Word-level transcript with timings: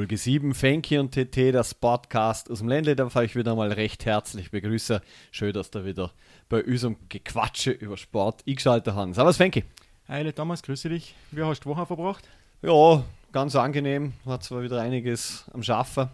Folge 0.00 0.16
7. 0.16 0.54
Fenki 0.54 0.96
und 0.96 1.12
TT, 1.12 1.52
das 1.52 1.74
Podcast 1.74 2.50
aus 2.50 2.60
dem 2.60 2.68
Ländle. 2.68 2.96
Darf 2.96 3.14
ich 3.16 3.36
wieder 3.36 3.54
mal 3.54 3.70
recht 3.70 4.06
herzlich 4.06 4.50
begrüßen. 4.50 5.00
Schön, 5.30 5.52
dass 5.52 5.70
du 5.70 5.84
wieder 5.84 6.10
bei 6.48 6.64
unserem 6.64 6.96
Gequatsche 7.10 7.72
über 7.72 7.98
Sport 7.98 8.42
eingeschaltet 8.48 8.94
hast. 8.94 9.14
Servus, 9.14 9.36
Fenki. 9.36 9.62
Hi, 10.08 10.32
Thomas, 10.32 10.62
grüße 10.62 10.88
dich. 10.88 11.14
Wie 11.32 11.42
hast 11.42 11.60
du 11.60 11.68
die 11.68 11.76
Woche 11.76 11.84
verbracht? 11.84 12.26
Ja, 12.62 13.04
ganz 13.30 13.54
angenehm. 13.54 14.14
War 14.24 14.40
zwar 14.40 14.62
wieder 14.62 14.80
einiges 14.80 15.44
am 15.52 15.62
Schaffen. 15.62 16.08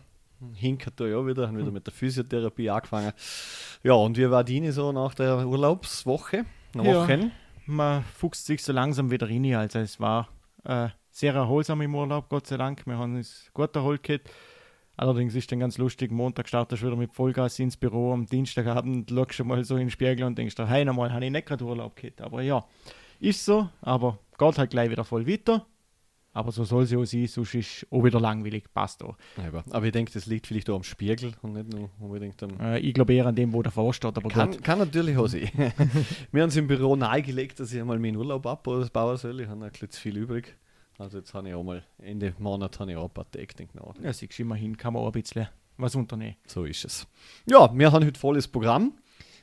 Hinkert 0.57 0.95
da 0.97 1.07
ja 1.07 1.25
wieder, 1.25 1.47
haben 1.47 1.57
wieder 1.57 1.71
mit 1.71 1.87
der 1.87 1.95
Physiotherapie 1.95 2.69
angefangen. 2.69 3.13
Ja, 3.85 3.93
und 3.93 4.19
wie 4.19 4.29
war 4.29 4.43
Dini 4.43 4.73
so 4.73 4.91
nach 4.91 5.15
der 5.15 5.47
Urlaubswoche? 5.47 6.45
Ja, 6.75 7.07
man 7.67 8.03
fuchst 8.03 8.47
sich 8.47 8.65
so 8.65 8.73
langsam 8.73 9.13
wieder 9.13 9.31
rein. 9.31 9.55
Also 9.55 9.79
es 9.79 10.01
war 10.01 10.29
äh, 10.65 10.89
sehr 11.17 11.33
erholsam 11.33 11.81
im 11.81 11.95
Urlaub, 11.95 12.29
Gott 12.29 12.47
sei 12.47 12.59
Dank. 12.59 12.87
Wir 12.87 12.99
haben 12.99 13.17
uns 13.17 13.51
gut 13.55 13.75
erholt 13.75 14.03
gehabt. 14.03 14.29
Allerdings 14.99 15.35
ist 15.35 15.51
dann 15.51 15.61
ganz 15.61 15.79
lustig, 15.79 16.11
Montag 16.11 16.47
startest 16.47 16.83
du 16.83 16.87
wieder 16.87 16.97
mit 16.97 17.13
Vollgas 17.15 17.59
ins 17.59 17.77
Büro, 17.77 18.13
am 18.13 18.27
Dienstagabend 18.27 19.11
schaust 19.11 19.39
du 19.39 19.45
mal 19.45 19.65
so 19.65 19.77
in 19.77 19.87
den 19.87 19.91
Spiegel 19.91 20.27
und 20.27 20.37
denkst 20.37 20.55
dir, 20.55 20.67
hey, 20.67 20.85
nochmal 20.85 21.13
habe 21.13 21.25
ich 21.25 21.31
nicht 21.31 21.47
gerade 21.47 21.65
Urlaub 21.65 21.97
gehabt. 21.97 22.21
Aber 22.21 22.43
ja, 22.43 22.67
ist 23.19 23.45
so, 23.45 23.69
aber 23.81 24.19
geht 24.39 24.59
halt 24.59 24.71
gleich 24.71 24.91
wieder 24.91 25.05
voll 25.05 25.27
weiter. 25.27 25.65
Aber 26.35 26.53
so 26.53 26.65
soll 26.65 26.83
es 26.83 26.91
ja 26.91 26.99
auch 26.99 27.07
sein, 27.07 27.27
sonst 27.27 27.55
ist 27.55 27.77
es 27.79 27.87
auch 27.91 28.05
wieder 28.05 28.21
langweilig, 28.21 28.65
passt 28.75 29.03
auch. 29.03 29.17
Ja, 29.39 29.65
aber 29.71 29.87
ich 29.87 29.93
denke, 29.93 30.13
das 30.13 30.27
liegt 30.27 30.47
vielleicht 30.47 30.69
auch 30.69 30.77
am 30.77 30.83
Spiegel 30.83 31.33
und 31.41 31.55
nicht 31.55 31.73
nur 31.73 31.89
unbedingt 31.99 32.43
am. 32.43 32.61
Äh, 32.61 32.81
ich 32.81 32.93
glaube 32.93 33.15
eher 33.15 33.25
an 33.25 33.35
dem, 33.35 33.55
wo 33.55 33.63
davor 33.63 33.95
steht. 33.95 34.19
Aber 34.19 34.29
kann, 34.29 34.61
kann 34.61 34.79
natürlich 34.79 35.17
auch 35.17 35.29
sein. 35.29 35.49
Wir 36.33 36.43
haben 36.43 36.51
es 36.51 36.57
im 36.57 36.67
Büro 36.67 36.95
nahegelegt, 36.95 37.59
dass 37.59 37.73
ich 37.73 37.81
einmal 37.81 37.99
meinen 37.99 38.17
Urlaub 38.17 38.47
abbauen 38.47 39.17
soll. 39.17 39.41
Ich 39.41 39.49
habe 39.49 39.65
ein 39.65 39.71
bisschen 39.71 39.89
zu 39.89 39.99
viel 39.99 40.19
übrig. 40.19 40.59
Also 40.99 41.19
jetzt 41.19 41.35
habe 41.35 41.49
ich 41.49 41.55
auch 41.55 41.63
mal 41.63 41.83
Ende 41.99 42.35
Monat 42.39 42.81
habe 42.81 42.93
ich 42.93 42.97
auch 42.97 43.05
ein 43.05 43.11
paar 43.11 43.31
Tage 43.31 43.67
nach. 43.75 43.95
Ja, 44.03 44.13
siehst 44.13 44.39
du, 44.39 44.43
immerhin 44.43 44.77
kann 44.77 44.95
man 44.95 45.03
auch 45.03 45.07
ein 45.07 45.21
bisschen 45.21 45.49
was 45.77 45.95
unternehmen. 45.95 46.37
So 46.47 46.65
ist 46.65 46.85
es. 46.85 47.07
Ja, 47.47 47.71
wir 47.77 47.93
haben 47.93 48.05
heute 48.05 48.19
volles 48.19 48.49
Programm. 48.49 48.95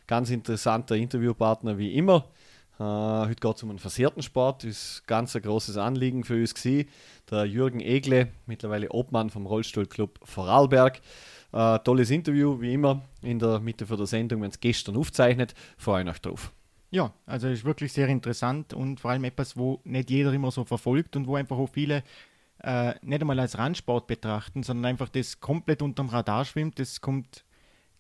Ganz 0.08 0.30
interessanter 0.30 0.96
Interviewpartner 0.96 1.78
wie 1.78 1.94
immer. 1.94 2.26
Uh, 2.80 3.28
heute 3.28 3.36
geht 3.36 3.56
es 3.56 3.64
um 3.64 3.70
einen 3.70 3.80
versehrten 3.80 4.24
Sport. 4.24 4.64
Das 4.64 4.72
ist 4.72 5.04
ganz 5.06 5.36
ein 5.36 5.44
großes 5.44 5.78
Anliegen 5.78 6.24
für 6.24 6.36
uns 6.36 6.56
gewesen. 6.56 6.90
Der 7.30 7.46
Jürgen 7.46 7.80
Egle, 7.80 8.30
mittlerweile 8.48 8.90
Obmann 8.90 9.30
vom 9.30 9.46
Rollstuhlclub 9.46 10.20
Vorarlberg. 10.24 11.02
Uh, 11.54 11.78
tolles 11.78 12.10
Interview, 12.10 12.60
wie 12.60 12.74
immer, 12.74 13.04
in 13.22 13.38
der 13.38 13.60
Mitte 13.60 13.86
für 13.86 13.96
der 13.96 14.08
Sendung, 14.08 14.42
wenn 14.42 14.50
es 14.50 14.60
gestern 14.60 14.98
aufzeichnet. 14.98 15.54
Freue 15.78 16.04
euch 16.08 16.20
drauf. 16.20 16.52
Ja, 16.94 17.12
also 17.26 17.48
ist 17.48 17.66
wirklich 17.66 17.92
sehr 17.92 18.08
interessant 18.08 18.72
und 18.72 19.00
vor 19.00 19.10
allem 19.10 19.24
etwas, 19.24 19.58
wo 19.58 19.82
nicht 19.84 20.12
jeder 20.12 20.32
immer 20.32 20.52
so 20.52 20.64
verfolgt 20.64 21.16
und 21.16 21.26
wo 21.26 21.36
einfach 21.36 21.58
auch 21.58 21.70
viele 21.70 22.04
äh, 22.60 22.94
nicht 23.02 23.20
einmal 23.20 23.40
als 23.40 23.58
Randsport 23.58 24.06
betrachten, 24.06 24.62
sondern 24.62 24.86
einfach 24.86 25.10
das 25.10 25.40
komplett 25.40 25.82
unterm 25.82 26.10
Radar 26.10 26.46
schwimmt. 26.46 26.78
Das 26.78 27.02
kommt 27.02 27.46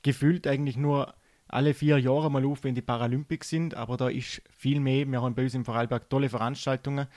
gefühlt 0.03 0.45
eigentlich 0.45 0.77
nur 0.77 1.15
alle 1.47 1.73
vier 1.73 1.97
Jahre 1.97 2.29
mal 2.29 2.45
auf, 2.45 2.63
wenn 2.63 2.75
die 2.75 2.83
Paralympics 2.83 3.49
sind, 3.49 3.73
aber 3.73 3.97
da 3.97 4.09
ist 4.09 4.43
viel 4.55 4.79
mehr. 4.79 5.07
Wir 5.07 5.23
haben 5.23 5.33
bei 5.33 5.41
uns 5.41 5.55
im 5.55 5.65
Vorarlberg 5.65 6.07
tolle 6.07 6.29
Veranstaltungen, 6.29 7.07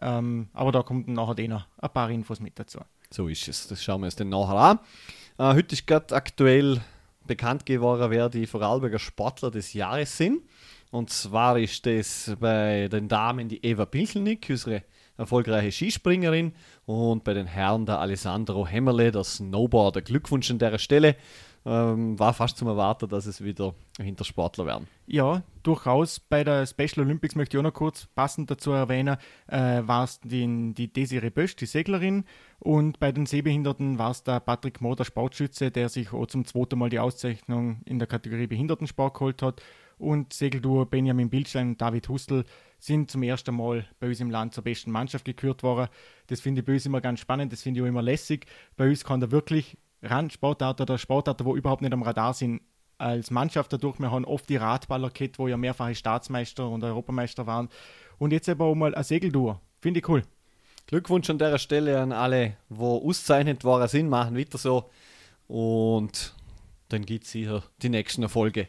ähm, 0.00 0.50
aber 0.52 0.70
da 0.70 0.84
kommt 0.84 1.08
nachher 1.08 1.48
noch 1.48 1.66
ein 1.78 1.90
paar 1.90 2.10
Infos 2.10 2.38
mit 2.38 2.60
dazu. 2.60 2.78
So 3.10 3.26
ist 3.26 3.48
es, 3.48 3.66
das 3.66 3.82
schauen 3.82 4.02
wir 4.02 4.06
uns 4.06 4.14
dann 4.14 4.28
nachher 4.28 4.54
an. 4.54 4.78
Äh, 5.38 5.56
heute 5.56 5.74
ist 5.74 5.84
gerade 5.84 6.14
aktuell 6.14 6.80
bekannt 7.26 7.66
geworden, 7.66 8.08
wer 8.12 8.28
die 8.28 8.46
Vorarlberger 8.46 9.00
Sportler 9.00 9.50
des 9.50 9.72
Jahres 9.72 10.16
sind. 10.16 10.42
Und 10.94 11.10
zwar 11.10 11.58
ist 11.58 11.86
das 11.86 12.36
bei 12.38 12.86
den 12.86 13.08
Damen 13.08 13.48
die 13.48 13.66
Eva 13.66 13.84
Pilchelnick, 13.84 14.46
unsere 14.48 14.84
erfolgreiche 15.16 15.72
Skispringerin, 15.72 16.52
und 16.86 17.24
bei 17.24 17.34
den 17.34 17.48
Herren 17.48 17.84
der 17.84 17.98
Alessandro 17.98 18.64
Hemmerle, 18.64 19.10
der 19.10 19.24
Snowboarder. 19.24 20.02
Glückwunsch 20.02 20.52
an 20.52 20.60
der 20.60 20.78
Stelle. 20.78 21.16
Ähm, 21.66 22.16
war 22.18 22.32
fast 22.32 22.58
zum 22.58 22.68
Erwarten, 22.68 23.08
dass 23.08 23.26
es 23.26 23.42
wieder 23.42 23.74
Hintersportler 23.98 24.66
werden. 24.66 24.86
Ja, 25.06 25.42
durchaus. 25.64 26.20
Bei 26.20 26.44
der 26.44 26.64
Special 26.64 27.04
Olympics 27.04 27.34
möchte 27.34 27.56
ich 27.56 27.58
auch 27.58 27.64
noch 27.64 27.74
kurz 27.74 28.06
passend 28.14 28.50
dazu 28.50 28.70
erwähnen, 28.70 29.16
äh, 29.48 29.82
war 29.84 30.04
es 30.04 30.20
die, 30.20 30.74
die 30.74 30.92
Desiree 30.92 31.30
Bösch, 31.30 31.56
die 31.56 31.66
Seglerin, 31.66 32.24
und 32.60 33.00
bei 33.00 33.10
den 33.10 33.26
Sehbehinderten 33.26 33.98
war 33.98 34.12
es 34.12 34.22
der 34.22 34.38
Patrick 34.40 34.80
Mohr, 34.80 34.94
der 34.94 35.04
Sportschütze, 35.04 35.72
der 35.72 35.88
sich 35.88 36.12
auch 36.12 36.26
zum 36.26 36.44
zweiten 36.44 36.78
Mal 36.78 36.90
die 36.90 37.00
Auszeichnung 37.00 37.80
in 37.84 37.98
der 37.98 38.06
Kategorie 38.06 38.46
Behindertensport 38.46 39.14
geholt 39.14 39.42
hat 39.42 39.60
und 39.98 40.32
Segelduo 40.32 40.84
Benjamin 40.84 41.30
Bildstein 41.30 41.70
und 41.70 41.80
David 41.80 42.08
Hustel 42.08 42.44
sind 42.78 43.10
zum 43.10 43.22
ersten 43.22 43.54
Mal 43.54 43.86
bei 43.98 44.08
uns 44.08 44.20
im 44.20 44.30
Land 44.30 44.54
zur 44.54 44.64
besten 44.64 44.90
Mannschaft 44.90 45.24
gekürt 45.24 45.62
worden. 45.62 45.88
Das 46.26 46.40
finde 46.40 46.60
ich 46.60 46.66
bei 46.66 46.74
uns 46.74 46.86
immer 46.86 47.00
ganz 47.00 47.20
spannend, 47.20 47.52
das 47.52 47.62
finde 47.62 47.80
ich 47.80 47.84
auch 47.84 47.88
immer 47.88 48.02
lässig. 48.02 48.46
Bei 48.76 48.88
uns 48.88 49.04
kann 49.04 49.20
da 49.20 49.30
wirklich 49.30 49.78
Randsportarten 50.02 50.84
oder 50.84 50.98
Sportarten, 50.98 51.46
wo 51.46 51.56
überhaupt 51.56 51.82
nicht 51.82 51.92
am 51.92 52.02
Radar 52.02 52.34
sind, 52.34 52.60
als 52.98 53.30
Mannschaft 53.30 53.72
dadurch. 53.72 53.98
Wir 53.98 54.10
haben 54.10 54.24
oft 54.24 54.48
die 54.48 54.56
Radballer 54.56 55.10
gehabt, 55.10 55.38
wo 55.38 55.48
ja 55.48 55.56
mehrfache 55.56 55.94
Staatsmeister 55.94 56.68
und 56.68 56.84
Europameister 56.84 57.46
waren. 57.46 57.68
Und 58.18 58.32
jetzt 58.32 58.48
aber 58.48 58.66
auch 58.66 58.74
mal 58.74 58.94
ein 58.94 59.04
Segelduo. 59.04 59.60
Finde 59.80 60.00
ich 60.00 60.08
cool. 60.08 60.22
Glückwunsch 60.86 61.30
an 61.30 61.38
der 61.38 61.58
Stelle 61.58 62.00
an 62.00 62.12
alle, 62.12 62.56
wo 62.68 62.98
auszeichnet 63.08 63.64
waren 63.64 63.88
sind, 63.88 64.08
machen 64.08 64.36
weiter 64.36 64.58
so. 64.58 64.90
Und 65.48 66.34
dann 66.88 67.04
gibt 67.04 67.24
es 67.24 67.32
sicher 67.32 67.62
die 67.82 67.88
nächsten 67.88 68.22
Erfolge. 68.22 68.68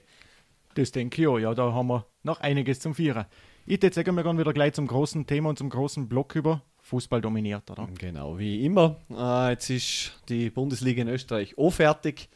Das 0.76 0.92
denke 0.92 1.22
ich 1.22 1.28
auch, 1.28 1.40
ja, 1.40 1.54
da 1.54 1.74
haben 1.74 1.88
wir 1.88 2.06
noch 2.24 2.42
einiges 2.42 2.82
zum 2.82 2.94
Vieren. 2.94 3.26
Ich 3.66 3.82
würde 3.82 3.96
sagen, 3.96 4.16
wir 4.16 4.24
gehen 4.24 4.38
wieder 4.38 4.54
gleich 4.54 4.74
zum 4.74 4.88
großen 4.88 5.26
Thema 5.26 5.50
und 5.50 5.58
zum 5.58 5.70
großen 5.70 6.08
Block 6.08 6.36
über. 6.36 6.62
Fußball 6.82 7.20
dominiert, 7.20 7.72
oder? 7.72 7.88
Genau, 7.98 8.38
wie 8.38 8.64
immer. 8.64 8.98
Äh, 9.10 9.52
jetzt 9.52 9.70
ist 9.70 10.12
die 10.30 10.52
Bundesliga 10.52 11.02
in 11.02 11.08
Österreich 11.08 11.58
auch 11.58 11.72
fertig. 11.72 12.30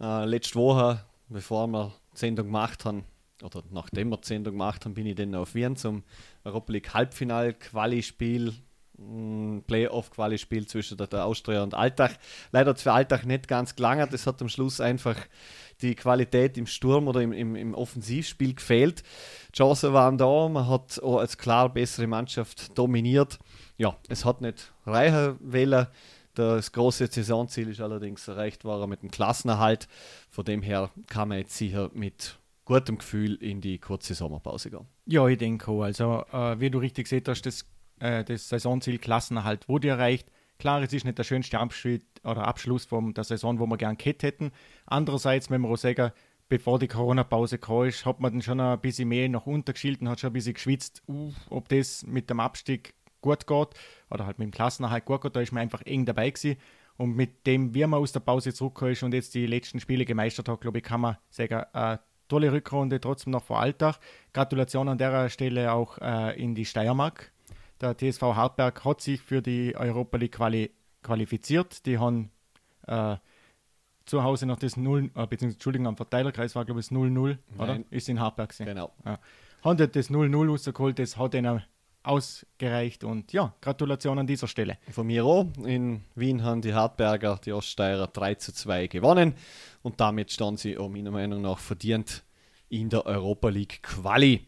Äh, 0.00 0.24
letzte 0.24 0.54
Woche, 0.54 1.04
bevor 1.28 1.66
wir 1.66 1.92
die 2.14 2.18
Sendung 2.18 2.46
gemacht 2.46 2.84
haben, 2.86 3.04
oder 3.42 3.62
nachdem 3.70 4.10
wir 4.10 4.16
die 4.18 4.28
Sendung 4.28 4.54
gemacht 4.54 4.84
haben, 4.84 4.94
bin 4.94 5.06
ich 5.06 5.16
dann 5.16 5.34
auf 5.34 5.54
Wien 5.54 5.76
zum 5.76 6.04
Europa 6.44 6.72
League 6.72 6.94
Halbfinal-Quali-Spiel 6.94 8.54
Playoff-Quali-Spiel 9.66 10.66
zwischen 10.66 10.96
der, 10.98 11.24
Austria 11.24 11.62
und 11.62 11.74
Alltag. 11.74 12.18
Leider 12.52 12.70
hat 12.70 12.80
für 12.80 12.92
Alltag 12.92 13.24
nicht 13.24 13.48
ganz 13.48 13.74
gelangt. 13.74 14.12
Es 14.12 14.26
hat 14.26 14.40
am 14.42 14.48
Schluss 14.48 14.80
einfach 14.80 15.16
die 15.80 15.94
Qualität 15.94 16.58
im 16.58 16.66
Sturm 16.66 17.08
oder 17.08 17.22
im, 17.22 17.32
im, 17.32 17.56
im 17.56 17.74
Offensivspiel 17.74 18.54
gefehlt. 18.54 19.02
Chancen 19.54 19.92
waren 19.92 20.18
da, 20.18 20.48
man 20.48 20.68
hat 20.68 21.02
auch 21.02 21.18
als 21.18 21.38
klar 21.38 21.72
bessere 21.72 22.06
Mannschaft 22.06 22.76
dominiert. 22.76 23.38
Ja, 23.78 23.96
es 24.08 24.24
hat 24.24 24.40
nicht 24.40 24.72
reichen 24.84 25.38
wollen. 25.40 25.86
Das 26.34 26.70
große 26.72 27.08
Saisonziel 27.08 27.68
ist 27.68 27.80
allerdings 27.80 28.28
erreicht 28.28 28.64
worden 28.64 28.88
mit 28.88 29.02
dem 29.02 29.10
Klassenerhalt. 29.10 29.88
Von 30.30 30.44
dem 30.44 30.62
her 30.62 30.90
kann 31.08 31.28
man 31.28 31.38
jetzt 31.38 31.56
sicher 31.56 31.90
mit 31.92 32.38
gutem 32.64 32.98
Gefühl 32.98 33.34
in 33.34 33.60
die 33.60 33.78
kurze 33.78 34.14
Sommerpause 34.14 34.70
gehen. 34.70 34.86
Ja, 35.06 35.26
ich 35.26 35.38
denke 35.38 35.70
auch. 35.70 35.82
Also, 35.82 36.24
äh, 36.32 36.60
wie 36.60 36.70
du 36.70 36.78
richtig 36.78 37.06
gesehen 37.06 37.24
hast, 37.26 37.42
das, 37.42 37.64
äh, 38.00 38.24
das 38.24 38.48
Saisonziel 38.48 38.98
Klassenerhalt 38.98 39.68
wurde 39.68 39.88
erreicht. 39.88 40.30
Klar, 40.58 40.82
es 40.82 40.92
ist 40.92 41.04
nicht 41.04 41.18
der 41.18 41.24
schönste 41.24 41.58
Abschluss, 41.58 42.00
oder 42.22 42.46
Abschluss 42.46 42.84
von 42.84 43.14
der 43.14 43.24
Saison, 43.24 43.58
wo 43.58 43.66
wir 43.66 43.78
gern 43.78 43.96
gehabt 43.96 44.22
hätten. 44.22 44.50
Andererseits, 44.84 45.50
wenn 45.50 45.62
wir 45.62 45.70
auch 45.70 45.76
sagen, 45.76 46.12
bevor 46.48 46.78
die 46.78 46.88
Corona-Pause 46.88 47.58
kam, 47.58 47.86
hat 47.86 48.20
man 48.20 48.32
dann 48.32 48.42
schon 48.42 48.60
ein 48.60 48.80
bisschen 48.80 49.08
mehr 49.08 49.28
nach 49.28 49.46
unten 49.46 49.72
und 50.00 50.08
hat 50.08 50.20
schon 50.20 50.30
ein 50.30 50.34
bisschen 50.34 50.54
geschwitzt, 50.54 51.02
uh, 51.08 51.32
ob 51.48 51.68
das 51.68 52.04
mit 52.06 52.28
dem 52.28 52.40
Abstieg 52.40 52.94
gut 53.22 53.46
geht 53.46 53.68
oder 54.10 54.26
halt 54.26 54.38
mit 54.38 54.46
dem 54.46 54.50
Klassenerhalt 54.50 55.04
gut 55.04 55.22
geht. 55.22 55.36
Da 55.36 55.40
ist 55.40 55.52
man 55.52 55.62
einfach 55.62 55.82
eng 55.82 56.04
dabei 56.04 56.30
gewesen. 56.30 56.58
Und 56.96 57.16
mit 57.16 57.46
dem, 57.46 57.74
wie 57.74 57.86
man 57.86 58.00
aus 58.00 58.12
der 58.12 58.20
Pause 58.20 58.52
zurückgekommen 58.52 59.04
und 59.04 59.14
jetzt 59.14 59.34
die 59.34 59.46
letzten 59.46 59.80
Spiele 59.80 60.04
gemeistert 60.04 60.50
hat, 60.50 60.60
glaube 60.60 60.78
ich, 60.78 60.84
kann 60.84 61.00
man 61.00 61.16
sagen, 61.30 61.64
eine 61.72 62.00
tolle 62.28 62.52
Rückrunde 62.52 63.00
trotzdem 63.00 63.32
noch 63.32 63.44
vor 63.44 63.60
Alltag. 63.60 63.98
Gratulation 64.34 64.88
an 64.88 64.98
der 64.98 65.30
Stelle 65.30 65.72
auch 65.72 65.96
äh, 65.98 66.38
in 66.38 66.54
die 66.54 66.66
Steiermark. 66.66 67.32
Der 67.80 67.96
TSV 67.96 68.22
Hartberg 68.22 68.84
hat 68.84 69.00
sich 69.00 69.20
für 69.20 69.40
die 69.40 69.74
Europa 69.74 70.18
League 70.18 70.32
Quali 70.32 70.70
qualifiziert. 71.02 71.86
Die 71.86 71.98
haben 71.98 72.30
äh, 72.86 73.16
zu 74.04 74.22
Hause 74.22 74.46
noch 74.46 74.58
das 74.58 74.76
0, 74.76 75.04
äh, 75.04 75.26
beziehungsweise 75.26 75.54
Entschuldigung, 75.54 75.86
am 75.86 75.96
Verteilerkreis 75.96 76.54
war 76.54 76.64
glaube 76.64 76.80
ich 76.80 76.88
das 76.88 76.96
0-0, 76.96 77.38
oder? 77.58 77.80
Ist 77.90 78.08
in 78.08 78.20
Hartberg 78.20 78.50
gewesen. 78.50 78.66
Genau. 78.66 78.92
Ja. 79.04 79.18
Haben 79.62 79.76
das 79.76 80.10
0-0 80.10 80.48
rausgeholt, 80.48 80.98
das 80.98 81.16
hat 81.16 81.34
ihnen 81.34 81.62
ausgereicht 82.02 83.04
und 83.04 83.32
ja, 83.32 83.54
Gratulation 83.60 84.18
an 84.18 84.26
dieser 84.26 84.46
Stelle. 84.48 84.78
Von 84.90 85.06
mir 85.06 85.24
auch. 85.24 85.46
In 85.64 86.02
Wien 86.14 86.42
haben 86.42 86.62
die 86.62 86.72
Hartberger, 86.72 87.38
die 87.44 87.52
Oststeirer 87.52 88.06
3 88.06 88.36
zu 88.36 88.52
2 88.52 88.86
gewonnen 88.86 89.34
und 89.82 90.00
damit 90.00 90.32
standen 90.32 90.56
sie 90.56 90.78
auch 90.78 90.88
meiner 90.88 91.10
Meinung 91.10 91.42
nach 91.42 91.58
verdient 91.58 92.24
in 92.68 92.88
der 92.88 93.04
Europa 93.04 93.48
League 93.48 93.82
Quali. 93.82 94.46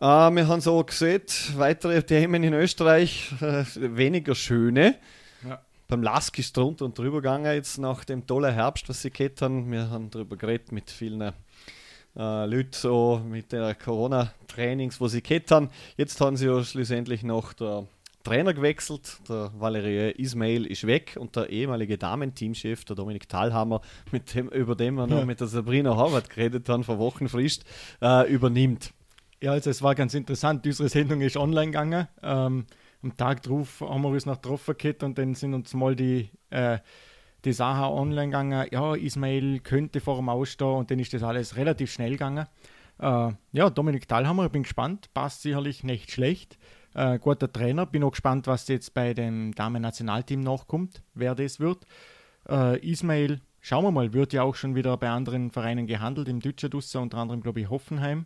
Äh, 0.00 0.04
wir 0.06 0.48
haben 0.48 0.60
so 0.60 0.82
gesehen, 0.84 1.22
weitere 1.56 2.02
Themen 2.02 2.42
in 2.42 2.52
Österreich, 2.54 3.30
äh, 3.40 3.64
weniger 3.76 4.34
schöne. 4.34 4.96
Ja. 5.46 5.60
Beim 5.88 6.02
Lask 6.02 6.38
ist 6.38 6.56
drunter 6.56 6.84
und 6.84 6.98
drüber 6.98 7.18
gegangen 7.18 7.54
jetzt 7.54 7.78
nach 7.78 8.04
dem 8.04 8.26
tollen 8.26 8.52
Herbst, 8.52 8.88
was 8.88 9.02
sie 9.02 9.10
gehabt 9.10 9.42
haben. 9.42 9.70
Wir 9.70 9.90
haben 9.90 10.10
darüber 10.10 10.36
geredet 10.36 10.72
mit 10.72 10.90
vielen 10.90 11.20
äh, 11.20 11.32
Leuten, 12.16 12.72
so 12.72 13.20
mit 13.24 13.52
den 13.52 13.78
Corona-Trainings, 13.78 15.00
wo 15.00 15.08
sie 15.08 15.22
gehabt 15.22 15.50
haben. 15.50 15.70
Jetzt 15.96 16.20
haben 16.20 16.36
sie 16.36 16.46
ja 16.46 16.62
schlussendlich 16.64 17.22
noch 17.22 17.52
der 17.52 17.86
Trainer 18.24 18.54
gewechselt. 18.54 19.18
Der 19.28 19.52
Valerie 19.56 20.10
Ismail 20.12 20.66
ist 20.66 20.86
weg 20.86 21.16
und 21.20 21.36
der 21.36 21.50
ehemalige 21.50 21.98
Damenteamchef, 21.98 22.84
der 22.86 22.96
Dominik 22.96 23.28
Thalhammer, 23.28 23.80
mit 24.10 24.34
dem, 24.34 24.48
über 24.48 24.74
den 24.74 24.94
wir 24.94 25.06
noch 25.06 25.18
Ja. 25.20 25.24
mit 25.26 25.40
der 25.40 25.46
Sabrina 25.46 25.94
Horvath 25.94 26.30
geredet 26.30 26.68
haben, 26.68 26.82
vor 26.82 26.98
Wochenfrist, 26.98 27.64
äh, 28.02 28.28
übernimmt. 28.32 28.92
Ja, 29.44 29.52
also 29.52 29.68
es 29.68 29.82
war 29.82 29.94
ganz 29.94 30.14
interessant. 30.14 30.64
Unsere 30.64 30.88
Sendung 30.88 31.20
ist 31.20 31.36
online 31.36 31.66
gegangen. 31.66 32.08
Ähm, 32.22 32.64
am 33.02 33.16
Tag 33.18 33.42
drauf 33.42 33.82
haben 33.82 34.00
wir 34.00 34.08
uns 34.08 34.24
getroffen 34.24 34.74
gehabt 34.78 35.02
und 35.02 35.18
dann 35.18 35.34
sind 35.34 35.52
uns 35.52 35.74
mal 35.74 35.94
die, 35.94 36.30
äh, 36.48 36.78
die 37.44 37.52
Sache 37.52 37.92
online 37.92 38.28
gegangen. 38.28 38.66
Ja, 38.72 38.94
Ismail 38.94 39.60
könnte 39.60 40.00
vor 40.00 40.16
dem 40.16 40.30
Ausstehen 40.30 40.70
und 40.70 40.90
dann 40.90 40.98
ist 40.98 41.12
das 41.12 41.22
alles 41.22 41.56
relativ 41.56 41.92
schnell 41.92 42.12
gegangen. 42.12 42.46
Äh, 42.98 43.32
ja, 43.52 43.68
Dominik 43.68 44.08
Thalhammer, 44.08 44.46
ich 44.46 44.50
bin 44.52 44.62
gespannt. 44.62 45.12
Passt 45.12 45.42
sicherlich 45.42 45.84
nicht 45.84 46.10
schlecht. 46.10 46.56
Äh, 46.94 47.18
guter 47.18 47.52
Trainer. 47.52 47.84
Bin 47.84 48.02
auch 48.02 48.12
gespannt, 48.12 48.46
was 48.46 48.66
jetzt 48.68 48.94
bei 48.94 49.12
dem 49.12 49.54
Damen-Nationalteam 49.54 50.40
nachkommt, 50.40 51.02
wer 51.12 51.34
das 51.34 51.60
wird. 51.60 51.84
Äh, 52.48 52.78
Ismail, 52.78 53.42
schauen 53.60 53.84
wir 53.84 53.90
mal, 53.90 54.14
wird 54.14 54.32
ja 54.32 54.42
auch 54.42 54.54
schon 54.54 54.74
wieder 54.74 54.96
bei 54.96 55.10
anderen 55.10 55.50
Vereinen 55.50 55.86
gehandelt, 55.86 56.28
im 56.28 56.40
Dusse, 56.40 56.98
unter 56.98 57.18
anderem, 57.18 57.42
glaube 57.42 57.60
ich, 57.60 57.68
Hoffenheim 57.68 58.24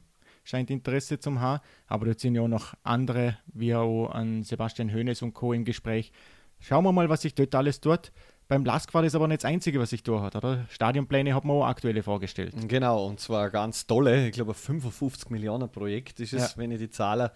scheint 0.49 0.71
Interesse 0.71 1.19
zum 1.19 1.41
haben. 1.41 1.63
Aber 1.87 2.07
dort 2.07 2.21
sind 2.21 2.35
ja 2.35 2.43
auch 2.43 2.49
noch 2.49 2.75
andere, 2.83 3.37
wie 3.47 3.75
auch 3.75 4.09
an 4.09 4.43
Sebastian 4.43 4.93
Hoeneß 4.93 5.23
und 5.23 5.35
Co. 5.35 5.53
im 5.53 5.65
Gespräch. 5.65 6.13
Schauen 6.61 6.85
wir 6.85 6.93
mal, 6.93 7.09
was 7.09 7.23
sich 7.23 7.35
dort 7.35 7.55
alles 7.55 7.81
tut. 7.81 8.13
Beim 8.49 8.65
Lask 8.65 8.95
war 8.95 9.03
das 9.03 9.15
aber 9.15 9.29
nicht 9.29 9.43
das 9.43 9.51
Einzige, 9.51 9.79
was 9.79 9.91
sich 9.91 10.03
da 10.03 10.23
hat, 10.23 10.35
oder? 10.35 10.65
Stadionpläne 10.71 11.35
hat 11.35 11.45
man 11.45 11.57
auch 11.57 11.67
aktuelle 11.67 12.03
vorgestellt. 12.03 12.55
Genau, 12.67 13.05
und 13.07 13.21
zwar 13.21 13.51
ganz 13.51 13.87
tolle, 13.87 14.29
ich 14.29 14.33
glaube, 14.33 14.53
ein 14.53 14.55
55 14.55 15.29
Millionen 15.29 15.71
Projekt 15.71 16.19
ist 16.21 16.33
es, 16.33 16.53
Ja. 16.53 16.57
wenn 16.57 16.71
ich 16.71 16.79
die 16.79 16.89
Zahlen 16.89 17.29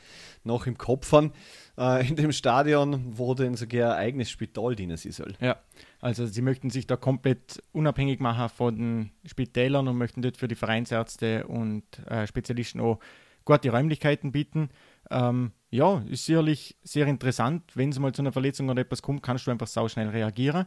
noch 0.43 0.67
im 0.67 0.79
Kopf 0.79 1.13
habe. 1.13 1.31
Äh, 1.77 2.09
in 2.09 2.17
dem 2.17 2.33
Stadion, 2.33 3.17
wo 3.19 3.35
dann 3.35 3.57
sogar 3.57 3.97
ein 3.97 3.99
eigenes 4.07 4.31
Spital 4.31 4.75
dienen 4.75 4.97
sie 4.97 5.13
soll. 5.13 5.35
Ja, 5.41 5.57
also 6.01 6.25
sie 6.27 6.41
möchten 6.43 6.71
sich 6.71 6.87
da 6.87 6.97
komplett 6.97 7.63
unabhängig 7.73 8.19
machen 8.21 8.49
von 8.49 8.77
den 8.77 9.11
Spitälern 9.27 9.89
und 9.89 9.99
möchten 9.99 10.23
dort 10.23 10.39
für 10.39 10.49
die 10.49 10.55
Vereinsärzte 10.55 11.47
und 11.47 11.85
äh, 12.09 12.27
Spezialisten 12.27 12.81
auch 12.81 12.99
gute 13.45 13.71
Räumlichkeiten 13.71 14.33
bieten. 14.33 14.71
Ähm, 15.11 15.53
ja, 15.71 16.03
ist 16.09 16.27
sicherlich 16.27 16.77
sehr 16.83 17.07
interessant. 17.07 17.63
Wenn 17.75 17.91
es 17.91 17.99
mal 17.99 18.13
zu 18.13 18.23
einer 18.23 18.33
Verletzung 18.33 18.69
oder 18.69 18.81
etwas 18.83 19.03
kommt, 19.03 19.23
kannst 19.23 19.47
du 19.47 19.51
einfach 19.51 19.67
sau 19.67 19.89
schnell 19.89 20.09
reagieren. 20.09 20.67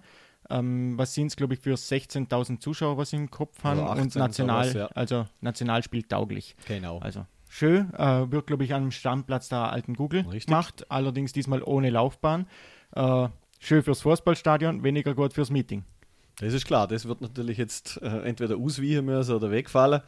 Ähm, 0.50 0.98
was 0.98 1.14
sind 1.14 1.28
es, 1.28 1.36
glaube 1.36 1.56
ich, 1.56 1.60
für 1.60 1.74
16.000 1.74 2.60
Zuschauer, 2.60 2.98
was 2.98 3.10
sie 3.10 3.16
im 3.18 3.32
Kopf 3.32 3.64
haben 3.64 3.80
Oder 3.80 3.92
und 3.92 4.08
18 4.08 4.20
national, 4.20 4.64
sowas, 4.66 4.74
ja. 4.76 4.88
also 4.96 5.26
national 5.42 5.84
spieltauglich. 5.84 6.56
Genau. 6.68 7.00
Also 7.00 7.26
schön, 7.50 7.94
äh, 7.94 8.32
wird, 8.32 8.48
glaube 8.48 8.64
ich, 8.64 8.74
am 8.74 8.92
Stammplatz 8.92 9.50
der 9.50 9.72
alten 9.72 9.96
Google 9.96 10.22
Richtig. 10.22 10.48
gemacht, 10.48 10.86
allerdings 10.90 11.34
diesmal 11.34 11.64
ohne 11.64 11.90
Laufbahn. 11.90 12.48
Äh, 12.96 13.30
schön 13.60 13.82
fürs 13.82 14.02
Fußballstadion, 14.02 14.84
weniger 14.84 15.16
gut 15.16 15.34
fürs 15.34 15.50
Meeting. 15.50 15.84
Das 16.40 16.54
ist 16.54 16.66
klar, 16.66 16.88
das 16.88 17.06
wird 17.06 17.22
natürlich 17.22 17.58
jetzt 17.58 18.00
äh, 18.02 18.24
entweder 18.24 18.58
ausweichen 18.58 19.06
müssen 19.06 19.36
oder 19.36 19.52
wegfallen. 19.52 20.02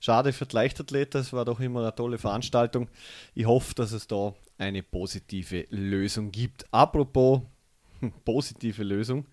Schade 0.00 0.32
für 0.32 0.46
die 0.46 0.54
Leichtathleten, 0.54 1.20
es 1.20 1.32
war 1.32 1.44
doch 1.44 1.60
immer 1.60 1.80
eine 1.80 1.94
tolle 1.94 2.18
Veranstaltung. 2.18 2.88
Ich 3.34 3.46
hoffe, 3.46 3.74
dass 3.74 3.92
es 3.92 4.06
da 4.06 4.34
eine 4.58 4.82
positive 4.82 5.66
Lösung 5.70 6.30
gibt. 6.30 6.66
Apropos 6.72 7.40
hm, 8.00 8.12
positive 8.24 8.84
Lösung, 8.84 9.26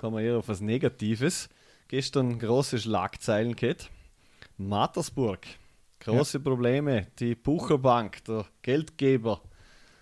kommen 0.00 0.16
wir 0.16 0.22
eher 0.22 0.38
auf 0.38 0.48
was 0.48 0.62
Negatives. 0.62 1.50
Gestern 1.88 2.38
große 2.38 2.78
Schlagzeilen 2.78 3.54
gehabt. 3.54 3.90
Mattersburg, 4.56 5.40
große 6.00 6.40
Probleme. 6.40 7.08
Die 7.18 7.34
Bucherbank, 7.34 8.24
der 8.24 8.46
Geldgeber 8.62 9.42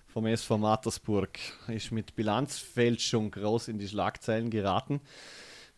vom 0.07 0.27
SV 0.27 0.57
Mattersburg, 0.57 1.37
ist 1.67 1.91
mit 1.91 2.15
Bilanzfälschung 2.15 3.33
groß 3.33 3.67
in 3.67 3.79
die 3.81 3.89
Schlagzeilen 3.89 4.51
geraten. 4.51 5.01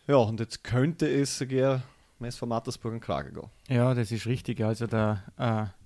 Ja, 0.07 0.17
und 0.17 0.39
jetzt 0.39 0.65
könnte 0.65 1.09
es 1.09 1.39
sogar 1.39 1.83
dem 2.19 2.27
SV 2.27 2.45
Mattersburg 2.45 2.93
in 2.93 3.01
Kragen 3.01 3.33
gehen. 3.33 3.51
Ja, 3.69 3.95
das 3.95 4.13
ist 4.13 4.27
richtig. 4.27 4.61
Also 4.61 4.87
der, 4.87 5.25
äh, 5.39 5.80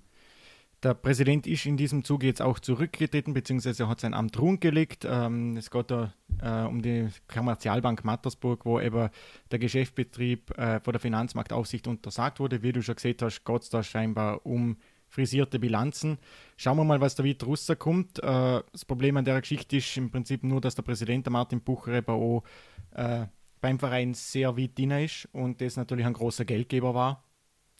der 0.85 0.93
Präsident 0.93 1.47
ist 1.47 1.65
in 1.65 1.77
diesem 1.77 2.03
Zuge 2.03 2.27
jetzt 2.27 2.43
auch 2.43 2.59
zurückgetreten, 2.59 3.33
beziehungsweise 3.33 3.87
hat 3.89 4.01
sein 4.01 4.13
Amt 4.13 4.39
ruhen 4.39 4.59
gelegt. 4.59 5.03
Ähm, 5.09 5.57
es 5.57 5.71
geht 5.71 5.89
da 5.89 6.13
äh, 6.39 6.61
um 6.67 6.83
die 6.83 7.09
Kommerzialbank 7.27 8.05
Mattersburg, 8.05 8.65
wo 8.65 8.79
eben 8.79 9.09
der 9.49 9.59
Geschäftsbetrieb 9.59 10.55
äh, 10.57 10.79
von 10.79 10.93
der 10.93 10.99
Finanzmarktaufsicht 10.99 11.87
untersagt 11.87 12.39
wurde. 12.39 12.61
Wie 12.61 12.71
du 12.71 12.83
schon 12.83 12.95
gesehen 12.95 13.17
hast, 13.19 13.43
geht 13.43 13.61
es 13.63 13.69
da 13.69 13.81
scheinbar 13.81 14.45
um 14.45 14.77
frisierte 15.07 15.57
Bilanzen. 15.57 16.19
Schauen 16.55 16.77
wir 16.77 16.83
mal, 16.83 17.01
was 17.01 17.15
da 17.15 17.23
wieder 17.23 17.47
rauskommt. 17.47 18.19
Äh, 18.19 18.61
das 18.71 18.85
Problem 18.85 19.17
an 19.17 19.25
der 19.25 19.41
Geschichte 19.41 19.77
ist 19.77 19.97
im 19.97 20.11
Prinzip 20.11 20.43
nur, 20.43 20.61
dass 20.61 20.75
der 20.75 20.83
Präsident, 20.83 21.25
der 21.25 21.31
Martin 21.31 21.61
Bucher, 21.61 21.93
eben 21.93 22.11
auch 22.11 22.43
äh, 22.91 23.25
beim 23.59 23.79
Verein 23.79 24.13
sehr 24.13 24.55
weit 24.55 24.77
drin 24.77 24.91
ist 24.91 25.27
und 25.31 25.61
das 25.61 25.77
natürlich 25.77 26.05
ein 26.05 26.13
großer 26.13 26.45
Geldgeber 26.45 26.93
war. 26.93 27.23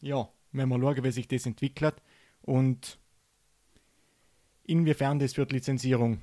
Ja, 0.02 0.28
wenn 0.52 0.70
wir 0.70 0.80
schauen, 0.80 1.04
wie 1.04 1.12
sich 1.12 1.28
das 1.28 1.46
entwickelt 1.46 2.02
und 2.46 3.00
inwiefern 4.64 5.20
das 5.20 5.34
für 5.34 5.46
die 5.46 5.56
Lizenzierung 5.56 6.20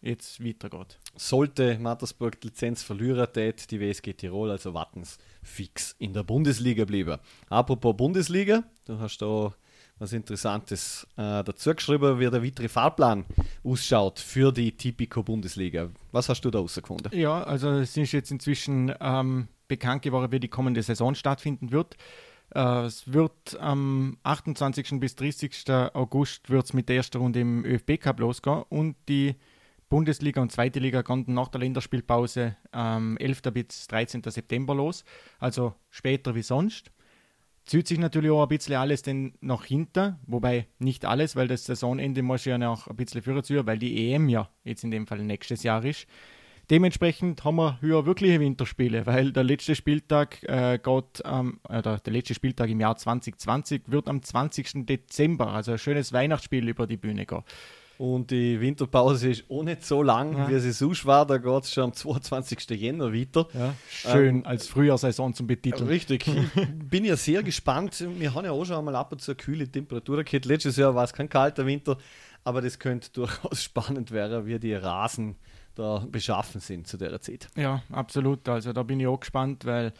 jetzt 0.00 0.44
weitergeht. 0.44 0.98
Sollte 1.16 1.78
Mattersburg 1.78 2.40
die 2.40 2.48
Lizenz 2.48 2.82
verlieren, 2.82 3.26
tät 3.32 3.70
die 3.70 3.80
WSG 3.80 4.12
Tirol, 4.12 4.50
also 4.50 4.74
Wattens, 4.74 5.18
fix 5.42 5.94
in 5.98 6.12
der 6.12 6.22
Bundesliga 6.22 6.84
bleiben. 6.84 7.18
Apropos 7.48 7.96
Bundesliga, 7.96 8.64
du 8.84 8.98
hast 8.98 9.18
da 9.18 9.52
was 9.98 10.12
Interessantes 10.12 11.06
äh, 11.16 11.42
dazu 11.42 11.74
geschrieben, 11.74 12.20
wie 12.20 12.28
der 12.28 12.44
weitere 12.44 12.68
Fahrplan 12.68 13.24
ausschaut 13.64 14.20
für 14.20 14.52
die 14.52 14.72
Tipico 14.72 15.22
Bundesliga. 15.22 15.88
Was 16.12 16.28
hast 16.28 16.42
du 16.42 16.50
da 16.50 16.58
rausgefunden? 16.58 17.18
Ja, 17.18 17.42
also 17.42 17.70
es 17.70 17.96
ist 17.96 18.12
jetzt 18.12 18.30
inzwischen 18.30 18.92
ähm, 19.00 19.48
bekannt 19.68 20.02
geworden, 20.02 20.30
wie 20.32 20.40
die 20.40 20.48
kommende 20.48 20.82
Saison 20.82 21.14
stattfinden 21.14 21.72
wird. 21.72 21.96
Äh, 22.56 22.86
es 22.86 23.12
wird 23.12 23.58
am 23.60 24.16
28. 24.22 24.98
bis 24.98 25.14
30. 25.14 25.70
August 25.92 26.48
wird's 26.48 26.72
mit 26.72 26.88
der 26.88 26.96
ersten 26.96 27.18
Runde 27.18 27.40
im 27.40 27.64
ÖFB 27.64 28.00
Cup 28.00 28.18
losgehen 28.18 28.62
und 28.70 28.96
die 29.08 29.34
Bundesliga 29.90 30.40
und 30.40 30.50
Zweite 30.50 30.80
Liga 30.80 31.02
konnten 31.02 31.34
nach 31.34 31.48
der 31.48 31.60
Länderspielpause 31.60 32.56
am 32.72 33.18
11. 33.18 33.42
bis 33.52 33.86
13. 33.88 34.22
September 34.24 34.74
los, 34.74 35.04
also 35.38 35.74
später 35.90 36.34
wie 36.34 36.42
sonst. 36.42 36.90
Zieht 37.66 37.88
sich 37.88 37.98
natürlich 37.98 38.30
auch 38.30 38.42
ein 38.42 38.48
bisschen 38.48 38.76
alles 38.76 39.02
denn 39.02 39.34
nach 39.40 39.64
hinten, 39.64 40.16
wobei 40.26 40.68
nicht 40.78 41.04
alles, 41.04 41.36
weil 41.36 41.48
das 41.48 41.64
Saisonende 41.64 42.22
muss 42.22 42.44
ja 42.46 42.58
noch 42.58 42.86
ein 42.86 42.96
bisschen 42.96 43.22
früher 43.22 43.42
zu, 43.42 43.66
weil 43.66 43.78
die 43.78 44.12
EM 44.12 44.28
ja 44.28 44.48
jetzt 44.64 44.82
in 44.82 44.90
dem 44.90 45.06
Fall 45.06 45.18
nächstes 45.18 45.62
Jahr 45.62 45.84
ist. 45.84 46.06
Dementsprechend 46.68 47.44
haben 47.44 47.56
wir 47.56 47.80
höher 47.80 48.06
wirkliche 48.06 48.40
Winterspiele, 48.40 49.06
weil 49.06 49.30
der 49.32 49.44
letzte 49.44 49.76
Spieltag 49.76 50.42
äh, 50.42 50.78
geht, 50.82 51.22
ähm, 51.24 51.60
oder 51.68 51.98
der 51.98 52.12
letzte 52.12 52.34
Spieltag 52.34 52.70
im 52.70 52.80
Jahr 52.80 52.96
2020 52.96 53.82
wird 53.86 54.08
am 54.08 54.20
20. 54.20 54.84
Dezember, 54.86 55.52
also 55.52 55.72
ein 55.72 55.78
schönes 55.78 56.12
Weihnachtsspiel 56.12 56.68
über 56.68 56.88
die 56.88 56.96
Bühne 56.96 57.24
gehen. 57.24 57.42
Und 57.98 58.30
die 58.30 58.60
Winterpause 58.60 59.30
ist 59.30 59.44
auch 59.48 59.62
nicht 59.62 59.82
so 59.84 60.02
lang, 60.02 60.36
Ja. 60.36 60.48
wie 60.50 60.58
sie 60.58 60.72
sonst 60.72 61.06
war. 61.06 61.24
Da 61.24 61.38
geht 61.38 61.62
es 61.64 61.72
schon 61.72 61.84
am 61.84 61.92
22. 61.94 62.68
Jänner 62.70 63.14
weiter. 63.14 63.46
Ja, 63.54 63.74
schön 63.88 64.44
als 64.44 64.66
Frühjahrsaison 64.68 65.32
zum 65.32 65.46
Betiteln. 65.46 65.88
Richtig. 65.88 66.26
Bin 66.90 67.04
ja 67.06 67.16
sehr 67.16 67.42
gespannt. 67.42 68.04
Wir 68.18 68.34
haben 68.34 68.44
ja 68.44 68.50
auch 68.50 68.64
schon 68.66 68.76
einmal 68.76 68.96
ab 68.96 69.12
und 69.12 69.22
zu 69.22 69.30
eine 69.30 69.36
kühle 69.36 69.66
Temperatur 69.66 70.22
gehabt. 70.24 70.44
Letztes 70.44 70.76
Jahr 70.76 70.94
war 70.94 71.04
es 71.04 71.12
kein 71.14 71.28
kalter 71.30 71.64
Winter, 71.64 71.96
aber 72.44 72.60
das 72.60 72.78
könnte 72.78 73.08
durchaus 73.14 73.62
spannend 73.62 74.10
werden, 74.10 74.44
wie 74.44 74.58
die 74.58 74.74
Rasen 74.74 75.36
da 75.76 76.04
beschaffen 76.10 76.60
sind 76.60 76.86
zu 76.86 76.96
der 76.96 77.20
Zeit. 77.20 77.48
Ja, 77.56 77.82
absolut. 77.90 78.48
Also 78.48 78.72
da 78.72 78.82
bin 78.82 78.98
ich 78.98 79.06
auch 79.06 79.20
gespannt, 79.20 79.64
weil 79.64 79.92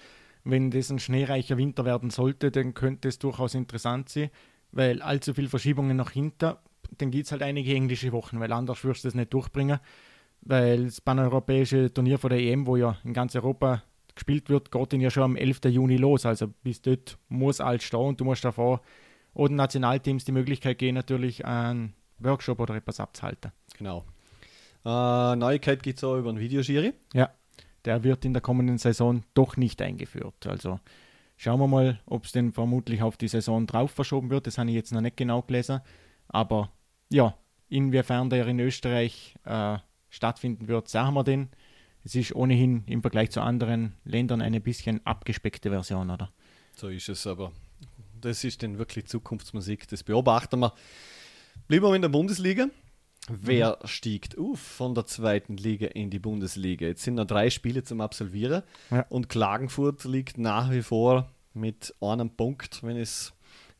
wenn 0.44 0.70
das 0.70 0.90
ein 0.90 0.98
schneereicher 0.98 1.56
Winter 1.56 1.84
werden 1.84 2.10
sollte, 2.10 2.50
dann 2.50 2.74
könnte 2.74 3.08
es 3.08 3.18
durchaus 3.18 3.54
interessant 3.54 4.08
sein, 4.08 4.30
weil 4.72 5.02
allzu 5.02 5.34
viele 5.34 5.48
Verschiebungen 5.48 5.96
nach 5.96 6.10
hinten, 6.10 6.54
dann 6.98 7.10
gibt 7.10 7.26
es 7.26 7.32
halt 7.32 7.42
einige 7.42 7.74
englische 7.74 8.12
Wochen, 8.12 8.40
weil 8.40 8.52
anders 8.52 8.84
wirst 8.84 9.04
du 9.04 9.08
das 9.08 9.14
nicht 9.14 9.32
durchbringen, 9.32 9.80
weil 10.42 10.84
das 10.84 11.00
paneuropäische 11.00 11.92
Turnier 11.92 12.18
von 12.18 12.30
der 12.30 12.40
EM, 12.40 12.66
wo 12.66 12.76
ja 12.76 12.96
in 13.04 13.12
ganz 13.12 13.34
Europa 13.34 13.82
gespielt 14.14 14.48
wird, 14.48 14.70
geht 14.70 14.92
dann 14.92 15.00
ja 15.00 15.10
schon 15.10 15.24
am 15.24 15.36
11. 15.36 15.60
Juni 15.66 15.96
los, 15.96 16.24
also 16.24 16.48
bis 16.62 16.80
dort 16.80 17.18
muss 17.28 17.60
alles 17.60 17.84
stehen 17.84 18.00
und 18.00 18.20
du 18.20 18.24
musst 18.24 18.44
davor 18.44 18.80
oder 19.34 19.50
den 19.50 19.56
Nationalteams 19.56 20.24
die 20.24 20.32
Möglichkeit 20.32 20.78
geben, 20.78 20.94
natürlich 20.94 21.44
einen 21.44 21.92
Workshop 22.18 22.60
oder 22.60 22.76
etwas 22.76 23.00
abzuhalten. 23.00 23.52
Genau. 23.76 24.04
Äh, 24.86 25.34
Neuigkeit 25.34 25.82
gibt 25.82 25.98
es 25.98 26.04
auch 26.04 26.16
über 26.16 26.28
einen 26.28 26.38
Videoschiri. 26.38 26.94
Ja, 27.12 27.30
der 27.84 28.04
wird 28.04 28.24
in 28.24 28.32
der 28.32 28.40
kommenden 28.40 28.78
Saison 28.78 29.24
doch 29.34 29.56
nicht 29.56 29.82
eingeführt. 29.82 30.46
Also 30.46 30.78
schauen 31.36 31.58
wir 31.58 31.66
mal, 31.66 32.00
ob 32.06 32.24
es 32.24 32.32
denn 32.32 32.52
vermutlich 32.52 33.02
auf 33.02 33.16
die 33.16 33.26
Saison 33.26 33.66
drauf 33.66 33.90
verschoben 33.90 34.30
wird. 34.30 34.46
Das 34.46 34.58
habe 34.58 34.70
ich 34.70 34.76
jetzt 34.76 34.92
noch 34.92 35.00
nicht 35.00 35.16
genau 35.16 35.42
gelesen. 35.42 35.80
Aber 36.28 36.70
ja, 37.10 37.36
inwiefern 37.68 38.30
der 38.30 38.46
in 38.46 38.60
Österreich 38.60 39.34
äh, 39.44 39.78
stattfinden 40.08 40.68
wird, 40.68 40.88
sagen 40.88 41.14
wir 41.14 41.24
den. 41.24 41.48
Es 42.04 42.14
ist 42.14 42.36
ohnehin 42.36 42.84
im 42.86 43.02
Vergleich 43.02 43.32
zu 43.32 43.40
anderen 43.40 43.94
Ländern 44.04 44.40
eine 44.40 44.60
bisschen 44.60 45.04
abgespeckte 45.04 45.70
Version, 45.70 46.10
oder? 46.10 46.30
So 46.76 46.88
ist 46.88 47.08
es 47.08 47.26
aber. 47.26 47.50
Das 48.20 48.44
ist 48.44 48.62
dann 48.62 48.78
wirklich 48.78 49.06
Zukunftsmusik, 49.06 49.88
das 49.88 50.04
beobachten 50.04 50.60
wir. 50.60 50.72
Bleiben 51.66 51.86
wir 51.86 51.94
in 51.96 52.02
der 52.02 52.08
Bundesliga. 52.08 52.68
Wer 53.28 53.78
stiegt 53.84 54.38
auf 54.38 54.60
von 54.60 54.94
der 54.94 55.06
zweiten 55.06 55.56
Liga 55.56 55.88
in 55.88 56.10
die 56.10 56.18
Bundesliga? 56.20 56.86
Jetzt 56.86 57.02
sind 57.02 57.14
noch 57.16 57.24
drei 57.26 57.50
Spiele 57.50 57.82
zum 57.82 58.00
Absolvieren 58.00 58.62
Ja. 58.90 59.04
und 59.08 59.28
Klagenfurt 59.28 60.04
liegt 60.04 60.38
nach 60.38 60.70
wie 60.70 60.82
vor 60.82 61.28
mit 61.54 61.94
einem 62.00 62.30
Punkt, 62.30 62.82
wenn 62.82 62.96
ich 62.96 63.02
es 63.02 63.32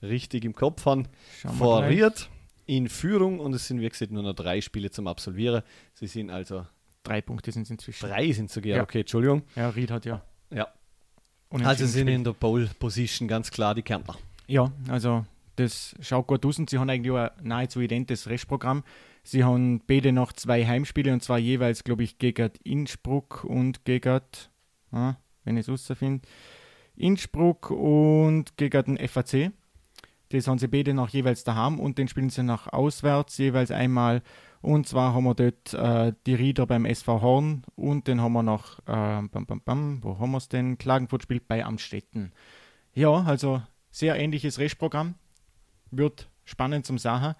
richtig 0.02 0.44
im 0.44 0.54
Kopf 0.54 0.84
habe, 0.86 1.04
Schauen 1.40 1.52
wir 1.52 1.56
vor 1.58 1.82
gleich. 1.82 2.02
Ried 2.04 2.28
in 2.66 2.88
Führung 2.88 3.38
und 3.38 3.54
es 3.54 3.68
sind 3.68 3.80
wie 3.80 3.88
gesagt 3.88 4.10
nur 4.10 4.22
noch 4.24 4.34
drei 4.34 4.60
Spiele 4.60 4.90
zum 4.90 5.06
Absolvieren. 5.06 5.62
Sie 5.94 6.06
sind 6.08 6.30
also 6.30 6.66
Drei 7.04 7.20
Punkte 7.20 7.52
sind 7.52 7.62
es 7.62 7.70
inzwischen. 7.70 8.08
drei 8.08 8.32
sind 8.32 8.50
sogar, 8.50 8.78
Ja. 8.78 8.82
okay, 8.82 9.00
Entschuldigung. 9.00 9.42
Ja, 9.54 9.68
Ried 9.68 9.92
hat 9.92 10.04
ja. 10.06 10.22
Ja. 10.50 10.66
Also 11.50 11.86
sind 11.86 12.08
in 12.08 12.24
der 12.24 12.32
Pole 12.32 12.68
Position 12.80 13.28
ganz 13.28 13.50
klar 13.52 13.76
die 13.76 13.82
Kärntner. 13.82 14.16
Ja, 14.48 14.72
also 14.88 15.24
das 15.54 15.94
schaut 16.00 16.26
gut 16.26 16.44
aus 16.44 16.58
und 16.58 16.68
sie 16.68 16.78
haben 16.78 16.90
eigentlich 16.90 17.12
auch 17.12 17.16
ein 17.16 17.30
nahezu 17.42 17.80
identes 17.80 18.28
Restprogramm. 18.28 18.82
Sie 19.26 19.42
haben 19.42 19.80
beide 19.84 20.12
noch 20.12 20.32
zwei 20.32 20.64
Heimspiele 20.64 21.12
und 21.12 21.20
zwar 21.20 21.38
jeweils, 21.38 21.82
glaube 21.82 22.04
ich, 22.04 22.18
gegen 22.18 22.52
Innsbruck 22.62 23.42
und 23.42 23.84
gegen, 23.84 24.20
ah, 24.92 25.16
wenn 25.42 25.56
ich 25.56 25.66
es 25.66 25.68
rausfinde, 25.68 26.28
Innsbruck 26.94 27.72
und 27.72 28.56
gegen 28.56 28.96
den 28.96 29.08
FAC. 29.08 29.50
Das 30.28 30.46
haben 30.46 30.58
sie 30.58 30.68
beide 30.68 30.94
noch 30.94 31.08
jeweils 31.08 31.42
daheim 31.42 31.80
und 31.80 31.98
den 31.98 32.06
spielen 32.06 32.30
sie 32.30 32.44
noch 32.44 32.72
auswärts, 32.72 33.36
jeweils 33.38 33.72
einmal. 33.72 34.22
Und 34.62 34.86
zwar 34.86 35.12
haben 35.12 35.24
wir 35.24 35.34
dort 35.34 35.74
äh, 35.74 36.12
die 36.26 36.34
Rieder 36.34 36.66
beim 36.66 36.84
SV 36.84 37.20
Horn 37.20 37.62
und 37.74 38.06
den 38.06 38.20
haben 38.20 38.32
wir 38.32 38.44
noch, 38.44 38.78
äh, 38.80 39.22
bam, 39.22 39.46
bam, 39.46 39.60
bam, 39.60 40.04
wo 40.04 40.20
haben 40.20 40.30
wir 40.30 40.38
es 40.38 40.48
denn? 40.48 40.78
Klagenfurt 40.78 41.24
spielt 41.24 41.48
bei 41.48 41.64
Amstetten. 41.64 42.32
Ja, 42.94 43.24
also 43.24 43.60
sehr 43.90 44.16
ähnliches 44.16 44.60
Restprogramm. 44.60 45.16
Wird 45.90 46.28
spannend 46.44 46.86
zum 46.86 46.98
Sachen. 46.98 47.34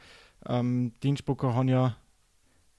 Ähm, 0.48 0.92
die 1.02 1.08
Innsbrucker 1.08 1.54
haben 1.54 1.68
ja 1.68 1.96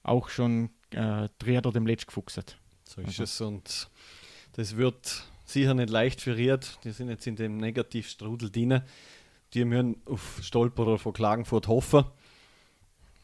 auch 0.02 0.28
schon 0.28 0.70
äh, 0.90 1.28
Triader 1.38 1.72
dem 1.72 1.86
Letsch 1.86 2.06
gefuchset. 2.06 2.58
So 2.84 3.00
ist 3.00 3.08
Also. 3.08 3.22
es 3.24 3.40
und 3.40 3.90
das 4.52 4.76
wird 4.76 5.24
sicher 5.44 5.74
nicht 5.74 5.90
leicht 5.90 6.20
für 6.20 6.36
Ried. 6.36 6.78
Die 6.84 6.90
sind 6.90 7.08
jetzt 7.08 7.26
in 7.26 7.36
dem 7.36 7.58
Negativstrudel 7.58 8.50
drin. 8.50 8.82
Die 9.54 9.64
müssen 9.64 9.96
auf 10.06 10.40
Stolperer 10.42 10.98
von 10.98 11.12
Klagenfurt 11.12 11.68
hoffen. 11.68 12.04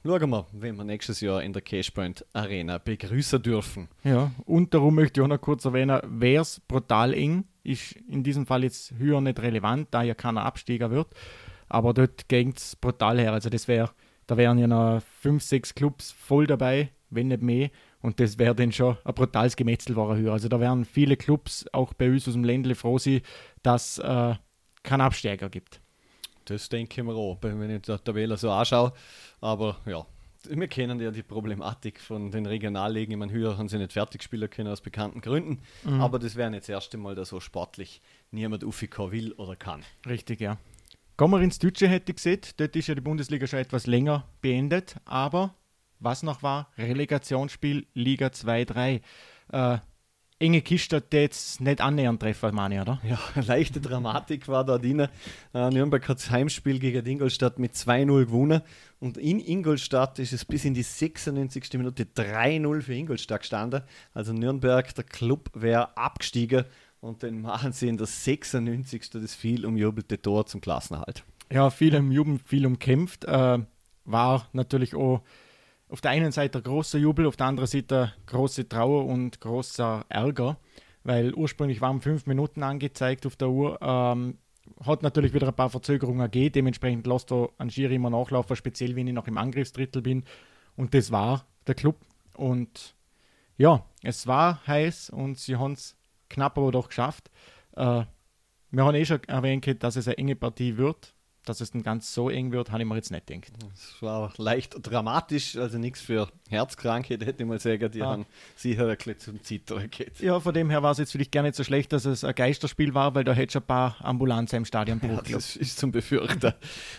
Schauen 0.06 0.30
wir, 0.30 0.46
wenn 0.52 0.76
wir 0.76 0.84
nächstes 0.84 1.22
Jahr 1.22 1.42
in 1.42 1.54
der 1.54 1.62
Cashpoint 1.62 2.26
Arena 2.34 2.76
begrüßen 2.76 3.42
dürfen. 3.42 3.88
Ja, 4.04 4.32
und 4.44 4.74
darum 4.74 4.94
möchte 4.96 5.20
ich 5.20 5.24
auch 5.24 5.28
noch 5.28 5.40
kurz 5.40 5.64
erwähnen, 5.64 5.98
wäre 6.04 6.42
es 6.42 6.60
brutal 6.60 7.14
eng, 7.14 7.44
ist 7.62 7.92
in 7.92 8.22
diesem 8.22 8.44
Fall 8.44 8.64
jetzt 8.64 8.92
höher 8.98 9.22
nicht 9.22 9.40
relevant, 9.40 9.88
da 9.92 10.02
ja 10.02 10.14
keiner 10.14 10.44
Absteiger 10.44 10.90
wird. 10.90 11.08
Aber 11.68 11.94
dort 11.94 12.28
ging 12.28 12.52
es 12.54 12.76
brutal 12.76 13.18
her. 13.18 13.32
Also 13.32 13.48
das 13.48 13.66
wäre, 13.66 13.92
da 14.26 14.36
wären 14.36 14.58
ja 14.58 14.66
noch 14.66 15.02
fünf, 15.20 15.42
sechs 15.42 15.74
Clubs 15.74 16.12
voll 16.12 16.46
dabei, 16.46 16.90
wenn 17.10 17.28
nicht 17.28 17.42
mehr. 17.42 17.70
Und 18.00 18.20
das 18.20 18.38
wäre 18.38 18.54
dann 18.54 18.72
schon 18.72 18.96
ein 19.04 19.14
brutales 19.14 19.56
Gemetzel 19.56 19.96
war 19.96 20.16
höher. 20.16 20.32
Also 20.32 20.48
da 20.48 20.60
wären 20.60 20.84
viele 20.84 21.16
Clubs, 21.16 21.64
auch 21.72 21.94
bei 21.94 22.10
uns 22.10 22.28
aus 22.28 22.34
dem 22.34 22.44
Ländle, 22.44 22.74
froh 22.74 22.98
sein, 22.98 23.22
dass 23.62 23.98
äh, 23.98 24.34
keinen 24.82 25.00
Absteiger 25.00 25.48
gibt. 25.48 25.80
Das 26.44 26.68
denke 26.68 27.00
ich 27.00 27.06
mir 27.06 27.14
auch, 27.14 27.38
wenn 27.40 27.70
ich 27.70 27.82
die 27.82 27.96
Tabelle 27.96 28.36
so 28.36 28.50
anschaue. 28.50 28.92
Aber 29.40 29.78
ja, 29.86 30.04
wir 30.46 30.68
kennen 30.68 31.00
ja 31.00 31.10
die 31.10 31.22
Problematik 31.22 32.00
von 32.00 32.30
den 32.30 32.44
Regionalligen. 32.44 33.12
Ich 33.12 33.18
meine, 33.18 33.32
höher 33.32 33.56
haben 33.56 33.68
sie 33.68 33.78
nicht 33.78 33.94
fertig 33.94 34.22
spielen 34.22 34.50
können 34.50 34.68
aus 34.70 34.82
bekannten 34.82 35.22
Gründen. 35.22 35.62
Aber 36.00 36.18
das 36.18 36.36
wäre 36.36 36.50
nicht 36.50 36.64
das 36.64 36.68
erste 36.68 36.98
Mal, 36.98 37.14
dass 37.14 37.30
so 37.30 37.40
sportlich 37.40 38.02
niemand 38.30 38.64
aufkommen 38.64 39.12
will 39.12 39.32
oder 39.32 39.56
kann. 39.56 39.82
Richtig, 40.06 40.40
ja. 40.40 40.58
Kommen 41.16 41.34
wir 41.34 41.44
ins 41.44 41.60
Deutsche, 41.60 41.86
hätte 41.86 42.10
ich 42.10 42.16
gesehen. 42.16 42.40
Dort 42.56 42.74
ist 42.74 42.88
ja 42.88 42.94
die 42.96 43.00
Bundesliga 43.00 43.46
schon 43.46 43.60
etwas 43.60 43.86
länger 43.86 44.26
beendet. 44.40 44.96
Aber 45.04 45.54
was 46.00 46.24
noch 46.24 46.42
war, 46.42 46.72
Relegationsspiel 46.76 47.86
Liga 47.94 48.26
2-3. 48.26 49.00
Äh, 49.52 49.78
enge 50.40 50.60
Kiste 50.62 50.96
hat 50.96 51.12
jetzt 51.12 51.60
nicht 51.60 51.80
annähernd 51.80 52.20
treffen, 52.20 52.52
meine 52.52 52.74
ich, 52.74 52.80
oder? 52.80 53.00
Ja, 53.08 53.20
leichte 53.42 53.80
Dramatik 53.80 54.48
war 54.48 54.64
da 54.64 54.76
drin. 54.76 55.06
Äh, 55.54 55.70
Nürnberg 55.70 56.08
hat 56.08 56.18
das 56.18 56.30
Heimspiel 56.30 56.80
gegen 56.80 57.06
Ingolstadt 57.06 57.60
mit 57.60 57.74
2-0 57.74 58.26
gewonnen. 58.26 58.62
Und 58.98 59.16
in 59.16 59.38
Ingolstadt 59.38 60.18
ist 60.18 60.32
es 60.32 60.44
bis 60.44 60.64
in 60.64 60.74
die 60.74 60.82
96. 60.82 61.74
Minute 61.74 62.06
3-0 62.06 62.82
für 62.82 62.94
Ingolstadt 62.94 63.42
gestanden. 63.42 63.82
Also 64.14 64.32
Nürnberg, 64.32 64.92
der 64.92 65.04
Club, 65.04 65.50
wäre 65.54 65.96
abgestiegen. 65.96 66.64
Und 67.04 67.22
dann 67.22 67.42
machen 67.42 67.72
sie 67.72 67.88
in 67.88 67.98
der 67.98 68.06
96. 68.06 69.10
das 69.10 69.34
viel 69.34 69.66
umjubelte 69.66 70.20
Tor 70.22 70.46
zum 70.46 70.62
Klassenerhalt. 70.62 71.22
Ja, 71.52 71.68
viel 71.68 71.92
im 71.92 72.10
Jubel, 72.10 72.38
viel 72.42 72.64
umkämpft. 72.64 73.26
Äh, 73.26 73.58
war 74.06 74.48
natürlich 74.54 74.94
auch 74.94 75.20
auf 75.90 76.00
der 76.00 76.12
einen 76.12 76.32
Seite 76.32 76.62
großer 76.62 76.96
Jubel, 76.96 77.26
auf 77.26 77.36
der 77.36 77.48
anderen 77.48 77.66
Seite 77.66 78.14
große 78.24 78.70
Trauer 78.70 79.04
und 79.04 79.38
großer 79.38 80.06
Ärger, 80.08 80.56
weil 81.02 81.34
ursprünglich 81.34 81.82
waren 81.82 82.00
fünf 82.00 82.24
Minuten 82.24 82.62
angezeigt 82.62 83.26
auf 83.26 83.36
der 83.36 83.50
Uhr. 83.50 83.78
Ähm, 83.82 84.38
hat 84.82 85.02
natürlich 85.02 85.34
wieder 85.34 85.48
ein 85.48 85.54
paar 85.54 85.68
Verzögerungen 85.68 86.22
gegeben, 86.22 86.54
dementsprechend 86.54 87.06
lässt 87.06 87.30
du 87.30 87.50
an 87.58 87.68
Schiri 87.68 87.96
immer 87.96 88.08
nachlaufen, 88.08 88.56
speziell 88.56 88.96
wenn 88.96 89.08
ich 89.08 89.12
noch 89.12 89.26
im 89.26 89.36
Angriffsdrittel 89.36 90.00
bin. 90.00 90.24
Und 90.74 90.94
das 90.94 91.12
war 91.12 91.44
der 91.66 91.74
Club. 91.74 91.96
Und 92.34 92.94
ja, 93.58 93.84
es 94.02 94.26
war 94.26 94.66
heiß 94.66 95.10
und 95.10 95.36
sie 95.36 95.56
haben 95.56 95.72
es 95.72 95.98
knapp 96.34 96.58
aber 96.58 96.70
doch 96.72 96.88
geschafft. 96.88 97.30
Äh, 97.76 98.02
wir 98.70 98.84
haben 98.84 98.94
eh 98.94 99.04
schon 99.04 99.22
erwähnt, 99.24 99.82
dass 99.82 99.96
es 99.96 100.06
eine 100.08 100.18
enge 100.18 100.36
Partie 100.36 100.76
wird. 100.76 101.14
Dass 101.46 101.60
es 101.60 101.70
dann 101.72 101.82
ganz 101.82 102.14
so 102.14 102.30
eng 102.30 102.52
wird, 102.52 102.70
habe 102.70 102.82
ich 102.82 102.88
mir 102.88 102.96
jetzt 102.96 103.10
nicht 103.10 103.26
gedacht. 103.26 103.52
Es 103.74 104.00
war 104.00 104.32
leicht 104.38 104.76
dramatisch, 104.80 105.56
also 105.56 105.76
nichts 105.76 106.00
für 106.00 106.26
Herzkranke, 106.48 107.18
da 107.18 107.26
hätte 107.26 107.42
ich 107.42 107.46
mal 107.48 107.60
sagen, 107.60 107.90
die 107.90 108.00
Ah. 108.02 108.06
haben 108.12 108.24
sicher 108.56 108.88
ein 108.88 108.96
bisschen 108.96 109.18
zum 109.18 109.42
Zittern 109.42 109.90
geht. 109.90 110.20
Ja, 110.20 110.40
von 110.40 110.54
dem 110.54 110.70
her 110.70 110.82
war 110.82 110.92
es 110.92 110.96
jetzt 110.98 111.12
vielleicht 111.12 111.32
gar 111.32 111.42
nicht 111.42 111.54
so 111.54 111.62
schlecht, 111.62 111.92
dass 111.92 112.06
es 112.06 112.24
ein 112.24 112.34
Geisterspiel 112.34 112.94
war, 112.94 113.14
weil 113.14 113.24
da 113.24 113.34
hätte 113.34 113.52
schon 113.52 113.62
ein 113.62 113.66
paar 113.66 113.94
Ambulanzen 114.00 114.56
im 114.56 114.64
Stadion 114.64 114.98
Ja, 115.02 115.06
gebraucht. 115.08 115.26
glaub 115.26 115.40
das 115.40 115.54
ist 115.56 115.78
zum 115.78 115.92
Befürchten. 115.92 116.54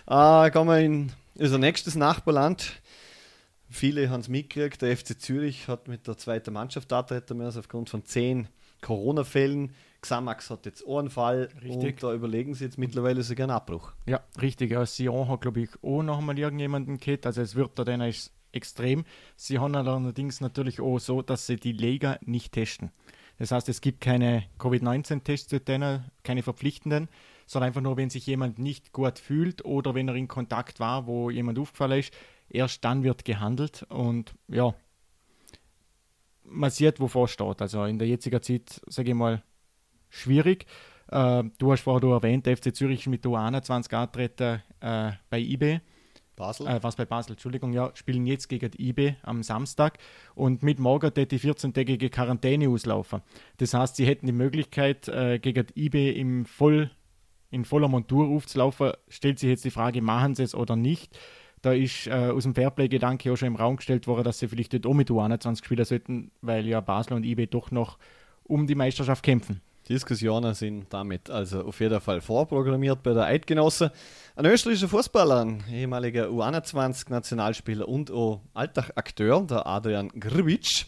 äh, 0.05 0.51
kommen 0.51 0.69
wir 0.69 0.77
in 0.79 1.11
unser 1.39 1.57
nächstes 1.57 1.95
Nachbarland. 1.95 2.71
Viele 3.67 4.11
haben 4.11 4.21
es 4.21 4.27
mitgekriegt. 4.27 4.81
Der 4.83 4.95
FC 4.95 5.19
Zürich 5.19 5.67
hat 5.67 5.87
mit 5.87 6.05
der 6.05 6.17
zweiten 6.17 6.53
Mannschaft 6.53 6.93
antreten 6.93 7.37
müssen 7.37 7.57
aufgrund 7.57 7.89
von 7.89 8.05
zehn 8.05 8.47
Corona-Fällen. 8.81 9.73
Xamax 10.01 10.49
hat 10.51 10.65
jetzt 10.67 10.85
auch 10.85 10.99
einen 10.99 11.09
Fall 11.09 11.49
Richtig. 11.63 11.93
und 11.95 12.03
da 12.03 12.13
überlegen 12.13 12.53
sie 12.53 12.65
jetzt 12.65 12.77
mittlerweile 12.77 13.23
sogar 13.23 13.45
einen 13.45 13.55
Abbruch. 13.55 13.93
Ja, 14.05 14.21
richtig. 14.39 14.71
Ja, 14.71 14.85
Sion 14.85 15.27
hat, 15.27 15.41
glaube 15.41 15.61
ich, 15.61 15.69
auch 15.81 16.03
noch 16.03 16.21
mal 16.21 16.37
irgendjemanden 16.37 16.99
gehabt. 16.99 17.25
Also 17.25 17.41
es 17.41 17.55
wird 17.55 17.79
da 17.79 17.83
dann 17.83 18.01
extrem. 18.51 19.03
Sie 19.35 19.57
haben 19.57 19.75
allerdings 19.75 20.41
natürlich 20.41 20.79
auch 20.79 20.99
so, 20.99 21.21
dass 21.21 21.47
sie 21.47 21.55
die 21.55 21.71
Liga 21.71 22.19
nicht 22.21 22.53
testen. 22.53 22.91
Das 23.37 23.51
heißt, 23.51 23.67
es 23.67 23.81
gibt 23.81 24.01
keine 24.01 24.43
Covid-19-Tests 24.59 25.49
zu 25.49 25.59
denen, 25.59 26.05
keine 26.23 26.41
verpflichtenden, 26.41 27.09
sondern 27.47 27.67
einfach 27.67 27.81
nur, 27.81 27.97
wenn 27.97 28.09
sich 28.09 28.25
jemand 28.27 28.59
nicht 28.59 28.93
gut 28.93 29.19
fühlt 29.19 29.65
oder 29.65 29.93
wenn 29.93 30.07
er 30.07 30.15
in 30.15 30.27
Kontakt 30.27 30.79
war, 30.79 31.05
wo 31.05 31.29
jemand 31.29 31.59
aufgefallen 31.59 31.99
ist, 31.99 32.13
erst 32.49 32.85
dann 32.85 33.03
wird 33.03 33.25
gehandelt. 33.25 33.83
Und 33.89 34.35
ja, 34.47 34.73
man 36.47 36.69
sieht, 36.69 36.99
wovor 36.99 37.27
steht. 37.27 37.61
Also 37.61 37.83
in 37.85 37.99
der 37.99 38.07
jetzigen 38.07 38.41
Zeit, 38.41 38.81
sage 38.87 39.09
ich 39.09 39.15
mal, 39.15 39.43
schwierig. 40.09 40.65
Äh, 41.11 41.43
du 41.57 41.71
hast 41.71 41.81
vorher 41.81 42.09
erwähnt, 42.09 42.45
der 42.45 42.57
FC 42.57 42.75
Zürich 42.75 43.07
mit 43.07 43.23
der 43.25 43.31
U21 43.31 43.93
antreten 43.93 44.61
äh, 44.79 45.11
bei 45.29 45.39
IB, 45.39 45.79
Basel? 46.35 46.67
äh, 46.67 46.81
was 46.81 46.95
bei 46.95 47.05
Basel, 47.05 47.33
Entschuldigung, 47.33 47.73
ja, 47.73 47.91
spielen 47.93 48.25
jetzt 48.25 48.47
gegen 48.49 48.71
die 48.71 48.89
IB 48.89 49.15
am 49.23 49.43
Samstag 49.43 49.97
und 50.33 50.63
mit 50.63 50.79
morgen 50.79 51.11
die 51.13 51.39
14-tägige 51.39 52.09
Quarantäne 52.09 52.69
auslaufen. 52.69 53.21
Das 53.57 53.73
heißt, 53.73 53.95
sie 53.95 54.05
hätten 54.05 54.25
die 54.25 54.33
Möglichkeit, 54.33 55.07
äh, 55.07 55.39
gegen 55.39 55.65
die 55.67 55.85
IB 55.85 56.11
im 56.11 56.45
Voll, 56.45 56.91
in 57.51 57.65
voller 57.65 57.87
Montur 57.87 58.27
aufzulaufen. 58.27 58.91
Stellt 59.07 59.39
sich 59.39 59.49
jetzt 59.49 59.65
die 59.65 59.71
Frage, 59.71 60.01
machen 60.01 60.35
sie 60.35 60.43
es 60.43 60.55
oder 60.55 60.75
nicht? 60.75 61.17
Da 61.65 61.73
ist 61.73 62.05
äh, 62.05 62.11
aus 62.11 62.43
dem 62.43 62.53
Fairplay-Gedanke 62.53 63.33
auch 63.33 63.37
schon 63.37 63.47
im 63.47 63.55
Raum 63.55 63.77
gestellt 63.77 64.05
worden, 64.05 64.23
dass 64.23 64.37
sie 64.37 64.47
vielleicht 64.47 64.71
dort 64.73 64.85
auch 64.85 64.93
mit 64.93 65.09
U21 65.09 65.65
spielen 65.65 65.83
sollten, 65.83 66.29
weil 66.41 66.67
ja 66.67 66.79
Basel 66.79 67.13
und 67.13 67.23
IB 67.23 67.47
doch 67.47 67.71
noch 67.71 67.97
um 68.43 68.67
die 68.67 68.75
Meisterschaft 68.75 69.23
kämpfen. 69.23 69.61
Diskussionen 69.89 70.53
sind 70.53 70.93
damit 70.93 71.27
also 71.31 71.63
auf 71.63 71.79
jeden 71.79 71.99
Fall 72.01 72.21
vorprogrammiert 72.21 73.01
bei 73.01 73.13
der 73.13 73.23
Eidgenosse. 73.23 73.91
Ein 74.35 74.45
österreichischer 74.45 74.89
Fußballer, 74.89 75.41
ein 75.41 75.63
ehemaliger 75.71 76.27
U21-Nationalspieler 76.27 77.87
und 77.87 78.11
auch 78.11 78.41
Alltagakteur, 78.53 79.41
der 79.41 79.65
Adrian 79.65 80.09
Grbic, 80.09 80.85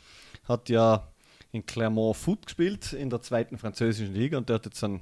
hat 0.47 0.69
ja 0.69 1.07
in 1.53 1.65
Clermont 1.65 2.17
Foot 2.17 2.45
gespielt 2.45 2.93
in 2.93 3.09
der 3.09 3.23
zweiten 3.23 3.57
französischen 3.57 4.13
Liga 4.13 4.37
und 4.37 4.47
der 4.47 4.57
hat 4.57 4.65
jetzt 4.65 4.83
einen 4.83 5.01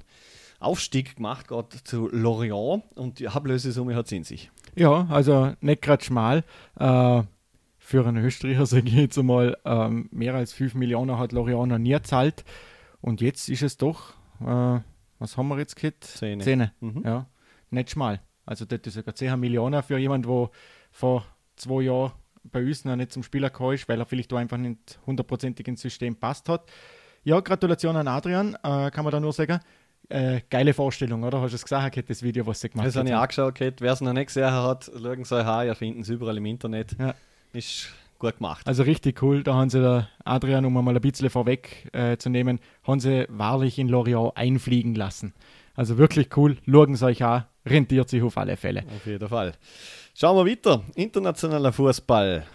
Aufstieg 0.58 1.16
gemacht, 1.16 1.48
gerade 1.48 1.68
zu 1.84 2.08
Lorient 2.08 2.82
und 2.94 3.18
die 3.18 3.28
Ablösesumme 3.28 3.94
hat 3.94 4.06
es 4.06 4.12
in 4.12 4.24
sich. 4.24 4.50
Ja, 4.76 5.06
also 5.10 5.54
nicht 5.60 5.82
gerade 5.82 6.04
schmal. 6.04 6.44
Äh, 6.78 7.22
für 7.78 8.06
einen 8.06 8.24
Österreicher, 8.24 8.66
sage 8.66 8.88
ich 8.88 8.94
jetzt 8.94 9.18
einmal, 9.18 9.56
ähm, 9.64 10.08
mehr 10.12 10.34
als 10.34 10.52
5 10.52 10.74
Millionen 10.74 11.18
hat 11.18 11.32
noch 11.32 11.46
nie 11.46 11.90
gezahlt. 11.90 12.44
Und 13.00 13.20
jetzt 13.20 13.48
ist 13.48 13.62
es 13.62 13.76
doch, 13.76 14.14
äh, 14.40 14.80
was 15.18 15.36
haben 15.36 15.48
wir 15.48 15.58
jetzt 15.58 15.76
gehabt? 15.76 16.04
Zehn. 16.04 16.40
Zehn. 16.40 16.70
Mhm. 16.80 17.02
Ja, 17.04 17.26
nicht 17.70 17.90
schmal. 17.90 18.20
Also 18.44 18.64
das 18.64 18.80
ist 18.84 18.94
sogar 18.94 19.14
10 19.14 19.38
Millionen 19.40 19.82
für 19.82 19.98
jemanden, 19.98 20.28
der 20.28 20.50
vor 20.90 21.24
zwei 21.56 21.82
Jahren 21.82 22.12
bei 22.44 22.62
uns 22.64 22.84
noch 22.84 22.96
nicht 22.96 23.12
zum 23.12 23.22
Spieler 23.22 23.50
gekommen 23.50 23.74
ist, 23.74 23.88
weil 23.88 23.98
er 23.98 24.06
vielleicht 24.06 24.30
da 24.30 24.36
einfach 24.36 24.56
nicht 24.56 25.00
hundertprozentig 25.06 25.66
ins 25.66 25.80
System 25.80 26.16
passt 26.16 26.48
hat. 26.48 26.70
Ja, 27.24 27.40
Gratulation 27.40 27.96
an 27.96 28.08
Adrian, 28.08 28.54
äh, 28.62 28.90
kann 28.90 29.04
man 29.04 29.10
da 29.10 29.20
nur 29.20 29.32
sagen. 29.32 29.58
Äh, 30.08 30.40
geile 30.48 30.72
Vorstellung, 30.72 31.24
oder? 31.24 31.40
Hast 31.40 31.50
du 31.50 31.56
es 31.56 31.62
gesagt, 31.62 32.08
das 32.08 32.22
Video, 32.22 32.46
was 32.46 32.60
sie 32.60 32.68
gemacht 32.68 32.86
hat? 32.86 32.94
Das 32.94 32.96
habe 32.96 33.08
ich 33.08 33.14
angeschaut, 33.14 33.80
wer 33.80 33.92
es 33.92 34.00
noch 34.00 34.12
nicht 34.12 34.26
gesehen 34.26 34.50
hat, 34.50 34.84
schauen 34.84 35.24
Sie 35.24 35.34
euch 35.34 35.46
an, 35.46 35.66
ihr 35.66 35.74
findet 35.74 36.02
es 36.04 36.08
überall 36.08 36.36
im 36.36 36.46
Internet. 36.46 36.96
Ja. 36.98 37.14
Ist 37.52 37.88
gut 38.18 38.36
gemacht. 38.36 38.66
Also 38.66 38.82
richtig 38.84 39.22
cool, 39.22 39.42
da 39.42 39.54
haben 39.54 39.70
sie 39.70 39.80
der 39.80 40.08
Adrian, 40.24 40.64
um 40.64 40.72
mal 40.72 40.94
ein 40.94 41.00
bisschen 41.00 41.28
vorweg 41.30 41.88
äh, 41.92 42.16
zu 42.16 42.30
nehmen, 42.30 42.60
haben 42.84 43.00
sie 43.00 43.26
wahrlich 43.28 43.78
in 43.78 43.88
Lorient 43.88 44.36
einfliegen 44.36 44.94
lassen. 44.94 45.34
Also 45.74 45.98
wirklich 45.98 46.34
cool, 46.36 46.56
schauen 46.64 46.94
Sie 46.94 47.04
euch 47.04 47.22
an, 47.22 47.44
rentiert 47.66 48.08
sich 48.08 48.22
auf 48.22 48.38
alle 48.38 48.56
Fälle. 48.56 48.84
Auf 48.96 49.06
jeden 49.06 49.28
Fall. 49.28 49.52
Schauen 50.14 50.36
wir 50.36 50.50
weiter. 50.50 50.82
Internationaler 50.94 51.72
Fußball. 51.72 52.46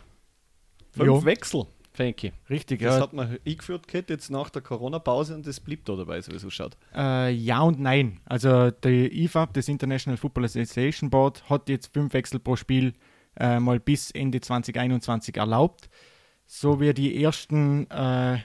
Fünf 0.94 1.06
jo. 1.06 1.24
Wechsel. 1.24 1.66
Fänki. 2.02 2.34
Richtig, 2.50 2.82
das 2.82 2.96
ja. 2.96 3.02
hat 3.02 3.14
man 3.14 3.38
eingeführt 3.46 3.88
gehabt, 3.88 4.10
jetzt 4.10 4.32
nach 4.32 4.50
der 4.50 4.64
Corona-Pause 4.64 5.36
und 5.36 5.46
das 5.46 5.60
blieb 5.60 5.86
da 5.86 5.96
dabei, 5.96 6.20
so 6.22 6.32
wie 6.32 6.36
es 6.36 6.46
ausschaut. 6.46 6.76
Äh, 6.96 7.32
ja 7.32 7.62
und 7.62 7.80
nein. 7.80 8.20
Also 8.26 8.72
der 8.72 9.12
IFAB, 9.12 9.54
das 9.54 9.68
International 9.68 10.18
Football 10.18 10.46
Association 10.46 11.10
Board, 11.12 11.48
hat 11.50 11.70
jetzt 11.70 11.94
fünf 11.94 12.14
Wechsel 12.14 12.40
pro 12.40 12.56
Spiel 12.56 12.94
äh, 13.40 13.60
mal 13.60 13.80
bis 13.80 14.10
Ende 14.12 14.42
2021 14.42 15.38
erlaubt. 15.38 15.90
So 16.48 16.82
wie 16.82 16.94
die 16.94 17.24
ersten 17.24 17.90
äh, 17.92 18.40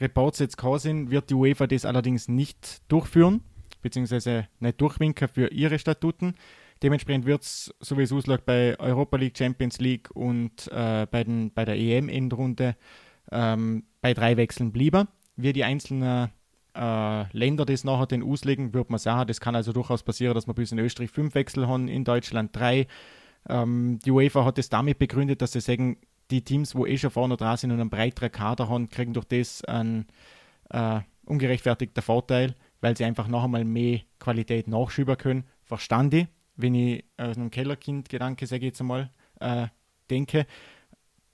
Reports 0.00 0.38
jetzt 0.38 0.56
gekommen 0.56 0.78
sind, 0.78 1.10
wird 1.10 1.28
die 1.30 1.34
UEFA 1.34 1.66
das 1.66 1.84
allerdings 1.84 2.28
nicht 2.28 2.82
durchführen, 2.90 3.42
beziehungsweise 3.82 4.48
nicht 4.58 4.80
durchwinken 4.80 5.28
für 5.28 5.48
ihre 5.52 5.78
Statuten. 5.78 6.34
Dementsprechend 6.82 7.26
wird 7.26 7.42
es, 7.42 7.72
so 7.80 7.96
wie 7.96 8.02
es 8.02 8.12
aussieht, 8.12 8.44
bei 8.44 8.78
Europa 8.78 9.16
League, 9.16 9.38
Champions 9.38 9.78
League 9.80 10.10
und 10.12 10.68
äh, 10.72 11.06
bei, 11.10 11.24
den, 11.24 11.52
bei 11.52 11.64
der 11.64 11.76
EM-Endrunde 11.76 12.76
ähm, 13.30 13.84
bei 14.00 14.14
drei 14.14 14.36
Wechseln 14.36 14.72
bleiben. 14.72 15.06
Wie 15.36 15.52
die 15.52 15.64
einzelnen 15.64 16.30
äh, 16.74 17.36
Länder 17.36 17.64
das 17.64 17.84
nachher 17.84 18.06
den 18.06 18.22
auslegen, 18.22 18.74
wird 18.74 18.90
man 18.90 18.98
sagen, 18.98 19.28
das 19.28 19.40
kann 19.40 19.54
also 19.54 19.72
durchaus 19.72 20.02
passieren, 20.02 20.34
dass 20.34 20.46
wir 20.46 20.54
bis 20.54 20.72
in 20.72 20.78
Österreich 20.78 21.10
fünf 21.10 21.34
Wechsel 21.34 21.68
haben, 21.68 21.88
in 21.88 22.04
Deutschland 22.04 22.54
drei. 22.54 22.86
Ähm, 23.48 23.98
die 24.04 24.10
UEFA 24.10 24.44
hat 24.44 24.58
es 24.58 24.68
damit 24.68 24.98
begründet, 24.98 25.40
dass 25.40 25.52
sie 25.52 25.60
sagen, 25.60 25.98
die 26.30 26.42
Teams, 26.42 26.74
wo 26.74 26.86
eh 26.86 26.98
schon 26.98 27.10
vorne 27.10 27.36
dran 27.36 27.56
sind 27.56 27.70
und 27.70 27.80
einen 27.80 27.90
breiteren 27.90 28.32
Kader 28.32 28.68
haben, 28.68 28.88
kriegen 28.88 29.12
durch 29.12 29.26
das 29.26 29.64
einen 29.64 30.06
äh, 30.70 31.00
ungerechtfertigten 31.26 32.02
Vorteil, 32.02 32.54
weil 32.80 32.96
sie 32.96 33.04
einfach 33.04 33.28
noch 33.28 33.44
einmal 33.44 33.64
mehr 33.64 34.00
Qualität 34.18 34.66
nachschieben 34.66 35.16
können. 35.16 35.44
Verstand 35.62 36.14
ich, 36.14 36.26
wenn 36.62 36.74
ich 36.74 37.04
aus 37.16 37.36
einem 37.36 37.50
Kellerkind-Gedanke, 37.50 38.46
sage 38.46 38.60
ich 38.60 38.72
jetzt 38.72 38.80
einmal, 38.80 39.10
äh, 39.40 39.66
denke. 40.10 40.46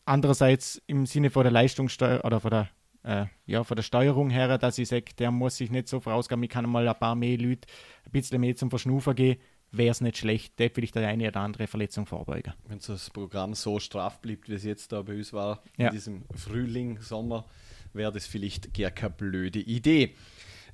Andererseits 0.04 0.82
im 0.87 1.06
Sinne 1.06 1.30
von 1.30 1.42
der 1.42 1.52
Leistungssteuer 1.52 2.25
oder 2.25 2.40
von 2.40 2.50
der, 2.50 2.70
äh, 3.02 3.26
ja, 3.47 3.62
von 3.62 3.76
der 3.76 3.82
Steuerung 3.82 4.30
her, 4.30 4.56
dass 4.58 4.78
ich 4.78 4.88
sage, 4.88 5.12
der 5.18 5.30
muss 5.30 5.56
sich 5.56 5.70
nicht 5.70 5.88
so 5.88 6.00
vorausgehen, 6.00 6.42
ich 6.42 6.50
kann 6.50 6.68
mal 6.68 6.88
ein 6.88 6.99
paar 6.99 7.14
mehr 7.14 7.37
Leute 7.37 7.68
ein 8.06 8.12
bisschen 8.12 8.40
mehr 8.40 8.56
zum 8.56 8.70
Verschnufen 8.70 9.14
gehen, 9.14 9.38
wäre 9.70 9.90
es 9.90 10.00
nicht 10.00 10.16
schlecht, 10.16 10.58
dort 10.58 10.75
vielleicht 10.75 10.97
eine 10.97 11.28
oder 11.28 11.40
andere 11.40 11.66
Verletzung 11.66 12.06
vorbeugen. 12.06 12.54
Wenn 12.66 12.78
das 12.78 13.11
Programm 13.11 13.54
so 13.54 13.78
straff 13.78 14.20
bleibt, 14.20 14.49
wie 14.49 14.54
es 14.54 14.64
jetzt 14.64 14.92
da 14.92 15.02
bei 15.02 15.14
uns 15.14 15.32
war, 15.32 15.62
ja. 15.76 15.88
in 15.88 15.92
diesem 15.92 16.25
Frühling, 16.35 17.00
Sommer, 17.02 17.44
wäre 17.92 18.12
das 18.12 18.26
vielleicht 18.26 18.73
gar 18.73 18.90
keine 18.90 19.11
blöde 19.11 19.58
Idee. 19.58 20.14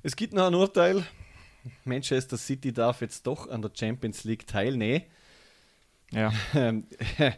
Es 0.01 0.15
gibt 0.15 0.33
noch 0.33 0.47
ein 0.47 0.55
Urteil, 0.55 1.03
Manchester 1.83 2.37
City 2.37 2.73
darf 2.73 3.01
jetzt 3.01 3.25
doch 3.27 3.49
an 3.49 3.61
der 3.61 3.71
Champions 3.73 4.23
League 4.23 4.47
teilnehmen. 4.47 5.03
Ja. 6.11 6.31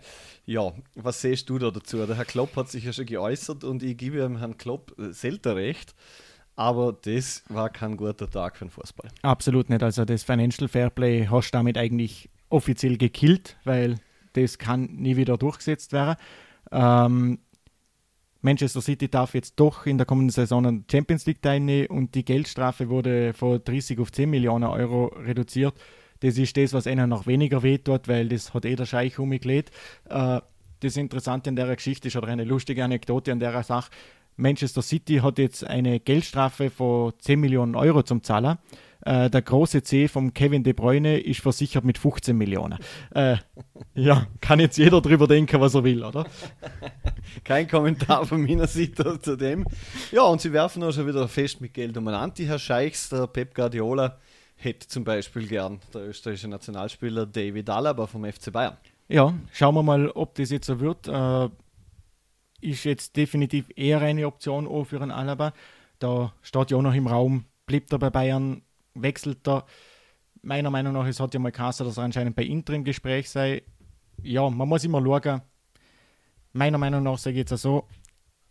ja, 0.45 0.73
was 0.95 1.21
siehst 1.21 1.49
du 1.49 1.57
da 1.57 1.71
dazu? 1.71 2.05
Der 2.05 2.15
Herr 2.15 2.25
Klopp 2.25 2.55
hat 2.55 2.69
sich 2.69 2.83
ja 2.83 2.93
schon 2.93 3.05
geäußert 3.05 3.63
und 3.63 3.81
ich 3.83 3.97
gebe 3.97 4.17
dem 4.17 4.37
Herrn 4.37 4.57
Klopp 4.57 4.93
selten 4.97 5.53
recht. 5.53 5.95
Aber 6.55 6.91
das 6.93 7.43
war 7.49 7.69
kein 7.69 7.97
guter 7.97 8.29
Tag 8.29 8.57
für 8.57 8.65
den 8.65 8.71
Fußball. 8.71 9.09
Absolut 9.21 9.69
nicht. 9.69 9.83
Also 9.83 10.05
das 10.05 10.23
Financial 10.23 10.67
Fairplay 10.67 11.27
hast 11.27 11.51
du 11.51 11.57
damit 11.57 11.77
eigentlich 11.77 12.29
offiziell 12.49 12.97
gekillt, 12.97 13.57
weil 13.63 13.99
das 14.33 14.57
kann 14.57 14.85
nie 14.85 15.17
wieder 15.17 15.37
durchgesetzt 15.37 15.93
werden. 15.93 16.17
Ähm, 16.71 17.39
Manchester 18.41 18.81
City 18.81 19.09
darf 19.09 19.33
jetzt 19.33 19.55
doch 19.59 19.85
in 19.85 19.97
der 19.97 20.05
kommenden 20.05 20.31
Saison 20.31 20.65
an 20.65 20.85
Champions 20.89 21.25
League 21.25 21.41
teilnehmen 21.41 21.87
und 21.87 22.15
die 22.15 22.25
Geldstrafe 22.25 22.89
wurde 22.89 23.33
von 23.33 23.61
30 23.63 23.99
auf 23.99 24.11
10 24.11 24.29
Millionen 24.29 24.65
Euro 24.65 25.07
reduziert. 25.07 25.73
Das 26.19 26.37
ist 26.37 26.57
das, 26.57 26.73
was 26.73 26.85
ihnen 26.85 27.09
noch 27.09 27.27
weniger 27.27 27.63
wehtut, 27.63 28.07
weil 28.07 28.29
das 28.29 28.53
hat 28.53 28.65
eh 28.65 28.75
der 28.75 28.85
Scheich 28.85 29.19
umgelegt. 29.19 29.71
Äh, 30.09 30.41
das 30.79 30.97
Interessante 30.97 31.49
an 31.49 31.55
der 31.55 31.75
Geschichte 31.75 32.07
ist 32.07 32.15
oder 32.15 32.27
eine 32.27 32.43
lustige 32.43 32.83
Anekdote 32.83 33.31
an 33.31 33.39
der 33.39 33.63
Sache. 33.63 33.91
Manchester 34.35 34.83
City 34.83 35.17
hat 35.17 35.39
jetzt 35.39 35.65
eine 35.65 35.99
Geldstrafe 35.99 36.69
von 36.69 37.13
10 37.19 37.39
Millionen 37.39 37.75
Euro 37.75 38.03
zum 38.03 38.23
Zahler. 38.23 38.59
Äh, 39.07 39.29
der 39.29 39.41
große 39.41 39.83
C 39.83 40.09
von 40.09 40.33
Kevin 40.33 40.63
De 40.63 40.73
Bruyne 40.73 41.17
ist 41.17 41.39
versichert 41.39 41.85
mit 41.85 41.97
15 41.97 42.37
Millionen. 42.37 42.77
Äh, 43.15 43.37
ja, 43.95 44.27
kann 44.41 44.59
jetzt 44.59 44.77
jeder 44.77 44.99
drüber 44.99 45.27
denken, 45.27 45.61
was 45.61 45.75
er 45.75 45.85
will, 45.85 46.03
oder? 46.03 46.25
Kein 47.45 47.69
Kommentar 47.69 48.25
von 48.25 48.41
meiner 48.41 48.67
Seite 48.67 49.17
zu 49.21 49.37
dem. 49.37 49.65
Ja, 50.11 50.23
und 50.23 50.41
sie 50.41 50.51
werfen 50.51 50.83
auch 50.83 50.91
schon 50.91 51.07
wieder 51.07 51.25
fest 51.29 51.61
mit 51.61 51.73
Geld 51.73 51.95
umeinander. 51.95 52.35
Die 52.35 52.47
Herr 52.47 52.59
Scheichs, 52.59 53.07
der 53.07 53.27
Pep 53.27 53.55
Guardiola, 53.55 54.17
hätte 54.57 54.89
zum 54.89 55.05
Beispiel 55.05 55.47
gern 55.47 55.79
der 55.93 56.09
österreichische 56.09 56.49
Nationalspieler 56.49 57.25
David 57.27 57.69
Alaba 57.69 58.07
vom 58.07 58.25
FC 58.25 58.51
Bayern. 58.51 58.75
Ja, 59.07 59.33
schauen 59.53 59.75
wir 59.75 59.83
mal, 59.83 60.09
ob 60.09 60.35
das 60.35 60.49
jetzt 60.49 60.67
so 60.67 60.81
wird. 60.81 61.07
Äh, 61.07 61.49
ist 62.59 62.83
jetzt 62.83 63.15
definitiv 63.15 63.71
eher 63.73 64.01
eine 64.01 64.27
Option 64.27 64.67
auch 64.67 64.83
für 64.83 64.99
einen 65.01 65.11
Alaba. 65.11 65.53
Da 65.99 66.33
steht 66.41 66.71
ja 66.71 66.77
auch 66.77 66.81
noch 66.81 66.93
im 66.93 67.07
Raum, 67.07 67.45
bleibt 67.67 67.93
er 67.93 67.99
bei 67.99 68.09
Bayern, 68.09 68.63
wechselt 69.01 69.47
er. 69.47 69.65
Meiner 70.41 70.69
Meinung 70.69 70.93
nach, 70.93 71.05
es 71.07 71.19
hat 71.19 71.33
ja 71.33 71.39
mal 71.39 71.51
geheißen, 71.51 71.85
dass 71.85 71.97
er 71.97 72.03
anscheinend 72.03 72.35
bei 72.35 72.43
Inter 72.43 72.73
im 72.73 72.83
Gespräch 72.83 73.29
sei. 73.29 73.63
Ja, 74.21 74.49
man 74.49 74.67
muss 74.67 74.83
immer 74.83 75.01
schauen. 75.01 75.41
Meiner 76.53 76.77
Meinung 76.77 77.03
nach 77.03 77.17
sage 77.17 77.41
ich 77.41 77.49
jetzt 77.49 77.61
so, 77.61 77.87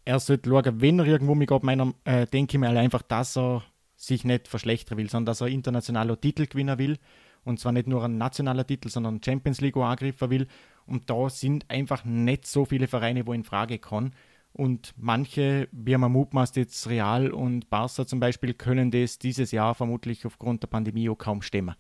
er 0.05 0.21
sollte 0.21 0.49
schauen, 0.49 0.81
wenn 0.81 0.99
er 0.99 1.07
irgendwo 1.07 1.35
mit 1.35 1.51
meiner, 1.63 1.93
äh, 2.05 2.27
denke 2.27 2.57
ich 2.57 2.61
mir 2.61 2.69
einfach, 2.69 3.03
dass 3.03 3.37
er 3.37 3.63
sich 3.97 4.25
nicht 4.25 4.47
verschlechtern 4.49 4.99
will, 4.99 5.11
sondern 5.11 5.27
dass 5.27 5.41
er 5.41 5.49
internationaler 5.49 6.21
Titel 6.21 6.47
gewinnen 6.47 6.79
will. 6.79 6.99
Und 7.45 7.61
zwar 7.61 7.73
nicht 7.73 7.87
nur 7.87 8.05
ein 8.05 8.19
nationaler 8.19 8.67
Titel, 8.67 8.89
sondern 8.89 9.23
Champions 9.23 9.61
League 9.61 9.77
angreifen 9.77 10.31
will. 10.31 10.47
Und 10.87 11.11
da 11.11 11.29
sind 11.31 11.69
einfach 11.71 12.05
nicht 12.05 12.47
so 12.47 12.65
viele 12.65 12.89
Vereine, 12.89 13.27
wo 13.27 13.33
in 13.33 13.45
Frage 13.45 13.79
kommen. 13.79 14.13
Und 14.57 14.95
manche, 14.97 15.69
wie 15.71 15.95
man 15.99 16.13
mutmaßt 16.13 16.57
jetzt 16.57 16.89
Real 16.89 17.31
und 17.31 17.69
Barca 17.69 18.07
zum 18.07 18.21
Beispiel, 18.21 18.55
können 18.55 18.91
das 18.91 19.19
dieses 19.19 19.53
Jahr 19.53 19.75
vermutlich 19.75 20.25
aufgrund 20.25 20.63
der 20.63 20.69
Pandemie 20.69 21.11
auch 21.11 21.19
kaum 21.19 21.43
stemmen. 21.43 21.75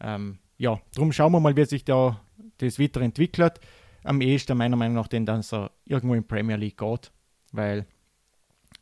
Ähm, 0.00 0.38
ja, 0.56 0.80
darum 0.94 1.12
schauen 1.12 1.32
wir 1.32 1.40
mal, 1.40 1.54
wie 1.54 1.66
sich 1.66 1.84
da 1.84 2.18
das 2.56 2.78
weiterentwickelt. 2.78 3.60
Am 4.04 4.22
ehesten 4.22 4.56
meiner 4.56 4.74
Meinung 4.74 4.94
nach, 4.94 5.08
denn, 5.08 5.26
dass 5.26 5.52
er 5.52 5.70
irgendwo 5.84 6.14
in 6.14 6.26
Premier 6.26 6.56
League 6.56 6.78
geht, 6.78 7.12
weil 7.52 7.84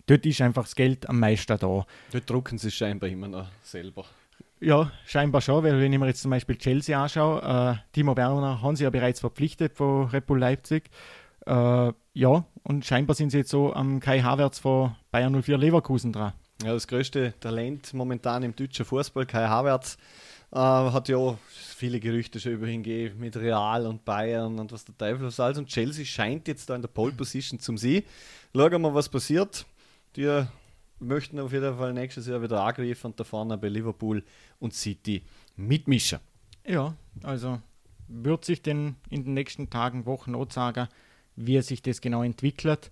dort 0.07 0.25
ist 0.25 0.41
einfach 0.41 0.63
das 0.63 0.77
Geld 0.77 1.09
am 1.09 1.19
meisten 1.19 1.59
da. 1.59 1.85
Dort 2.13 2.31
drucken 2.31 2.59
sie 2.59 2.71
scheinbar 2.71 3.09
immer 3.09 3.27
noch 3.27 3.49
selber. 3.65 4.05
Ja, 4.61 4.93
scheinbar 5.05 5.41
schon, 5.41 5.65
weil 5.65 5.81
wenn 5.81 5.93
ich 5.93 5.99
mir 5.99 6.07
jetzt 6.07 6.23
zum 6.23 6.31
Beispiel 6.31 6.57
Chelsea 6.59 7.01
anschaue, 7.01 7.43
äh, 7.43 7.91
Timo 7.93 8.17
Werner 8.17 8.63
haben 8.63 8.77
sie 8.77 8.85
ja 8.85 8.91
bereits 8.91 9.19
verpflichtet 9.19 9.75
von 9.75 10.07
Red 10.11 10.27
Bull 10.27 10.39
Leipzig. 10.39 10.91
Äh, 11.47 11.93
ja, 12.15 12.45
und 12.63 12.85
scheinbar 12.85 13.17
sind 13.17 13.31
sie 13.31 13.39
jetzt 13.39 13.51
so 13.51 13.73
am 13.73 14.01
Kai 14.01 14.21
Havertz 14.21 14.59
von 14.59 14.95
Bayern 15.11 15.41
04 15.43 15.59
Leverkusen 15.59 16.13
dran. 16.13 16.33
Ja, 16.63 16.73
das 16.73 16.87
größte 16.87 17.35
Talent 17.41 17.93
momentan 17.95 18.43
im 18.45 18.55
deutschen 18.55 18.85
Fußball, 18.85 19.27
Kai 19.27 19.49
Havertz, 19.49 19.97
äh, 20.53 20.59
hat 20.59 21.09
ja 21.09 21.37
viele 21.49 21.99
Gerüchte 21.99 22.39
schon 22.39 22.53
über 22.53 22.69
ihn 22.69 22.83
gegeben 22.83 23.19
mit 23.19 23.37
Real 23.37 23.87
und 23.87 24.05
Bayern 24.05 24.59
und 24.59 24.71
was 24.71 24.85
der 24.85 24.97
Teufel 24.97 25.27
was 25.27 25.41
alles. 25.41 25.59
Und 25.59 25.69
Chelsea 25.69 26.05
scheint 26.05 26.47
jetzt 26.47 26.71
da 26.71 26.77
in 26.77 26.83
der 26.83 26.89
Pole 26.89 27.13
Position 27.13 27.59
zum 27.59 27.77
Sie. 27.77 28.05
Schauen 28.55 28.71
wir 28.71 28.79
mal, 28.79 28.95
was 28.95 29.09
passiert. 29.09 29.67
Die 30.15 30.45
möchten 31.01 31.41
auf 31.41 31.53
jeden 31.53 31.77
Fall 31.77 31.93
nächstes 31.93 32.29
Jahr 32.29 32.43
wieder 32.43 32.63
angreifen 32.63 33.09
und 33.09 33.19
da 33.19 33.25
vorne 33.25 33.59
bei 33.59 33.69
Liverpool 33.69 34.23
und 34.61 34.75
City 34.75 35.23
mitmischen. 35.57 36.21
Ja, 36.65 36.95
also 37.25 37.61
wird 38.07 38.45
sich 38.45 38.63
denn 38.63 38.97
in 39.11 39.25
den 39.25 39.35
nächsten 39.35 39.71
Tagen, 39.71 40.07
Wochen 40.07 40.35
auch 40.35 40.51
sagen, 40.51 40.87
wie 41.37 41.61
sich 41.63 41.83
das 41.83 42.01
genau 42.01 42.23
entwickelt. 42.23 42.91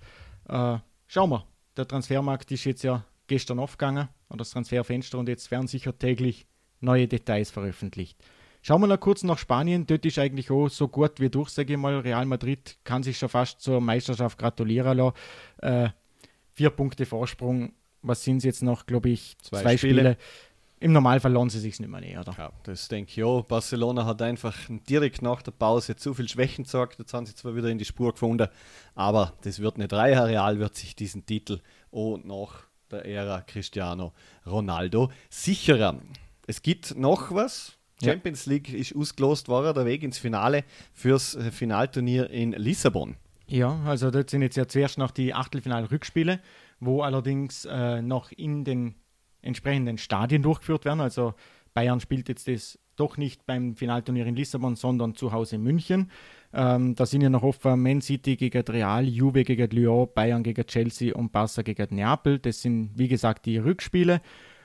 Äh, 0.49 0.79
schauen 1.07 1.31
wir. 1.31 1.47
Der 1.77 1.87
Transfermarkt 1.87 2.51
ist 2.51 2.65
jetzt 2.65 2.83
ja 2.83 3.05
gestern 3.27 3.59
aufgegangen, 3.59 4.09
oder 4.29 4.39
das 4.39 4.51
Transferfenster, 4.51 5.19
und 5.19 5.29
jetzt 5.29 5.51
werden 5.51 5.67
sicher 5.67 5.97
täglich 5.97 6.47
neue 6.81 7.07
Details 7.07 7.51
veröffentlicht. 7.51 8.19
Schauen 8.63 8.83
wir 8.83 8.89
noch 8.89 9.01
kurz 9.01 9.23
nach 9.23 9.39
Spanien. 9.39 9.87
Dort 9.87 10.05
ist 10.05 10.19
eigentlich 10.19 10.51
auch 10.51 10.69
so 10.69 10.89
gut 10.89 11.19
wie 11.19 11.31
durch, 11.31 11.49
sage 11.49 11.73
ich 11.73 11.79
mal. 11.79 11.99
Real 11.99 12.27
Madrid 12.27 12.77
kann 12.85 13.03
sich 13.03 13.17
schon 13.17 13.31
fast 13.31 13.61
zur 13.61 13.81
Meisterschaft 13.81 14.39
gratulieren 14.39 14.99
lassen. 14.99 15.17
Äh, 15.63 15.89
vier 16.53 16.71
Punkte 16.71 17.07
Vorsprung. 17.07 17.73
Was 18.03 18.23
sind 18.25 18.39
es 18.39 18.45
jetzt 18.45 18.63
noch, 18.63 18.85
glaube 18.85 19.11
ich? 19.11 19.37
Zwei, 19.43 19.63
zwei 19.63 19.77
Spiele. 19.77 19.95
Spiele. 19.95 20.17
Im 20.81 20.93
Normalfall 20.93 21.33
lohnt 21.33 21.53
sie 21.53 21.61
sich 21.61 21.79
nicht 21.79 21.91
mehr, 21.91 22.21
oder? 22.21 22.35
Ja, 22.37 22.51
das 22.63 22.89
denke 22.89 23.13
ich 23.13 23.23
auch. 23.23 23.45
Barcelona 23.45 24.07
hat 24.07 24.23
einfach 24.23 24.57
direkt 24.89 25.21
nach 25.21 25.43
der 25.43 25.53
Pause 25.53 25.95
zu 25.95 26.15
viel 26.15 26.27
Schwächen 26.27 26.65
gezeigt. 26.65 26.99
Jetzt 26.99 27.13
haben 27.13 27.27
sie 27.27 27.35
zwar 27.35 27.55
wieder 27.55 27.69
in 27.69 27.77
die 27.77 27.85
Spur 27.85 28.13
gefunden, 28.13 28.49
aber 28.95 29.35
das 29.43 29.61
wird 29.61 29.77
nicht 29.77 29.93
reichen. 29.93 30.23
Real 30.23 30.59
wird 30.59 30.75
sich 30.75 30.97
diesen 30.97 31.27
Titel 31.27 31.61
und 31.91 32.27
nach 32.27 32.65
der 32.91 33.05
Ära 33.05 33.43
Cristiano 33.43 34.15
Ronaldo 34.47 35.13
sicherer. 35.29 36.01
Es 36.47 36.63
gibt 36.63 36.97
noch 36.97 37.31
was. 37.31 37.77
Champions 38.03 38.47
ja. 38.47 38.53
League 38.53 38.73
ist 38.73 38.97
ausgelost 38.97 39.49
worden, 39.49 39.75
der 39.75 39.85
Weg 39.85 40.03
ins 40.03 40.17
Finale 40.17 40.65
fürs 40.95 41.37
Finalturnier 41.51 42.31
in 42.31 42.53
Lissabon. 42.53 43.17
Ja, 43.47 43.81
also 43.85 44.11
dort 44.11 44.31
sind 44.31 44.41
jetzt 44.41 44.57
ja 44.57 44.67
zuerst 44.67 44.97
noch 44.97 45.11
die 45.11 45.35
Achtelfinal-Rückspiele, 45.35 46.41
wo 46.79 47.03
allerdings 47.03 47.67
äh, 47.67 48.01
noch 48.01 48.33
in 48.33 48.65
den 48.65 48.95
entsprechenden 49.43 49.99
Stadien 49.99 50.43
durchgeführt 50.43 50.85
werden. 50.85 51.01
Also 51.01 51.35
Bayern 51.75 52.01
spielt 52.01 52.29
jetzt 52.29 52.49
das 52.49 52.79
doch 52.97 53.17
nicht 53.17 53.47
beim 53.47 53.77
Finalturnier 53.77 54.27
in 54.27 54.37
Lissabon, 54.37 54.77
sondern 54.77 55.15
zu 55.15 55.33
Hause 55.33 55.57
in 55.57 55.63
München. 55.63 56.11
Ähm, 56.53 56.95
da 56.95 57.07
sind 57.07 57.23
ja 57.23 57.31
noch 57.31 57.43
offen 57.43 57.83
Man 57.83 58.03
City 58.03 58.37
gegen 58.37 58.63
Real, 58.63 59.05
Juve 59.05 59.45
gegen 59.45 59.71
Lyon, 59.71 60.09
Bayern 60.15 60.43
gegen 60.43 60.67
Chelsea 60.67 61.15
und 61.15 61.33
Barca 61.33 61.63
gegen 61.63 61.95
Neapel. 61.95 62.39
Das 62.39 62.61
sind, 62.61 62.91
wie 62.97 63.09
gesagt, 63.09 63.47
die 63.47 63.57
Rückspiele. 63.57 64.21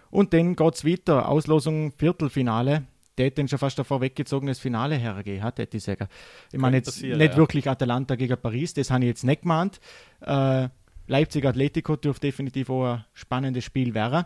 Und 0.09 0.33
dann 0.33 0.55
geht 0.55 0.75
es 0.75 0.85
weiter. 0.85 1.29
Auslosung 1.29 1.91
Viertelfinale. 1.91 2.83
Der 3.17 3.27
hätte 3.27 3.47
schon 3.47 3.59
fast 3.59 3.79
ein 3.79 3.85
vorweggezogenes 3.85 4.59
Finale 4.59 4.95
hergegeben, 4.95 5.41
hat, 5.41 5.59
hätte 5.59 5.77
ich 5.77 5.83
sagen. 5.83 6.07
Ich 6.51 6.59
meine 6.59 6.77
jetzt 6.77 7.01
nicht 7.01 7.17
ja. 7.17 7.37
wirklich 7.37 7.69
Atalanta 7.69 8.15
gegen 8.15 8.37
Paris, 8.37 8.73
das 8.73 8.91
habe 8.91 9.05
ich 9.05 9.07
jetzt 9.07 9.23
nicht 9.23 9.43
gemeint. 9.43 9.79
Äh, 10.19 10.67
Leipzig 11.07 11.45
Atletico 11.45 11.95
dürfte 11.95 12.27
definitiv 12.27 12.69
auch 12.69 12.85
ein 12.85 13.05
spannendes 13.13 13.63
Spiel 13.63 13.93
werden. 13.93 14.25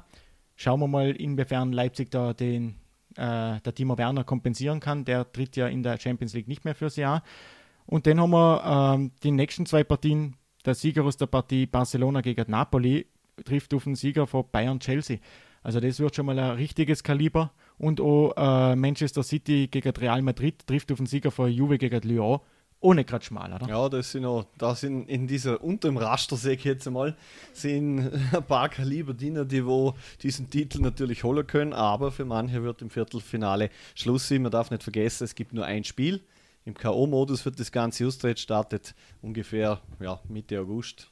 Schauen 0.62 0.82
wir 0.82 0.89
mal, 0.89 1.12
inwiefern 1.12 1.72
Leipzig 1.72 2.12
da 2.12 2.34
den 2.34 2.76
äh, 3.15 3.62
der 3.62 3.74
Timo 3.74 3.98
Werner 3.98 4.26
kompensieren 4.26 4.82
kann. 4.82 5.06
Der 5.06 5.32
tritt 5.32 5.56
ja 5.56 5.67
in 5.67 5.84
der 5.84 5.98
Champions 5.98 6.34
League 6.34 6.50
nicht 6.50 6.65
mehr 6.65 6.76
fürs 6.76 6.98
Jahr. 6.98 7.24
Und 7.86 8.06
dann 8.06 8.19
haben 8.19 8.32
wir 8.32 8.62
ähm, 8.65 9.12
die 9.24 9.32
nächsten 9.32 9.65
zwei 9.65 9.86
Partien. 9.86 10.36
Der 10.65 10.76
Sieger 10.76 11.06
aus 11.06 11.15
der 11.15 11.28
Partie 11.28 11.65
Barcelona 11.65 12.19
gegen 12.19 12.52
Napoli 12.52 13.08
trifft 13.45 13.74
auf 13.74 13.86
den 13.86 13.95
Sieger 13.95 14.28
von 14.28 14.43
Bayern 14.52 14.82
Chelsea. 14.82 15.19
Also 15.63 15.80
das 15.80 15.98
wird 16.02 16.13
schon 16.13 16.26
mal 16.26 16.38
ein 16.38 16.58
richtiges 16.58 17.04
Kaliber. 17.04 17.54
Und 17.78 18.02
auch 18.02 18.34
äh, 18.36 18.76
Manchester 18.76 19.24
City 19.24 19.69
gegen 19.72 19.95
Real 19.95 20.22
Madrid 20.22 20.67
trifft 20.67 20.91
auf 20.91 20.98
den 20.98 21.06
Sieger 21.06 21.32
von 21.32 21.50
Juve 21.50 21.78
gegen 21.78 22.02
Lyon 22.02 22.41
ohne 22.81 23.03
gerade 23.03 23.25
schmal, 23.25 23.51
oder? 23.53 23.67
Ja, 23.67 23.89
das 23.89 24.11
sind 24.11 24.23
noch, 24.23 24.45
da 24.57 24.73
sind 24.73 25.09
in 25.09 25.27
dieser, 25.27 25.61
unter 25.63 25.89
dem 25.89 25.97
Raster, 25.97 26.37
sehe 26.37 26.53
ich 26.53 26.63
jetzt 26.63 26.87
einmal, 26.87 27.15
sind 27.53 27.99
ein 28.33 28.43
paar 28.43 28.69
Kaliber 28.69 29.13
Diener, 29.13 29.45
die 29.45 29.65
wo 29.65 29.95
diesen 30.21 30.49
Titel 30.49 30.79
natürlich 30.81 31.23
holen 31.23 31.45
können, 31.45 31.73
aber 31.73 32.11
für 32.11 32.25
manche 32.25 32.63
wird 32.63 32.81
im 32.81 32.89
Viertelfinale 32.89 33.69
Schluss 33.95 34.27
sein. 34.27 34.43
Man 34.43 34.51
darf 34.51 34.71
nicht 34.71 34.83
vergessen, 34.83 35.25
es 35.25 35.35
gibt 35.35 35.53
nur 35.53 35.65
ein 35.65 35.83
Spiel. 35.83 36.21
Im 36.65 36.73
K.O.-Modus 36.73 37.45
wird 37.45 37.59
das 37.59 37.71
ganze 37.71 38.05
Austritt 38.05 38.39
startet 38.39 38.93
ungefähr 39.21 39.81
ja, 39.99 40.19
Mitte 40.27 40.59
August. 40.59 41.09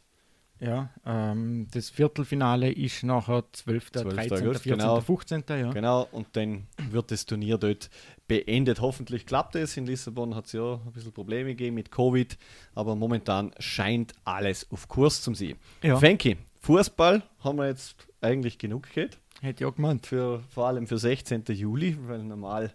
Ja, 0.60 0.90
ähm, 1.06 1.68
das 1.72 1.90
Viertelfinale 1.90 2.72
ist 2.72 3.04
nachher 3.04 3.44
12., 3.52 3.92
12. 3.92 4.14
13., 4.16 4.32
August, 4.38 4.64
14., 4.64 4.80
genau, 4.80 5.02
15. 5.02 5.44
Ja. 5.50 5.72
Genau, 5.72 6.08
und 6.12 6.28
dann 6.34 6.68
wird 6.90 7.12
das 7.12 7.26
Turnier 7.26 7.58
dort 7.58 7.90
beendet. 8.28 8.82
Hoffentlich 8.82 9.26
klappt 9.26 9.56
es. 9.56 9.78
In 9.78 9.86
Lissabon 9.86 10.36
hat 10.36 10.48
es 10.48 10.54
ja 10.54 10.74
ein 10.74 10.92
bisschen 10.92 11.12
Probleme 11.12 11.50
gegeben 11.50 11.76
mit 11.76 11.92
Covid, 11.92 12.38
aber 12.74 12.96
momentan 12.96 13.52
scheint 13.60 14.14
alles 14.24 14.68
auf 14.72 14.88
Kurs 14.88 15.22
zum 15.22 15.36
sein. 15.36 15.56
Ja. 15.84 15.98
Frankie, 15.98 16.38
Fußball 16.62 17.22
haben 17.40 17.58
wir 17.58 17.68
jetzt 17.68 17.96
eigentlich 18.22 18.58
genug 18.58 18.90
gehört. 18.94 19.18
Hätte 19.42 19.64
ich 19.64 19.70
auch 19.70 19.76
gemeint. 19.76 20.08
Für, 20.08 20.44
vor 20.50 20.68
allem 20.68 20.88
für 20.88 20.98
16. 20.98 21.44
Juli, 21.50 21.96
weil 22.08 22.24
normal 22.24 22.74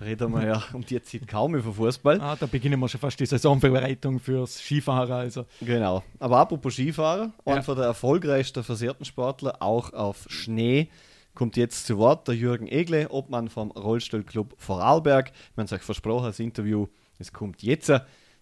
reden 0.00 0.32
wir 0.32 0.46
ja 0.46 0.62
um 0.72 0.84
die 0.84 1.02
Zeit 1.02 1.26
kaum 1.28 1.54
über 1.54 1.72
Fußball. 1.72 2.20
Ah, 2.20 2.36
da 2.36 2.46
beginnen 2.46 2.80
wir 2.80 2.88
schon 2.88 3.00
fast 3.00 3.20
die 3.20 3.26
Saisonvorbereitung 3.26 4.18
fürs 4.18 4.58
Skifahren. 4.58 5.12
Also. 5.12 5.46
Genau. 5.60 6.02
Aber 6.18 6.38
apropos 6.38 6.74
Skifahren, 6.74 7.32
ja. 7.46 7.54
einer 7.54 7.74
der 7.74 7.84
erfolgreichsten 7.84 8.64
versehrten 8.64 9.04
Sportler, 9.04 9.56
auch 9.60 9.92
auf 9.92 10.26
Schnee, 10.28 10.88
kommt 11.34 11.56
jetzt 11.56 11.86
zu 11.86 11.98
Wort 11.98 12.28
der 12.28 12.34
Jürgen 12.34 12.66
Egle, 12.66 13.08
Obmann 13.10 13.48
vom 13.48 13.70
Rollstuhlclub 13.70 14.54
Vorarlberg. 14.58 15.32
Wir 15.54 15.62
haben 15.62 15.66
es 15.66 15.72
euch 15.72 15.82
versprochen, 15.82 16.26
das 16.26 16.40
Interview, 16.40 16.86
es 17.18 17.32
kommt 17.32 17.62
jetzt. 17.62 17.92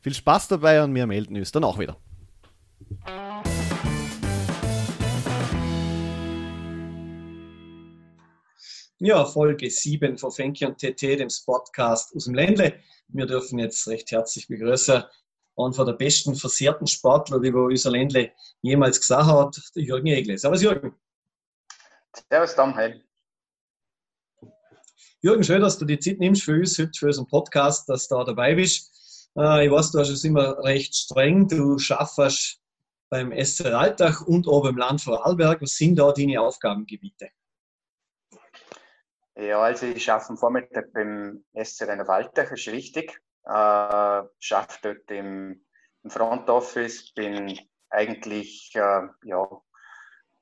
Viel 0.01 0.14
Spaß 0.14 0.49
dabei 0.49 0.83
und 0.83 0.94
wir 0.94 1.07
melden 1.07 1.37
uns 1.37 1.53
dann 1.53 1.64
auch 1.64 1.79
wieder. 1.79 1.97
Ja, 9.00 9.24
Folge 9.24 9.70
7 9.70 10.18
von 10.18 10.32
Fenki 10.32 10.66
und 10.66 10.78
TT, 10.78 11.02
dem 11.02 11.28
Podcast 11.46 12.12
aus 12.16 12.24
dem 12.24 12.34
Ländle. 12.34 12.80
Wir 13.06 13.26
dürfen 13.26 13.61
jetzt 13.61 13.87
recht 13.87 14.11
herzlich 14.11 14.48
begrüßen 14.48 15.04
einen 15.56 15.72
von 15.72 15.87
der 15.87 15.92
besten 15.92 16.34
versehrten 16.34 16.88
Sportler, 16.88 17.38
die 17.38 17.52
unser 17.52 17.92
Ländle 17.92 18.32
jemals 18.61 19.00
gesagt 19.00 19.26
hat, 19.26 19.56
der 19.76 19.84
Jürgen 19.84 20.08
Egle. 20.08 20.37
Servus 20.37 20.62
Jürgen. 20.62 20.96
Servus 22.28 22.56
Tom, 22.56 22.74
hey. 22.74 23.00
Jürgen, 25.20 25.44
schön, 25.44 25.61
dass 25.61 25.78
du 25.78 25.84
die 25.84 26.00
Zeit 26.00 26.18
nimmst 26.18 26.42
für 26.42 26.58
uns, 26.58 26.76
heute 26.76 26.90
für 26.98 27.06
unseren 27.06 27.28
Podcast, 27.28 27.88
dass 27.88 28.08
du 28.08 28.16
da 28.16 28.24
dabei 28.24 28.56
bist. 28.56 29.30
Äh, 29.37 29.66
ich 29.66 29.70
weiß, 29.70 29.92
du 29.92 30.00
hast 30.00 30.08
es 30.08 30.24
immer 30.24 30.58
recht 30.64 30.96
streng. 30.96 31.46
Du 31.46 31.78
schaffst 31.78 32.61
beim 33.11 33.32
SC 33.32 33.66
Alltag 33.66 34.26
und 34.26 34.48
auch 34.48 34.64
beim 34.64 34.76
Land 34.76 35.02
Vorarlberg. 35.02 35.62
Was 35.62 35.76
sind 35.76 35.96
da 36.00 36.11
deine 36.11 36.40
Aufgabengebiete? 36.40 37.28
Ja, 39.40 39.61
also 39.61 39.87
ich 39.87 40.03
schaffe 40.03 40.31
am 40.31 40.37
Vormittag 40.37 40.92
beim 40.92 41.44
SC 41.55 41.83
Renner 41.83 42.09
Waldach, 42.09 42.51
ist 42.51 42.66
richtig. 42.66 43.20
Äh, 43.44 44.22
schaffe 44.40 44.79
dort 44.83 45.09
im, 45.12 45.64
im, 46.03 46.11
Front 46.11 46.51
Office, 46.51 47.14
bin 47.14 47.57
eigentlich 47.88 48.72
äh, 48.74 49.03
ja, 49.22 49.48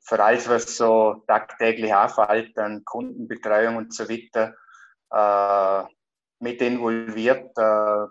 für 0.00 0.24
alles, 0.24 0.48
was 0.48 0.78
so 0.78 1.22
tagtäglich 1.26 1.92
anfällt, 1.92 2.58
an 2.58 2.86
Kundenbetreuung 2.86 3.76
und 3.76 3.92
so 3.92 4.08
weiter, 4.08 4.54
äh, 5.12 5.92
mit 6.40 6.62
involviert. 6.62 7.50
Äh, 7.58 8.06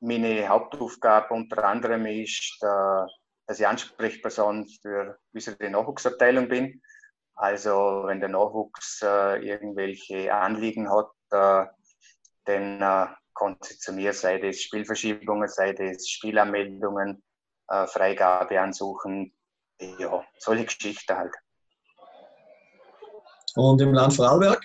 meine 0.00 0.46
Hauptaufgabe 0.46 1.32
unter 1.32 1.64
anderem 1.64 2.04
ist, 2.04 2.58
äh, 2.60 3.06
dass 3.46 3.60
ich 3.60 3.66
Ansprechperson 3.66 4.68
für 4.82 5.18
unsere 5.32 5.70
Nachwuchsabteilung 5.70 6.48
bin. 6.48 6.82
Also 7.38 8.02
wenn 8.06 8.18
der 8.18 8.30
Nachwuchs 8.30 9.00
äh, 9.00 9.36
irgendwelche 9.46 10.34
Anliegen 10.34 10.90
hat, 10.90 11.12
äh, 11.30 11.70
dann 12.46 12.82
äh, 12.82 13.06
kommt 13.32 13.64
sie 13.64 13.78
zu 13.78 13.92
mir, 13.92 14.12
sei 14.12 14.38
das 14.38 14.60
Spielverschiebungen, 14.60 15.46
sei 15.46 15.72
das 15.72 16.08
Spielanmeldungen, 16.08 17.22
äh, 17.68 17.86
Freigabe 17.86 18.60
ansuchen, 18.60 19.32
ja, 19.78 20.24
solche 20.38 20.64
Geschichten 20.64 21.16
halt. 21.16 21.32
Und 23.54 23.80
im 23.80 23.94
Land 23.94 24.14
Vorarlberg? 24.14 24.60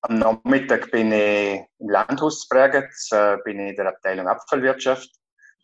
Am 0.00 0.18
Nachmittag 0.18 0.90
bin 0.90 1.12
ich 1.12 1.60
im 1.78 1.88
Landhaus 1.88 2.48
Bregenz, 2.48 3.08
äh, 3.12 3.36
bin 3.44 3.60
ich 3.60 3.70
in 3.70 3.76
der 3.76 3.86
Abteilung 3.86 4.26
Abfallwirtschaft, 4.26 5.10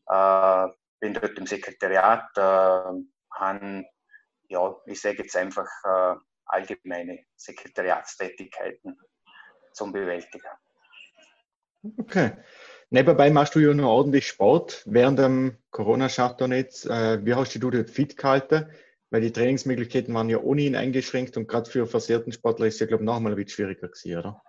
äh, 0.06 0.68
bin 1.00 1.14
dort 1.14 1.36
im 1.36 1.46
Sekretariat, 1.46 2.28
äh, 2.36 3.02
han, 3.32 3.84
ja, 4.48 4.76
ich 4.86 5.00
sage 5.00 5.24
jetzt 5.24 5.36
einfach 5.36 5.66
äh, 5.84 6.14
allgemeine 6.52 7.24
Sekretariatstätigkeiten 7.36 8.98
zum 9.72 9.92
Bewältigen. 9.92 10.48
Okay. 11.98 12.32
Nebenbei 12.90 13.30
machst 13.30 13.54
du 13.54 13.58
ja 13.58 13.72
noch 13.72 13.88
ordentlich 13.88 14.28
Sport 14.28 14.82
während 14.84 15.18
dem 15.18 15.56
Corona-Shutdown 15.70 16.52
jetzt. 16.52 16.86
Äh, 16.86 17.24
wie 17.24 17.34
hast 17.34 17.54
du 17.54 17.70
dich 17.70 17.90
fit 17.90 18.16
gehalten? 18.16 18.70
Weil 19.10 19.22
die 19.22 19.32
Trainingsmöglichkeiten 19.32 20.14
waren 20.14 20.28
ja 20.28 20.38
ohnehin 20.38 20.76
eingeschränkt 20.76 21.36
und 21.36 21.48
gerade 21.48 21.70
für 21.70 21.86
versehrten 21.86 22.32
Sportler 22.32 22.66
ist 22.66 22.74
es 22.74 22.80
ja, 22.80 22.86
glaube 22.86 23.02
ich, 23.02 23.06
noch 23.06 23.18
mal 23.18 23.30
ein 23.30 23.36
bisschen 23.36 23.66
schwieriger 23.66 23.88
gewesen, 23.88 24.18
oder? 24.18 24.42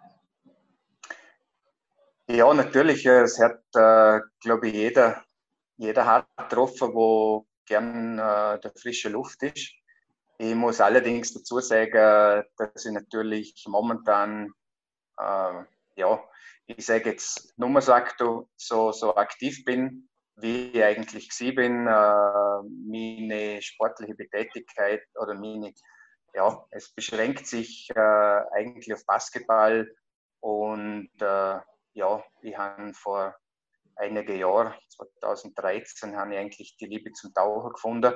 Ja, 2.30 2.54
natürlich. 2.54 3.06
Es 3.06 3.40
hat, 3.40 3.62
äh, 3.76 4.20
glaube 4.42 4.68
ich, 4.68 4.74
jeder, 4.74 5.24
jeder 5.78 6.06
hart 6.06 6.28
getroffen, 6.38 6.94
wo 6.94 7.46
gern 7.66 8.20
äh, 8.20 8.60
der 8.60 8.72
frische 8.76 9.10
Luft 9.10 9.44
ist. 9.44 9.74
Ich 10.44 10.56
muss 10.56 10.82
allerdings 10.82 11.34
dazu 11.34 11.62
sagen, 11.62 12.44
dass 12.58 12.86
ich 12.86 12.92
natürlich 12.92 13.64
momentan, 13.66 14.52
äh, 15.18 15.64
ja, 15.96 16.22
ich 16.66 16.86
sage 16.86 17.12
jetzt 17.12 17.58
nur 17.58 17.82
so, 17.82 18.50
so, 18.58 18.92
so 18.92 19.16
aktiv 19.16 19.64
bin, 19.64 20.10
wie 20.36 20.72
ich 20.72 20.84
eigentlich 20.84 21.30
gewesen 21.30 21.56
bin. 21.56 21.88
Äh, 21.88 22.62
meine 22.92 23.62
sportliche 23.62 24.16
Betätigkeit 24.16 25.04
oder 25.16 25.34
meine, 25.34 25.72
ja, 26.34 26.66
es 26.72 26.94
beschränkt 26.94 27.48
sich 27.48 27.90
äh, 27.96 28.42
eigentlich 28.52 28.94
auf 28.94 29.06
Basketball 29.06 29.96
und 30.42 31.10
äh, 31.22 31.56
ja, 31.94 32.24
ich 32.42 32.58
habe 32.58 32.94
vor 32.94 33.34
einigen 33.96 34.40
Jahren, 34.40 34.74
2013, 34.90 36.18
habe 36.18 36.34
ich 36.34 36.40
eigentlich 36.40 36.76
die 36.76 36.88
Liebe 36.88 37.14
zum 37.14 37.34
Taucher 37.34 37.70
gefunden 37.70 38.14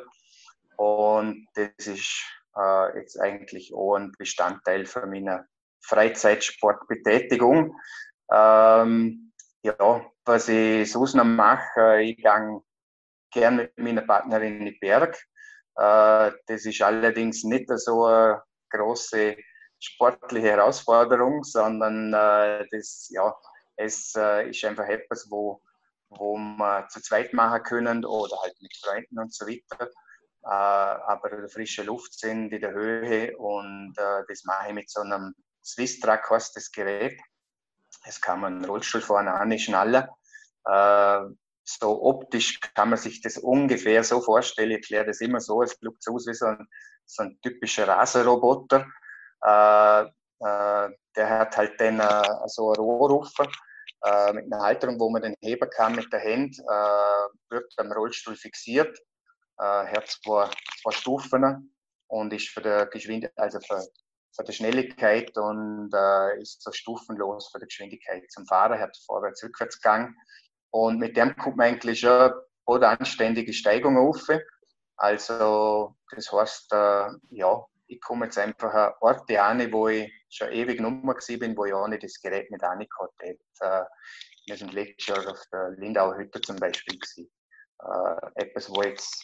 und 0.77 1.47
das 1.55 1.87
ist 1.87 2.23
äh, 2.55 2.97
jetzt 2.97 3.19
eigentlich 3.19 3.73
auch 3.73 3.95
ein 3.95 4.13
Bestandteil 4.17 4.85
von 4.85 5.09
meiner, 5.09 5.45
Freizeitsportbetätigung. 5.87 7.79
Ähm, 8.31 9.31
ja, 9.63 10.05
was 10.25 10.49
ich 10.49 10.91
sonst 10.91 11.15
noch 11.15 11.23
mache, 11.23 12.01
ich 12.01 12.17
gehe 12.17 12.61
gern 13.31 13.55
mit 13.55 13.77
meiner 13.77 14.01
Partnerin 14.01 14.59
in 14.59 14.65
den 14.65 14.79
Berg. 14.79 15.15
Äh, 15.75 16.31
das 16.47 16.65
ist 16.65 16.81
allerdings 16.81 17.43
nicht 17.43 17.69
so 17.79 18.05
eine 18.05 18.41
große 18.69 19.37
sportliche 19.79 20.51
Herausforderung, 20.51 21.43
sondern 21.43 22.13
äh, 22.13 22.65
das, 22.71 23.07
ja, 23.11 23.33
es 23.75 24.13
äh, 24.15 24.49
ist 24.49 24.65
einfach 24.65 24.87
etwas, 24.87 25.27
wo, 25.29 25.61
wo 26.09 26.35
wir 26.37 26.87
zu 26.89 27.01
zweit 27.01 27.33
machen 27.33 27.63
können 27.63 28.05
oder 28.05 28.35
halt 28.41 28.55
mit 28.61 28.75
Freunden 28.77 29.19
und 29.19 29.33
so 29.33 29.45
weiter. 29.45 29.89
Äh, 30.47 30.49
aber 30.49 31.49
frischen 31.49 31.87
Luft 31.87 32.17
sind, 32.17 32.53
in 32.53 32.61
der 32.61 32.71
Höhe 32.71 33.35
und 33.37 33.93
äh, 33.97 34.23
das 34.29 34.45
mache 34.45 34.69
ich 34.69 34.73
mit 34.73 34.89
so 34.89 35.01
einem 35.01 35.35
Swiss 35.61 35.99
Truck, 35.99 36.29
heißt 36.29 36.55
das 36.55 36.71
Gerät. 36.71 37.19
Es 38.05 38.21
kann 38.21 38.39
man 38.39 38.55
einen 38.55 38.65
Rollstuhl 38.65 39.01
vorne 39.01 39.33
anschnallen. 39.33 40.07
Äh, 40.63 41.19
so 41.65 42.01
optisch 42.01 42.61
kann 42.61 42.91
man 42.91 42.97
sich 42.97 43.21
das 43.21 43.37
ungefähr 43.37 44.05
so 44.05 44.21
vorstellen. 44.21 44.71
Ich 44.71 44.77
erkläre 44.77 45.07
das 45.07 45.19
immer 45.19 45.41
so, 45.41 45.63
es 45.63 45.71
sieht 45.71 46.07
aus 46.09 46.27
wie 46.27 46.33
so 46.33 46.45
ein, 46.45 46.65
so 47.05 47.23
ein 47.23 47.37
typischer 47.41 47.85
Rasenroboter. 47.85 48.87
Äh, 49.43 50.03
äh, 50.03 50.89
der 51.17 51.29
hat 51.29 51.57
halt 51.57 51.81
dann 51.81 51.99
äh, 51.99 52.47
so 52.47 52.71
ein 52.71 52.79
Rohrrufer 52.79 53.49
mit 54.31 54.45
einer 54.45 54.61
Halterung, 54.61 54.99
wo 54.99 55.09
man 55.09 55.23
den 55.23 55.35
heben 55.41 55.69
kann 55.71 55.95
mit 55.95 56.13
der 56.13 56.23
Hand, 56.23 56.55
wird 57.49 57.73
am 57.77 57.91
Rollstuhl 57.91 58.35
fixiert, 58.35 58.95
hat 59.57 60.07
zwei, 60.07 60.49
zwei 60.81 60.91
Stufen 60.91 61.73
und 62.07 62.33
ist 62.33 62.49
für 62.49 62.61
die 62.61 62.89
Geschwindigkeit, 62.91 63.37
also 63.37 63.59
für, 63.59 63.85
für 64.35 64.43
die 64.43 64.53
Schnelligkeit 64.53 65.37
und 65.37 65.91
äh, 65.93 66.41
ist 66.41 66.61
so 66.61 66.71
stufenlos 66.71 67.49
für 67.51 67.59
die 67.59 67.65
Geschwindigkeit 67.65 68.29
zum 68.31 68.45
Fahren, 68.45 68.79
hat 68.79 68.97
Vorwärts-Rückwärtsgang 69.05 70.15
und 70.71 70.99
mit 70.99 71.17
dem 71.17 71.35
kommt 71.35 71.57
man 71.57 71.67
eigentlich 71.67 72.01
schon 72.01 72.31
oder 72.65 72.99
anständige 72.99 73.53
Steigung 73.53 73.97
auf. 73.97 74.27
Also 74.97 75.95
das 76.15 76.31
heißt, 76.31 76.73
äh, 76.73 77.09
ja, 77.29 77.65
ich 77.87 78.01
komme 78.01 78.25
jetzt 78.25 78.37
einfach 78.37 78.73
an 78.73 78.93
Orte 78.99 79.41
an, 79.41 79.71
wo 79.71 79.87
ich 79.87 80.11
schon 80.29 80.51
ewig 80.51 80.79
Nummer 80.79 81.15
bin, 81.15 81.55
wo 81.55 81.65
ich 81.65 81.73
auch 81.73 81.87
nicht 81.87 82.03
das 82.03 82.19
Gerät 82.19 82.51
mit 82.51 82.63
angehabt 82.63 83.13
habe. 83.21 83.37
Äh, 83.61 83.85
wir 84.47 84.57
sind 84.57 84.73
letztes 84.73 85.07
Jahr 85.07 85.31
auf 85.31 85.41
der 85.51 85.71
Lindauer 85.77 86.17
Hütte 86.17 86.41
zum 86.41 86.57
Beispiel. 86.57 86.99
Äh, 87.17 88.31
etwas, 88.35 88.69
wo 88.69 88.81
jetzt, 88.81 89.23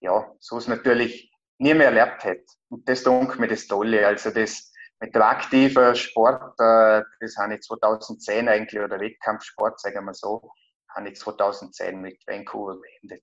ja, 0.00 0.32
so 0.38 0.58
es 0.58 0.68
natürlich 0.68 1.32
nie 1.58 1.74
mehr 1.74 1.92
erlebt 1.92 2.24
hätte. 2.24 2.46
Und 2.68 2.88
das 2.88 3.00
ist 3.00 3.38
mir 3.38 3.48
das 3.48 3.66
Tolle. 3.66 4.06
Also 4.06 4.30
das 4.30 4.70
mit 5.00 5.14
dem 5.14 5.22
aktiven 5.22 5.94
Sport, 5.94 6.58
äh, 6.58 7.02
das 7.20 7.36
habe 7.36 7.54
ich 7.54 7.62
2010 7.62 8.48
eigentlich, 8.48 8.82
oder 8.82 9.00
Wettkampfsport, 9.00 9.80
sagen 9.80 10.04
wir 10.04 10.14
so, 10.14 10.50
habe 10.94 11.08
ich 11.08 11.18
2010 11.18 12.00
mit 12.00 12.18
Vancouver 12.26 12.76
beendet. 12.76 13.22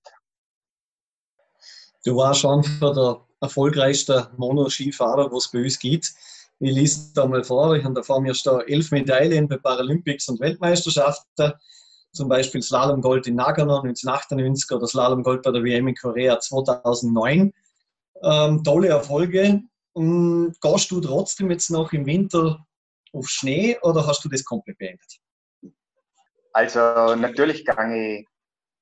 Du 2.04 2.16
warst 2.16 2.40
schon 2.40 2.62
für 2.62 2.94
der 2.94 3.26
erfolgreichste 3.40 4.30
Mono-Skifahrer, 4.36 5.30
was 5.32 5.46
es 5.46 5.50
bei 5.50 5.58
uns 5.58 5.78
gibt. 5.78 6.14
Ich 6.58 6.72
lese 6.72 7.12
da 7.14 7.26
mal 7.26 7.44
vor, 7.44 7.74
ich 7.74 7.84
habe 7.84 7.94
da 7.94 8.02
vor 8.02 8.20
mir 8.20 8.34
stehen 8.34 8.62
elf 8.66 8.90
Medaillen 8.90 9.48
bei 9.48 9.58
Paralympics 9.58 10.28
und 10.28 10.40
Weltmeisterschaften, 10.40 11.52
zum 12.16 12.28
Beispiel 12.28 12.62
Slalomgold 12.62 13.26
in 13.26 13.36
Nagano 13.36 13.80
1998 13.80 14.70
oder 14.72 14.86
Slalomgold 14.86 15.42
bei 15.42 15.50
der 15.52 15.62
WM 15.62 15.88
in 15.88 15.94
Korea 15.94 16.40
2009. 16.40 17.52
Ähm, 18.22 18.64
tolle 18.64 18.88
Erfolge. 18.88 19.62
Und 19.92 20.60
gehst 20.60 20.90
du 20.90 21.00
trotzdem 21.00 21.50
jetzt 21.50 21.70
noch 21.70 21.92
im 21.92 22.06
Winter 22.06 22.66
auf 23.12 23.28
Schnee 23.28 23.78
oder 23.82 24.06
hast 24.06 24.24
du 24.24 24.28
das 24.28 24.44
komplett 24.44 24.78
beendet? 24.78 25.20
Also 26.52 27.14
natürlich 27.14 27.64
gehe 27.64 28.18
ich 28.18 28.26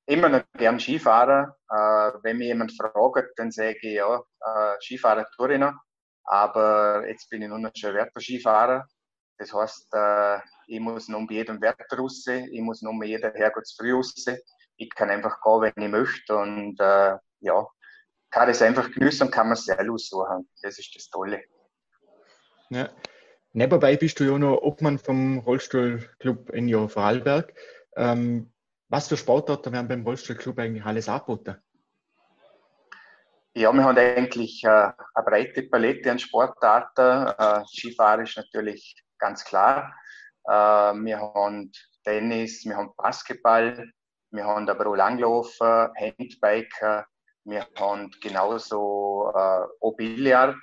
immer 0.07 0.29
noch 0.29 0.43
gern 0.57 0.79
Skifahren. 0.79 1.51
Äh, 1.69 2.11
wenn 2.23 2.37
mich 2.37 2.47
jemand 2.47 2.73
fragt, 2.77 3.37
dann 3.37 3.51
sage 3.51 3.77
ich 3.81 3.95
ja, 3.95 4.17
äh, 4.17 4.75
Skifahrer 4.81 5.25
tue. 5.35 5.73
Aber 6.23 7.07
jetzt 7.07 7.29
bin 7.29 7.43
ich 7.43 7.49
nur 7.49 7.59
noch 7.59 7.71
schon 7.75 7.93
Werter-Skifahrer. 7.93 8.85
Das 9.37 9.53
heißt, 9.53 9.87
äh, 9.93 10.39
ich 10.67 10.79
muss 10.79 11.07
noch 11.07 11.19
um 11.19 11.27
jeden 11.29 11.61
Wetter 11.61 11.97
raus, 11.97 12.25
ich 12.27 12.61
muss 12.61 12.81
noch 12.81 12.91
um 12.91 13.03
jeden 13.03 13.31
Herrgott 13.33 13.67
früh 13.77 13.93
raus. 13.93 14.13
Ich 14.77 14.89
kann 14.89 15.09
einfach 15.09 15.41
gehen, 15.41 15.61
wenn 15.61 15.83
ich 15.83 15.91
möchte. 15.91 16.35
Und 16.35 16.79
äh, 16.79 17.15
ja, 17.39 17.67
kann 18.31 18.47
das 18.47 18.61
einfach 18.61 18.91
genießen 18.91 19.27
und 19.27 19.31
kann 19.31 19.47
man 19.47 19.57
selber 19.57 19.93
aussuchen. 19.93 20.49
Das 20.61 20.77
ist 20.77 20.95
das 20.95 21.09
Tolle. 21.09 21.43
Ja. 22.69 22.89
Nebenbei 23.53 23.95
bist 23.95 24.19
du 24.19 24.25
ja 24.25 24.37
noch 24.37 24.57
Obmann 24.57 24.99
vom 24.99 25.39
Rollstuhlclub 25.39 26.49
in 26.49 26.89
Vorarlberg. 26.89 27.53
Ähm, 27.95 28.51
was 28.89 29.07
für 29.07 29.15
Sportarten 29.15 29.71
werden 29.71 29.87
beim 29.87 30.03
Rollstuhlclub 30.03 30.59
eigentlich 30.59 30.83
alles 30.83 31.07
angeboten? 31.07 31.55
Ja, 33.53 33.71
wir 33.71 33.83
haben 33.85 33.97
eigentlich 33.97 34.61
äh, 34.65 34.67
eine 34.67 35.25
breite 35.25 35.63
Palette 35.63 36.11
an 36.11 36.19
Sportarten. 36.19 37.27
Äh, 37.37 37.65
Skifahren 37.65 38.25
ist 38.25 38.35
natürlich 38.35 39.01
ganz 39.17 39.45
klar. 39.45 39.95
Äh, 40.47 40.93
wir 41.03 41.19
haben 41.19 41.71
Tennis, 42.03 42.63
wir 42.65 42.77
haben 42.77 42.93
Basketball, 42.95 43.91
wir 44.31 44.45
haben 44.45 44.69
aber 44.69 44.87
auch 44.87 44.95
Langlaufen, 44.95 45.89
Handbiker, 45.97 47.05
wir 47.45 47.67
haben 47.77 48.11
genauso 48.21 49.31
äh, 49.35 49.91
Billard. 49.95 50.57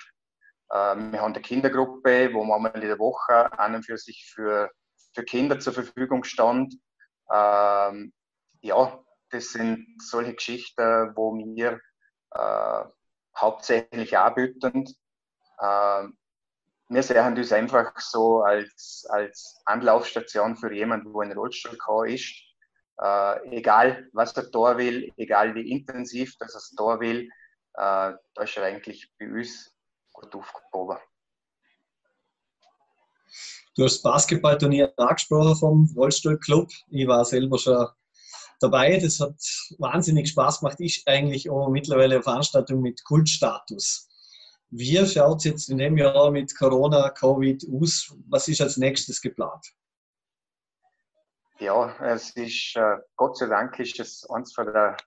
Äh, 0.69 0.95
wir 0.95 1.21
haben 1.21 1.33
eine 1.33 1.41
Kindergruppe, 1.41 2.33
wo 2.33 2.43
man 2.43 2.73
in 2.75 2.81
der 2.81 2.99
Woche 2.99 3.51
an 3.57 3.75
und 3.75 3.85
für 3.85 3.97
sich 3.97 4.31
für, 4.33 4.69
für 5.13 5.23
Kinder 5.23 5.59
zur 5.59 5.73
Verfügung 5.73 6.23
stand. 6.23 6.75
Ähm, 7.31 8.13
ja, 8.61 9.03
das 9.31 9.51
sind 9.51 9.97
solche 9.99 10.35
Geschichten, 10.35 11.15
wo 11.15 11.33
wir 11.33 11.79
äh, 12.31 12.83
hauptsächlich 13.37 14.17
anbieten. 14.17 14.85
Äh, 15.59 16.07
wir 16.93 17.03
sehen 17.03 17.35
das 17.35 17.51
einfach 17.51 17.99
so 17.99 18.41
als, 18.41 19.05
als 19.09 19.61
Anlaufstation 19.65 20.55
für 20.55 20.73
jemanden, 20.73 21.13
wo 21.13 21.21
ein 21.21 21.31
Rollstuhl 21.31 21.77
ist. 22.07 22.33
Äh, 23.01 23.57
egal, 23.57 24.07
was 24.13 24.35
er 24.37 24.49
da 24.51 24.77
will, 24.77 25.11
egal 25.17 25.55
wie 25.55 25.71
intensiv 25.71 26.35
das 26.37 26.53
er 26.53 26.61
da 26.77 26.99
will, 26.99 27.29
äh, 27.73 28.13
da 28.35 28.43
ist 28.43 28.57
er 28.57 28.63
eigentlich 28.63 29.09
bei 29.19 29.27
uns 29.27 29.73
gut 30.11 30.35
aufgehoben. 30.35 30.97
Du 33.75 33.83
hast 33.83 34.03
Basketballturnier 34.03 34.93
angesprochen 34.97 35.55
vom 35.55 35.93
Rollstuhlclub. 35.95 36.69
Ich 36.89 37.07
war 37.07 37.25
selber 37.25 37.57
schon 37.57 37.87
dabei. 38.59 38.99
Das 38.99 39.19
hat 39.19 39.35
wahnsinnig 39.79 40.29
Spaß 40.29 40.59
gemacht. 40.59 40.79
Ist 40.79 41.07
eigentlich 41.07 41.49
auch 41.49 41.69
mittlerweile 41.69 42.15
eine 42.15 42.23
Veranstaltung 42.23 42.81
mit 42.81 43.03
Kultstatus. 43.03 44.07
Wie 44.75 45.05
schaut 45.05 45.37
es 45.37 45.43
jetzt 45.43 45.69
in 45.69 45.77
dem 45.77 45.97
Jahr 45.99 46.31
mit 46.31 46.57
Corona, 46.57 47.11
Covid 47.11 47.63
aus? 47.71 48.11
Was 48.27 48.47
ist 48.47 48.59
als 48.59 48.77
nächstes 48.77 49.21
geplant? 49.21 49.63
Ja, 51.59 51.95
es 52.01 52.31
ist, 52.31 52.75
äh, 52.75 52.97
Gott 53.15 53.37
sei 53.37 53.45
Dank 53.45 53.77
ist 53.77 53.99
es 53.99 54.25
von 54.55 54.73
der 54.73 54.97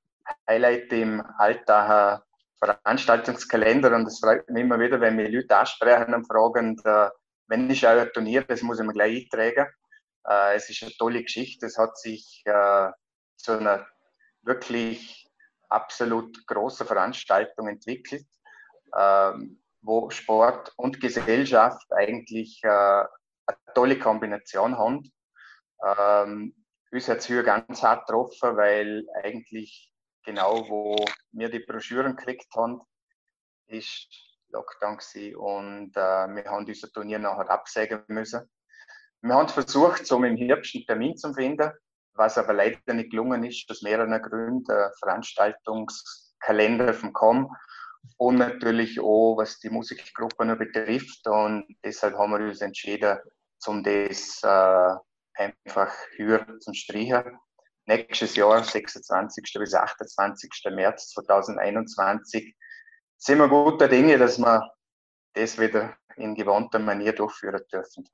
Highlight 0.48 0.92
im 0.92 1.20
Alltag 1.38 2.22
Veranstaltungskalender 2.60 3.94
und 3.96 4.06
es 4.06 4.20
freut 4.20 4.48
mich 4.48 4.62
immer 4.62 4.78
wieder, 4.78 5.00
wenn 5.00 5.16
mich 5.16 5.32
Leute 5.32 5.56
ansprechen 5.56 6.14
und 6.14 6.26
fragen, 6.26 6.80
äh, 6.84 7.10
wenn 7.48 7.68
ich 7.68 7.84
ein 7.84 8.08
Turnier, 8.12 8.42
das 8.44 8.62
muss 8.62 8.78
ich 8.78 8.86
mir 8.86 8.92
gleich 8.92 9.28
eintragen. 9.32 9.68
Äh, 10.28 10.54
es 10.54 10.70
ist 10.70 10.82
eine 10.84 10.92
tolle 10.92 11.22
Geschichte. 11.24 11.66
Es 11.66 11.76
hat 11.76 11.98
sich 11.98 12.42
äh, 12.44 12.90
zu 13.36 13.58
einer 13.58 13.84
wirklich 14.42 15.28
absolut 15.68 16.46
großen 16.46 16.86
Veranstaltung 16.86 17.66
entwickelt, 17.66 18.26
wo 18.92 20.10
Sport 20.10 20.72
und 20.76 21.00
Gesellschaft 21.00 21.92
eigentlich 21.92 22.60
äh, 22.64 22.68
eine 22.68 23.58
tolle 23.74 23.98
Kombination 23.98 24.76
haben. 24.76 25.12
Ähm, 25.84 26.54
uns 26.90 27.08
hat 27.08 27.18
es 27.18 27.26
hier 27.26 27.42
ganz 27.42 27.82
hart 27.82 28.06
getroffen, 28.06 28.56
weil 28.56 29.04
eigentlich 29.22 29.92
genau, 30.24 30.68
wo 30.68 30.96
wir 31.32 31.50
die 31.50 31.60
Broschüren 31.60 32.16
gekriegt 32.16 32.52
haben, 32.54 32.80
ist 33.68 34.08
Lockdown 34.50 34.98
gewesen 34.98 35.36
und 35.36 35.96
äh, 35.96 36.28
wir 36.34 36.44
haben 36.46 36.66
unser 36.66 36.90
Turnier 36.90 37.18
nachher 37.18 37.50
absagen 37.50 38.02
müssen. 38.08 38.48
Wir 39.22 39.34
haben 39.34 39.48
versucht, 39.48 40.06
so 40.06 40.22
im 40.22 40.36
Herbst 40.36 40.74
einen 40.74 40.86
Termin 40.86 41.16
zu 41.16 41.32
finden, 41.32 41.72
was 42.14 42.38
aber 42.38 42.52
leider 42.52 42.94
nicht 42.94 43.10
gelungen 43.10 43.44
ist, 43.44 43.68
aus 43.70 43.82
mehreren 43.82 44.22
Gründen, 44.22 44.64
der 44.64 44.92
Veranstaltungskalender 45.00 46.94
vom 46.94 47.12
COM 47.12 47.54
und 48.16 48.36
natürlich 48.36 49.00
auch, 49.00 49.36
was 49.36 49.58
die 49.58 49.70
Musikgruppen 49.70 50.56
betrifft. 50.58 51.26
Und 51.26 51.66
deshalb 51.84 52.16
haben 52.16 52.32
wir 52.32 52.46
uns 52.46 52.60
entschieden, 52.60 53.18
um 53.66 53.82
das 53.82 54.40
äh, 54.42 54.94
einfach 55.34 55.92
höher 56.16 56.46
zu 56.60 56.72
streichen. 56.74 57.38
Nächstes 57.86 58.34
Jahr, 58.36 58.64
26. 58.64 59.54
bis 59.58 59.74
28. 59.74 60.50
März 60.72 61.10
2021, 61.10 62.54
sind 63.16 63.38
wir 63.38 63.48
guter 63.48 63.88
Dinge, 63.88 64.18
dass 64.18 64.38
wir 64.38 64.70
das 65.34 65.58
wieder 65.58 65.96
in 66.16 66.34
gewohnter 66.34 66.78
Manier 66.78 67.12
durchführen 67.12 67.62
dürfen. 67.72 68.08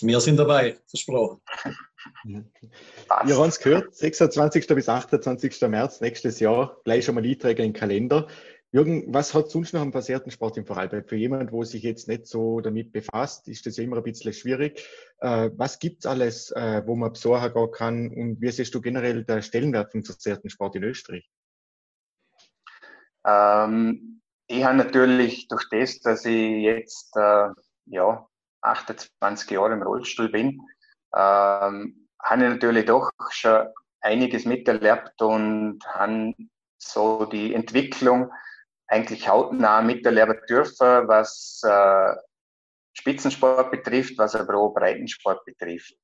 Wir 0.00 0.20
sind 0.20 0.36
dabei, 0.36 0.78
versprochen. 0.86 1.40
Ihr 2.24 3.38
habt 3.38 3.48
es 3.48 3.58
gehört, 3.58 3.94
26. 3.94 4.66
bis 4.68 4.88
28. 4.88 5.60
März 5.62 6.00
nächstes 6.00 6.38
Jahr, 6.40 6.76
gleich 6.84 7.04
schon 7.04 7.16
mal 7.16 7.24
Einträge 7.24 7.64
im 7.64 7.72
Kalender. 7.72 8.28
Jürgen, 8.70 9.14
was 9.14 9.32
hat 9.32 9.50
sonst 9.50 9.72
noch 9.72 9.80
am 9.80 9.92
passierten 9.92 10.30
Sport 10.30 10.58
im 10.58 10.66
Vorarlberg? 10.66 11.08
Für 11.08 11.16
jemanden, 11.16 11.52
wo 11.52 11.64
sich 11.64 11.82
jetzt 11.82 12.06
nicht 12.06 12.26
so 12.26 12.60
damit 12.60 12.92
befasst, 12.92 13.48
ist 13.48 13.64
das 13.64 13.78
ja 13.78 13.84
immer 13.84 13.96
ein 13.96 14.02
bisschen 14.02 14.34
schwierig. 14.34 14.86
Äh, 15.20 15.50
was 15.56 15.78
gibt 15.78 16.00
es 16.00 16.06
alles, 16.06 16.50
äh, 16.50 16.82
wo 16.84 16.94
man 16.94 17.12
besorgen 17.12 17.54
gehen 17.54 17.72
kann 17.72 18.08
und 18.08 18.40
wie 18.42 18.50
siehst 18.50 18.74
du 18.74 18.82
generell 18.82 19.24
der 19.24 19.40
Stellenwert 19.40 19.92
vom 19.92 20.04
verzerrten 20.04 20.50
Sport 20.50 20.76
in 20.76 20.82
Österreich? 20.82 21.26
Ähm, 23.24 24.20
ich 24.46 24.62
habe 24.64 24.76
natürlich 24.76 25.48
durch 25.48 25.66
das, 25.70 26.00
dass 26.00 26.26
ich 26.26 26.62
jetzt 26.62 27.16
äh, 27.16 27.48
ja, 27.86 28.28
28 28.60 29.50
Jahre 29.50 29.72
im 29.72 29.82
Rollstuhl 29.82 30.28
bin, 30.28 30.60
ähm, 31.14 32.06
habe 32.22 32.44
ich 32.44 32.50
natürlich 32.50 32.84
doch 32.84 33.10
schon 33.30 33.68
einiges 34.02 34.44
miterlebt 34.44 35.22
und 35.22 35.80
habe 35.86 36.34
so 36.76 37.24
die 37.24 37.54
Entwicklung 37.54 38.30
eigentlich 38.88 39.28
hautnah 39.28 39.82
miterleben 39.82 40.40
dürfen, 40.48 41.06
was 41.06 41.60
äh, 41.64 42.14
Spitzensport 42.94 43.70
betrifft, 43.70 44.18
was 44.18 44.34
aber 44.34 44.54
auch 44.54 44.74
Breitensport 44.74 45.44
betrifft. 45.44 45.94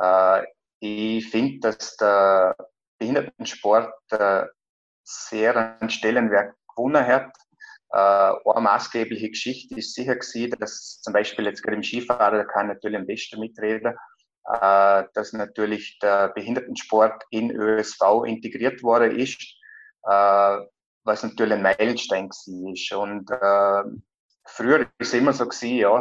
Äh, 0.00 0.42
ich 0.80 1.28
finde, 1.30 1.58
dass 1.60 1.96
der 1.96 2.54
Behindertensport 2.98 3.92
äh, 4.10 4.44
sehr 5.02 5.56
einen 5.80 5.90
Stellenwert 5.90 6.54
gewonnen 6.68 7.04
hat. 7.04 7.32
Äh, 7.90 7.98
eine 7.98 8.60
maßgebliche 8.60 9.30
Geschichte 9.30 9.76
ist 9.76 9.94
sicher 9.94 10.16
gewesen, 10.16 10.56
dass 10.60 11.00
zum 11.00 11.12
Beispiel 11.12 11.46
jetzt 11.46 11.62
gerade 11.62 11.76
im 11.76 11.82
Skifahren, 11.82 12.38
da 12.38 12.44
kann 12.44 12.68
natürlich 12.68 12.98
am 12.98 13.06
besten 13.06 13.40
mitreden, 13.40 13.94
äh, 14.44 15.04
dass 15.14 15.32
natürlich 15.32 15.98
der 16.00 16.28
Behindertensport 16.28 17.24
in 17.30 17.50
ÖSV 17.50 18.24
integriert 18.26 18.82
worden 18.82 19.18
ist. 19.18 19.40
Äh, 20.04 20.58
was 21.08 21.22
natürlich 21.22 21.54
ein 21.54 21.62
Meilenstein 21.62 22.28
war. 22.28 22.98
Und 23.00 23.30
äh, 23.30 24.00
früher 24.44 24.80
war 24.80 24.92
es 24.98 25.14
immer 25.14 25.32
so, 25.32 25.46
gewesen, 25.46 25.76
ja, 25.76 26.00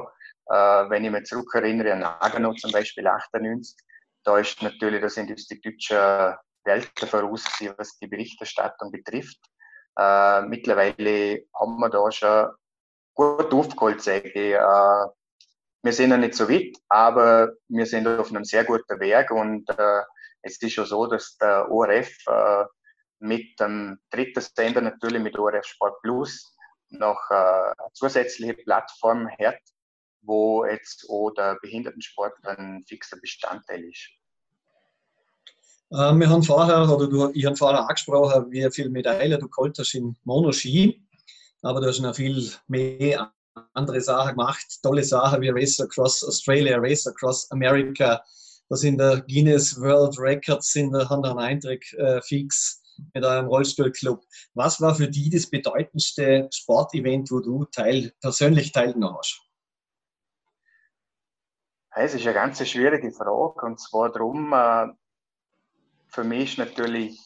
äh, 0.50 0.89
wenn 0.89 1.06
ich 1.06 1.12
mich 1.12 1.24
zurückerinnere 1.24 1.93
an 1.93 2.00
Nagano 2.00 2.54
zum 2.54 2.72
Beispiel 2.72 3.08
98, 3.08 3.76
da 4.24 4.38
ist 4.38 4.62
natürlich 4.62 5.02
das 5.02 5.17
Institut 5.17 5.82
schon 5.82 6.36
Welten 6.65 7.08
voraus, 7.08 7.46
gewesen, 7.46 7.76
was 7.78 7.98
die 7.98 8.08
Berichterstattung 8.08 8.91
betrifft. 8.91 9.39
Äh, 9.98 10.41
mittlerweile 10.41 11.46
haben 11.58 11.80
wir 11.80 11.89
da 11.89 12.12
schon 12.12 12.52
gut 13.13 13.54
aufgeholt, 13.54 14.02
sage 14.02 14.30
ich. 14.30 14.54
Äh, 14.54 15.06
wir 15.84 15.93
sind 15.93 16.10
noch 16.10 16.17
nicht 16.17 16.36
so 16.36 16.50
weit, 16.50 16.76
aber 16.89 17.54
wir 17.70 17.86
sind 17.86 18.08
auf 18.08 18.30
einem 18.30 18.43
sehr 18.43 18.65
guten 18.65 19.00
Weg 19.00 19.32
und 19.32 19.70
äh, 19.70 20.02
es 20.41 20.62
ist 20.62 20.74
schon 20.74 20.86
so, 20.86 21.08
dass 21.08 21.38
der 21.38 21.72
ORF 21.72 22.10
äh, 22.28 22.65
mit 23.19 23.60
dem 23.60 23.99
dritten 24.10 24.41
Sender 24.41 24.82
natürlich 24.82 25.21
mit 25.21 25.38
ORF 25.38 25.65
Sport 25.65 26.01
Plus 26.01 26.56
noch 26.89 27.19
äh, 27.30 27.34
eine 27.34 27.91
zusätzliche 27.93 28.53
Plattform 28.53 29.30
hat, 29.39 29.60
wo 30.21 30.65
jetzt 30.65 31.06
auch 31.10 31.32
der 31.32 31.58
Behindertensport 31.62 32.34
ein 32.43 32.84
fixer 32.88 33.17
Bestandteil 33.19 33.84
ist. 33.84 34.10
Äh, 35.91 36.13
wir 36.13 36.30
haben 36.30 36.43
vorher, 36.43 36.89
oder 36.89 37.08
du, 37.08 37.32
ich 37.34 37.45
habe 37.45 37.56
vorher 37.56 37.82
angesprochen, 37.82 38.51
wie 38.51 38.69
viele 38.71 38.89
Medaillen 38.89 39.39
du 39.39 39.47
geholt 39.47 39.77
hast 39.77 39.93
in 39.93 40.15
Monoski, 40.23 41.01
aber 41.62 41.82
du 41.82 41.88
hast 41.88 41.99
noch 41.99 42.15
viel 42.15 42.51
mehr 42.67 43.32
andere 43.73 44.01
Sachen 44.01 44.32
gemacht, 44.32 44.65
tolle 44.84 45.03
Sachen 45.03 45.41
wie 45.41 45.49
Race 45.49 45.80
Across 45.80 46.23
Australia, 46.23 46.77
Race 46.77 47.08
Across 47.08 47.49
America, 47.51 48.21
das 48.69 48.84
in 48.84 48.97
der 48.97 49.21
Guinness 49.21 49.80
World 49.80 50.19
Records 50.19 50.71
sind, 50.71 50.93
haben 50.93 51.23
einen 51.23 51.39
Eintrag 51.39 51.82
äh, 51.93 52.21
fix 52.21 52.82
mit 53.13 53.23
eurem 53.23 53.47
Rollstuhlclub. 53.47 54.23
Was 54.53 54.81
war 54.81 54.95
für 54.95 55.07
dich 55.07 55.29
das 55.31 55.49
bedeutendste 55.49 56.49
Sportevent, 56.53 57.31
wo 57.31 57.39
du 57.39 57.65
teil, 57.65 58.13
persönlich 58.21 58.71
teilgenommen 58.71 59.17
hast? 59.17 59.41
Es 61.91 62.13
ist 62.13 62.25
eine 62.25 62.33
ganz 62.36 62.65
schwierige 62.67 63.12
Frage 63.12 63.65
und 63.65 63.79
zwar 63.79 64.12
darum, 64.12 64.53
äh, 64.53 64.88
für 66.10 66.23
mich 66.23 66.51
ist 66.51 66.57
natürlich 66.60 67.19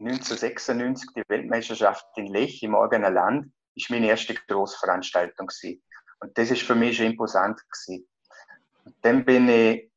1996 0.00 1.10
die 1.16 1.22
Weltmeisterschaft 1.28 2.06
in 2.16 2.26
Lech 2.26 2.62
im 2.62 2.74
Orgener 2.74 3.10
Land 3.10 3.52
ist 3.74 3.90
meine 3.90 4.08
erste 4.08 4.34
Großveranstaltung 4.34 5.46
gewesen. 5.46 5.82
Und 6.20 6.36
das 6.36 6.50
ist 6.50 6.62
für 6.62 6.74
mich 6.74 6.96
schon 6.96 7.06
imposant. 7.06 7.60
Und 8.84 8.94
dann 9.02 9.24
bin 9.24 9.48
ich 9.48 9.90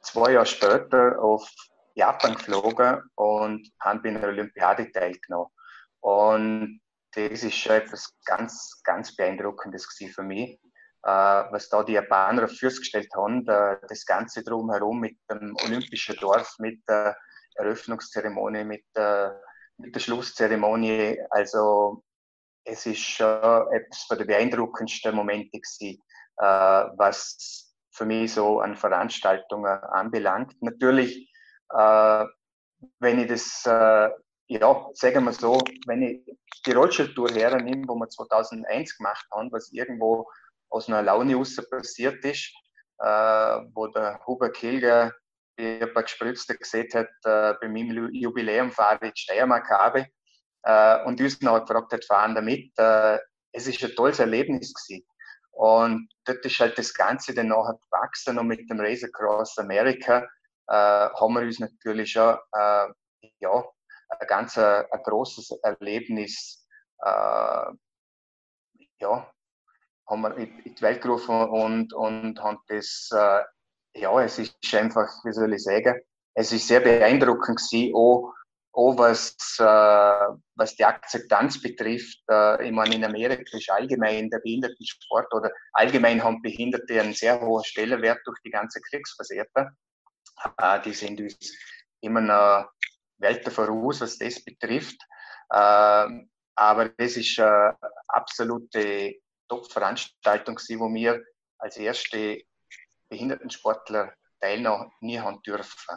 zwei 0.00 0.32
Jahre 0.32 0.46
später 0.46 1.20
auf 1.20 1.48
Japan 1.94 2.34
geflogen 2.34 3.02
und 3.14 3.70
habe 3.80 4.00
bei 4.00 4.08
einer 4.10 4.28
Olympiade 4.28 4.90
teilgenommen. 4.90 5.50
Und 6.00 6.80
das 7.12 7.42
ist 7.44 7.54
schon 7.54 7.76
etwas 7.76 8.12
ganz, 8.24 8.80
ganz 8.82 9.14
Beeindruckendes 9.14 9.86
für 10.14 10.22
mich, 10.22 10.60
äh, 11.04 11.08
was 11.08 11.68
da 11.68 11.82
die 11.82 11.92
Japaner 11.92 12.44
auf 12.44 12.52
Füße 12.52 12.80
gestellt 12.80 13.10
haben, 13.14 13.44
das 13.44 14.04
Ganze 14.04 14.42
drumherum 14.42 15.00
mit 15.00 15.16
dem 15.30 15.56
Olympischen 15.64 16.16
Dorf, 16.16 16.56
mit 16.58 16.80
der 16.88 17.16
Eröffnungszeremonie, 17.54 18.64
mit 18.64 18.84
der, 18.96 19.40
mit 19.76 19.94
der 19.94 20.00
Schlusszeremonie. 20.00 21.20
Also 21.30 22.02
es 22.64 22.86
ist 22.86 23.00
schon 23.00 23.72
etwas 23.72 24.02
von 24.08 24.18
den 24.18 24.26
beeindruckendsten 24.26 25.14
Momente 25.14 25.60
gewesen, 25.60 26.02
äh, 26.38 26.44
was 26.44 27.72
für 27.92 28.06
mich 28.06 28.32
so 28.32 28.60
an 28.60 28.76
Veranstaltungen 28.76 29.66
anbelangt. 29.66 30.60
Natürlich 30.60 31.30
äh, 31.70 32.24
wenn 33.00 33.20
ich 33.20 33.28
das, 33.28 33.64
äh, 33.66 34.10
ja, 34.48 34.88
sagen 34.92 35.24
wir 35.24 35.32
so, 35.32 35.60
wenn 35.86 36.02
ich 36.02 36.36
die 36.66 36.72
Rollstuhltour 36.72 37.30
hernehme, 37.30 37.84
wo 37.86 37.94
wir 37.94 38.08
2001 38.08 38.96
gemacht 38.96 39.26
haben, 39.32 39.50
was 39.52 39.72
irgendwo 39.72 40.28
aus 40.70 40.88
einer 40.88 41.02
Laune 41.02 41.36
raus 41.36 41.56
passiert 41.70 42.24
ist, 42.24 42.52
äh, 42.98 43.06
wo 43.74 43.86
der 43.88 44.20
Huber 44.26 44.50
Kilger 44.50 45.12
ein 45.58 45.92
paar 45.92 46.02
Gespritzte 46.02 46.56
gesehen 46.56 46.88
hat, 46.94 47.08
äh, 47.24 47.54
bei 47.60 47.68
meinem 47.68 48.12
Jubiläum 48.12 48.72
fahre 48.72 49.06
ich 49.06 49.14
die 49.14 49.20
Steiermark 49.20 49.70
habe 49.70 50.06
äh, 50.64 51.04
und 51.04 51.20
uns 51.20 51.40
noch 51.40 51.60
gefragt 51.60 51.92
hat, 51.92 52.04
fahren 52.04 52.34
damit. 52.34 52.72
Äh, 52.76 53.18
es 53.52 53.68
ist 53.68 53.82
ein 53.84 53.94
tolles 53.94 54.18
Erlebnis 54.18 54.74
gewesen. 54.74 55.06
Und 55.52 56.08
dort 56.24 56.44
ist 56.44 56.58
halt 56.58 56.76
das 56.76 56.92
Ganze 56.92 57.32
dann 57.32 57.48
nachher 57.48 57.78
gewachsen 57.88 58.38
und 58.38 58.48
mit 58.48 58.68
dem 58.68 58.80
Race 58.80 59.04
Across 59.04 59.58
America 59.58 60.26
haben 60.72 61.34
wir 61.34 61.42
uns 61.42 61.58
natürlich 61.58 62.12
schon 62.12 62.36
äh, 62.52 62.86
ja, 63.40 63.64
ein 64.08 64.26
ganz 64.28 64.58
ein, 64.58 64.84
ein 64.90 65.02
großes 65.02 65.58
Erlebnis 65.62 66.66
äh, 67.02 67.72
ja, 69.00 69.30
haben 70.06 70.22
wir 70.22 70.36
in 70.36 70.74
die 70.74 70.82
Welt 70.82 71.02
gerufen 71.02 71.48
und, 71.48 71.92
und 71.92 72.40
haben 72.40 72.58
das, 72.68 73.08
äh, 73.12 73.42
ja, 74.00 74.22
es 74.22 74.38
ist 74.38 74.74
einfach, 74.74 75.08
wie 75.24 75.32
soll 75.32 75.54
ich 75.54 75.62
sagen, 75.62 76.00
es 76.34 76.52
ist 76.52 76.66
sehr 76.66 76.80
beeindruckend 76.80 77.58
gewesen, 77.58 77.94
auch, 77.94 78.32
auch 78.72 78.98
was, 78.98 79.36
äh, 79.60 80.36
was 80.56 80.74
die 80.74 80.84
Akzeptanz 80.84 81.62
betrifft. 81.62 82.18
Äh, 82.28 82.66
ich 82.66 82.72
meine, 82.72 82.96
in 82.96 83.04
Amerika 83.04 83.56
ist 83.56 83.70
allgemein 83.70 84.28
der 84.30 84.40
Behindertensport 84.40 85.32
oder 85.32 85.50
allgemein 85.72 86.22
haben 86.22 86.42
Behinderte 86.42 87.00
einen 87.00 87.14
sehr 87.14 87.40
hohen 87.40 87.64
Stellenwert 87.64 88.20
durch 88.24 88.40
die 88.44 88.50
ganze 88.50 88.80
Kriegsversehrte. 88.80 89.70
Äh, 90.58 90.80
die 90.82 90.94
sind 90.94 91.20
uns 91.20 91.56
immer 92.00 92.20
noch 92.20 92.70
Welten 93.18 93.52
voraus, 93.52 94.00
was 94.00 94.18
das 94.18 94.42
betrifft. 94.44 95.00
Äh, 95.50 96.06
aber 96.56 96.88
das 96.96 97.16
ist 97.16 97.38
eine 97.38 97.76
absolute 98.08 99.14
Top-Veranstaltung, 99.48 100.58
wo 100.78 100.92
wir 100.92 101.22
als 101.58 101.76
erste 101.76 102.42
Behindertensportler 103.08 104.12
teilnehmen 104.40 105.22
haben 105.22 105.42
dürfen. 105.42 105.96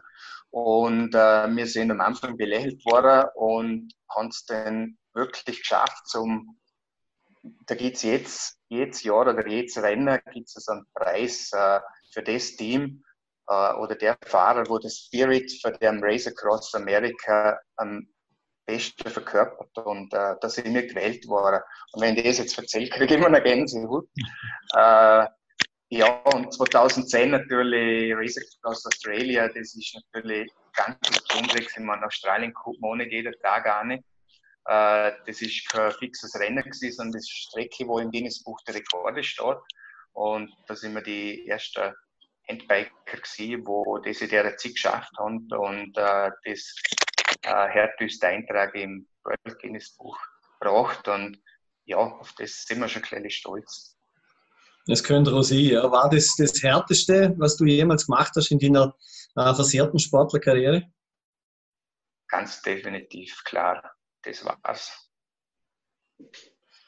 Und 0.49 1.13
äh, 1.13 1.47
wir 1.47 1.67
sind 1.67 1.91
am 1.91 2.01
Anfang 2.01 2.37
belächelt 2.37 2.83
worden 2.85 3.29
und 3.35 3.93
haben 4.09 4.29
es 4.29 4.45
dann 4.45 4.97
wirklich 5.13 5.59
geschafft, 5.59 6.07
zum 6.07 6.57
da 7.65 7.75
gibt 7.75 7.97
es 7.97 8.03
jetzt, 8.03 8.57
jedes 8.67 9.03
Jahr 9.03 9.21
oder 9.21 9.47
jedes 9.47 9.77
Rennen 9.77 10.19
gibt 10.33 10.49
es 10.53 10.67
einen 10.67 10.85
Preis 10.93 11.51
äh, 11.53 11.79
für 12.11 12.23
das 12.23 12.55
Team, 12.55 13.03
äh, 13.47 13.73
oder 13.75 13.95
der 13.95 14.17
Fahrer, 14.25 14.67
wo 14.67 14.77
der 14.77 14.89
Spirit 14.89 15.51
für 15.61 15.71
den 15.71 16.03
Race 16.03 16.27
Across 16.27 16.75
America 16.75 17.59
am 17.77 18.07
besten 18.65 19.09
verkörpert 19.09 19.77
und 19.85 20.13
äh, 20.13 20.35
da 20.39 20.49
sind 20.49 20.73
gewählt 20.73 21.27
worden. 21.27 21.61
Und 21.93 22.01
wenn 22.01 22.17
ich 22.17 22.23
das 22.23 22.39
jetzt 22.39 22.57
erzähle, 22.57 22.89
kriege 22.89 23.05
ich 23.05 23.11
immer 23.11 23.27
eine 23.27 23.41
Gänsehaut. 23.41 24.07
äh, 24.75 25.25
ja, 25.89 26.21
und 26.33 26.53
2010 26.53 27.31
natürlich 27.31 28.13
Race 28.13 28.37
Across 28.37 28.85
Australia, 28.87 29.47
das 29.47 29.73
ist 29.73 29.97
natürlich 30.13 30.51
ganz 30.73 30.97
besonders. 30.99 31.61
Ich 31.61 31.79
meine, 31.79 32.05
Australien 32.05 32.53
guckt 32.53 32.81
man 32.81 32.97
nicht 32.97 33.13
jeden 33.13 33.33
Tag 33.41 33.65
an. 33.67 33.91
Äh, 33.91 34.01
das 34.65 35.41
ist 35.41 35.69
kein 35.69 35.93
fixes 35.93 36.37
Rennen 36.37 36.61
gewesen, 36.61 36.91
sondern 36.91 37.13
das 37.13 37.23
ist 37.23 37.53
eine 37.55 37.67
Strecke, 37.69 37.87
wo 37.87 37.99
im 37.99 38.11
Guinness 38.11 38.43
Buch 38.43 38.59
der 38.67 38.75
Rekorde 38.75 39.23
steht. 39.23 39.57
Und 40.11 40.51
da 40.67 40.75
sind 40.75 40.93
wir 40.93 41.01
die 41.01 41.47
ersten 41.47 41.93
Handbiker 42.49 42.91
gewesen, 43.17 43.65
wo 43.65 43.97
das 43.99 44.21
in 44.21 44.29
der 44.29 44.55
Zeit 44.57 44.73
geschafft 44.73 45.11
haben 45.17 45.47
und 45.51 45.97
äh, 45.97 46.31
das 46.45 46.75
äh, 47.43 47.67
härteste 47.67 48.27
Eintrag 48.27 48.73
im 48.75 49.07
World 49.23 49.59
Guinness 49.59 49.95
Buch 49.95 50.17
gebracht. 50.59 51.07
Und 51.07 51.41
ja, 51.85 51.97
auf 51.97 52.33
das 52.37 52.63
sind 52.63 52.79
wir 52.79 52.87
schon 52.87 53.03
ein 53.03 53.23
bisschen 53.23 53.29
stolz. 53.31 53.97
Das 54.87 55.03
könnte 55.03 55.43
sein. 55.43 55.59
Ja. 55.59 55.91
War 55.91 56.09
das 56.09 56.35
das 56.37 56.61
Härteste, 56.63 57.35
was 57.37 57.57
du 57.57 57.65
jemals 57.65 58.05
gemacht 58.05 58.31
hast 58.35 58.51
in 58.51 58.59
deiner 58.59 58.95
äh, 59.35 59.53
versehrten 59.53 59.99
Sportlerkarriere? 59.99 60.83
Ganz 62.29 62.61
definitiv, 62.61 63.43
klar. 63.43 63.91
Das 64.23 64.43
war's. 64.45 65.06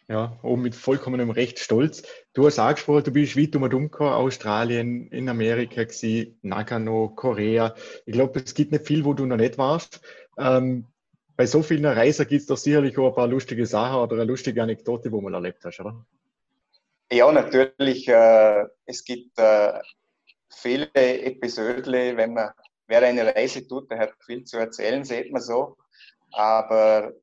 Ja, 0.10 0.40
und 0.42 0.64
mit 0.64 0.74
vollkommenem 0.74 1.30
Recht 1.30 1.60
stolz. 1.60 2.02
Du 2.34 2.48
hast 2.48 2.58
angesprochen, 2.58 3.04
du 3.04 3.12
bist 3.12 3.38
weit 3.38 3.56
um 3.56 3.94
Australien, 3.94 5.08
in 5.12 5.30
Amerika 5.30 5.84
gewesen, 5.84 6.40
Nagano, 6.42 7.10
Korea. 7.10 7.76
Ich 8.08 8.14
glaube, 8.14 8.42
es 8.44 8.56
gibt 8.56 8.72
nicht 8.72 8.88
viel, 8.88 9.06
wo 9.06 9.14
du 9.14 9.28
noch 9.28 9.38
nicht 9.38 9.60
warst. 9.60 10.02
Ähm, 10.36 10.88
bei 11.36 11.46
so 11.46 11.62
vielen 11.62 11.86
Reisen 11.86 12.28
gibt 12.28 12.42
es 12.42 12.48
doch 12.48 12.58
sicherlich 12.58 12.98
auch 12.98 13.10
ein 13.10 13.14
paar 13.14 13.28
lustige 13.28 13.68
Sachen 13.68 14.00
oder 14.00 14.16
eine 14.16 14.24
lustige 14.24 14.64
Anekdote, 14.64 15.12
wo 15.12 15.22
man 15.22 15.36
erlebt 15.36 15.64
hast, 15.64 15.80
oder? 15.80 16.04
Ja, 17.12 17.32
natürlich. 17.32 18.08
Äh, 18.08 18.66
es 18.88 19.04
gibt 19.04 19.38
äh, 19.38 19.80
viele 20.50 20.90
Episoden, 20.96 22.18
wenn 22.18 22.34
man, 22.34 22.50
wer 22.88 23.04
eine 23.04 23.28
Reise 23.28 23.68
tut, 23.68 23.92
der 23.92 24.00
hat 24.00 24.14
viel 24.26 24.44
zu 24.44 24.58
erzählen, 24.58 25.04
sieht 25.04 25.32
man 25.32 25.42
so. 25.44 25.78
Aber 26.32 27.14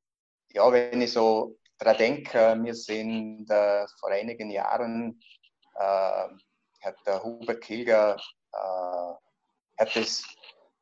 ja, 0.52 0.70
wenn 0.70 1.00
ich 1.00 1.12
so 1.12 1.56
daran 1.78 1.96
denke, 1.98 2.58
wir 2.62 2.74
sind 2.74 3.50
äh, 3.50 3.86
vor 4.00 4.10
einigen 4.10 4.50
Jahren, 4.50 5.20
äh, 5.74 6.28
hat 6.82 6.96
der 7.06 7.22
Hubert 7.22 7.62
Kilger 7.62 8.16
äh, 8.52 9.14
hat 9.78 9.94
das 9.94 10.24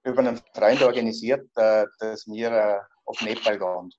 über 0.04 0.20
einen 0.20 0.40
Freund 0.54 0.82
organisiert, 0.82 1.48
äh, 1.56 1.86
dass 1.98 2.26
wir 2.26 2.50
äh, 2.52 2.80
auf 3.06 3.20
Nepal 3.22 3.58
gehen. 3.58 3.90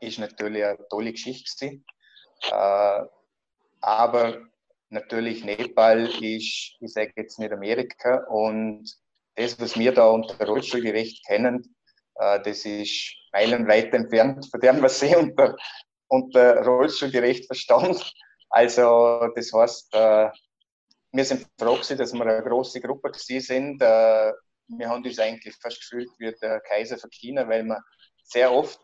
Ist 0.00 0.18
natürlich 0.18 0.64
eine 0.64 0.88
tolle 0.88 1.12
Geschichte. 1.12 1.80
Äh, 2.50 3.02
aber 3.80 4.38
natürlich 4.88 5.44
Nepal 5.44 6.06
ist, 6.06 6.76
ich 6.80 6.92
sage 6.92 7.12
jetzt 7.16 7.38
nicht 7.38 7.52
Amerika 7.52 8.24
und 8.28 8.90
das, 9.36 9.58
was 9.60 9.78
wir 9.78 9.92
da 9.92 10.08
unter 10.08 10.44
Rollstuhlgerecht 10.44 11.24
kennen, 11.26 11.74
das 12.20 12.64
ist 12.64 13.14
meilenweit 13.32 13.94
entfernt 13.94 14.46
von 14.50 14.60
dem, 14.60 14.82
was 14.82 15.00
sie 15.00 15.16
unter, 15.16 15.56
unter 16.08 16.62
Rollstuhlgerecht 16.64 17.46
verstanden. 17.46 18.00
Also 18.50 19.28
das 19.34 19.52
heißt, 19.52 19.94
äh, 19.94 20.28
wir 21.12 21.24
sind 21.24 21.46
froh 21.58 21.74
gewesen, 21.74 21.98
dass 21.98 22.12
wir 22.12 22.22
eine 22.22 22.42
große 22.42 22.80
Gruppe 22.80 23.10
gewesen 23.10 23.40
sind. 23.40 23.82
Äh, 23.82 24.32
wir 24.68 24.88
haben 24.88 25.04
uns 25.04 25.18
eigentlich 25.18 25.54
fast 25.60 25.80
gefühlt 25.80 26.10
wie 26.18 26.32
der 26.40 26.60
Kaiser 26.60 26.98
von 26.98 27.10
China, 27.10 27.48
weil 27.48 27.64
wir 27.64 27.80
sehr 28.22 28.52
oft 28.52 28.78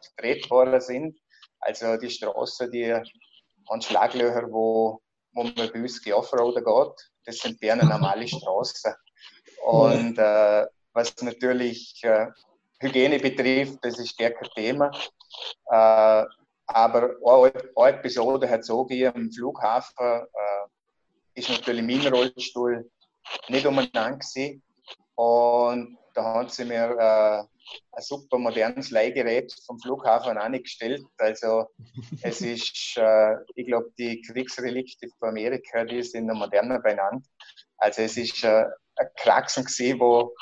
worden 0.51 0.81
sind. 0.81 1.19
Also 1.61 1.97
die 1.97 2.11
Straße, 2.11 2.71
die 2.71 2.93
haben 2.93 3.83
Schlaglöcher, 3.83 4.51
wo, 4.51 5.01
wo 5.33 5.43
man 5.45 5.55
bei 5.55 5.81
uns 5.81 6.03
geoffroaden 6.03 6.65
geht. 6.65 7.11
Das 7.25 7.39
sind 7.39 7.61
gerne 7.61 7.85
normale 7.85 8.27
Straßen. 8.27 8.95
Und 9.65 10.19
äh, 10.19 10.67
was 10.93 11.15
natürlich 11.23 12.01
äh, 12.03 12.27
Hygiene 12.81 13.19
betrifft, 13.19 13.79
das 13.83 13.99
ist 13.99 14.19
kein 14.19 14.35
Thema. 14.55 14.91
Äh, 15.71 16.25
aber 16.69 17.15
eine, 17.25 17.53
eine 17.77 17.97
Episode 17.97 18.49
hat 18.49 18.65
so 18.65 18.83
am 18.83 19.31
Flughafen 19.31 20.07
äh, 20.07 20.67
ist 21.37 21.51
natürlich 21.51 21.83
mein 21.83 22.13
Rollstuhl 22.13 22.91
nicht 23.49 23.67
umeinander. 23.67 24.19
Und 25.15 25.99
da 26.15 26.25
haben 26.25 26.49
sie 26.49 26.65
mir 26.65 26.91
äh, 26.99 27.43
ein 27.93 28.03
super 28.03 28.39
modernes 28.39 28.91
Leihgerät 28.91 29.53
vom 29.65 29.79
Flughafen 29.79 30.39
angestellt. 30.39 31.05
Also 31.19 31.67
es 32.23 32.41
ist, 32.41 32.97
äh, 32.97 33.35
ich 33.55 33.67
glaube, 33.67 33.91
die 33.99 34.23
Kriegsrelikte 34.23 35.09
von 35.19 35.31
Amerika, 35.31 35.85
die 35.85 36.03
sind 36.03 36.27
noch 36.27 36.37
moderner 36.37 36.81
beieinander. 36.81 37.23
Also 37.79 38.03
es 38.03 38.17
ist 38.17 38.43
äh, 38.45 38.65
ein 38.97 39.09
Kraxen 39.17 39.65
gewesen, 39.65 40.01
wo, 40.01 40.35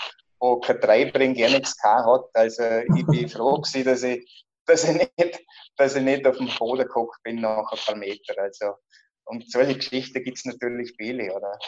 wo 0.45 0.61
kein 0.61 0.81
Treibring 0.81 1.35
gar 1.35 1.49
nichts 1.49 1.83
hat. 1.83 2.25
Also 2.35 2.63
ich 2.95 3.07
bin 3.07 3.29
froh 3.29 3.55
gewesen, 3.63 3.85
dass 3.85 4.03
ich, 4.03 4.45
dass 4.67 4.85
ich, 4.85 4.95
nicht, 4.95 5.41
dass 5.77 5.97
ich 5.97 6.03
nicht 6.03 6.27
auf 6.27 6.37
dem 6.37 6.51
Boden 6.59 6.83
geguckt 6.83 7.17
bin 7.23 7.41
nach 7.41 7.71
ein 7.73 7.79
paar 7.85 7.97
Meter. 7.97 8.35
Also, 8.39 8.75
und 9.25 9.51
solche 9.51 9.77
Geschichten 9.77 10.23
gibt 10.23 10.37
es 10.37 10.45
natürlich 10.45 10.93
viele, 10.99 11.35
oder? 11.35 11.59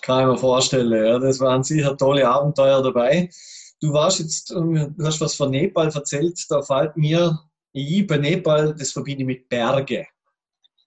Kann 0.00 0.20
ich 0.20 0.34
mir 0.34 0.38
vorstellen, 0.38 1.04
ja. 1.04 1.18
Das 1.18 1.40
waren 1.40 1.64
sicher 1.64 1.96
tolle 1.96 2.26
Abenteuer 2.28 2.82
dabei. 2.82 3.28
Du 3.80 3.92
warst 3.92 4.20
jetzt, 4.20 4.52
ähm, 4.52 4.94
du 4.96 5.04
hast 5.04 5.20
was 5.20 5.34
von 5.34 5.50
Nepal 5.50 5.88
erzählt, 5.88 6.38
da 6.48 6.62
fällt 6.62 6.96
mir, 6.96 7.36
ich 7.72 8.06
bei 8.06 8.16
Nepal, 8.16 8.74
das 8.74 8.92
verbinde 8.92 9.22
ich 9.22 9.26
mit 9.26 9.48
Berge. 9.48 10.06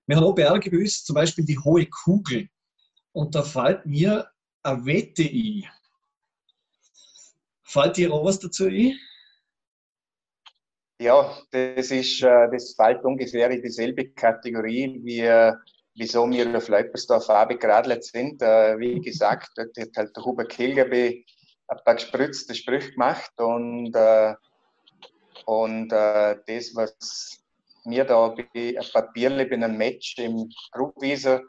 Wir 0.05 0.15
haben 0.15 0.23
auch 0.23 0.35
Berge 0.35 0.71
bei 0.71 0.77
uns, 0.77 1.03
zum 1.03 1.15
Beispiel 1.15 1.45
die 1.45 1.59
Hohe 1.59 1.87
Kugel. 1.87 2.47
Und 3.11 3.35
da 3.35 3.43
fällt 3.43 3.85
mir 3.85 4.27
eine 4.63 4.85
Wette 4.85 5.23
ein. 5.23 5.65
Fällt 7.63 7.97
dir 7.97 8.13
auch 8.13 8.25
was 8.25 8.39
dazu 8.39 8.65
ein? 8.65 8.97
Ja, 10.99 11.37
das 11.51 11.91
ist, 11.91 12.21
äh, 12.21 12.49
das 12.51 12.75
fällt 12.75 13.03
ungefähr 13.03 13.49
in 13.51 13.61
dieselbe 13.61 14.09
Kategorie 14.11 15.01
wie 15.03 15.19
äh, 15.21 15.53
wieso 15.95 16.29
wir 16.29 16.55
auf 16.55 16.69
Leupersdorf 16.69 17.29
auch 17.29 17.47
begeradelt 17.47 18.03
sind. 18.03 18.41
Äh, 18.41 18.79
wie 18.79 19.01
gesagt, 19.01 19.51
dort 19.55 19.77
hat 19.77 19.89
halt 19.97 20.15
der 20.15 20.23
Hubert 20.23 20.49
Kilgerby 20.49 21.25
ein 21.67 21.77
paar 21.83 21.95
gespritzte 21.95 22.55
Sprüche 22.55 22.91
gemacht 22.91 23.31
und, 23.37 23.95
und 25.45 25.89
das, 25.89 26.75
was 26.75 27.43
wir 27.85 28.05
da 28.05 28.35
ein 28.35 28.75
Papierle 28.93 29.45
bei 29.45 29.55
einem 29.55 29.77
Match 29.77 30.17
im 30.19 30.49
Gruppwieser 30.71 31.41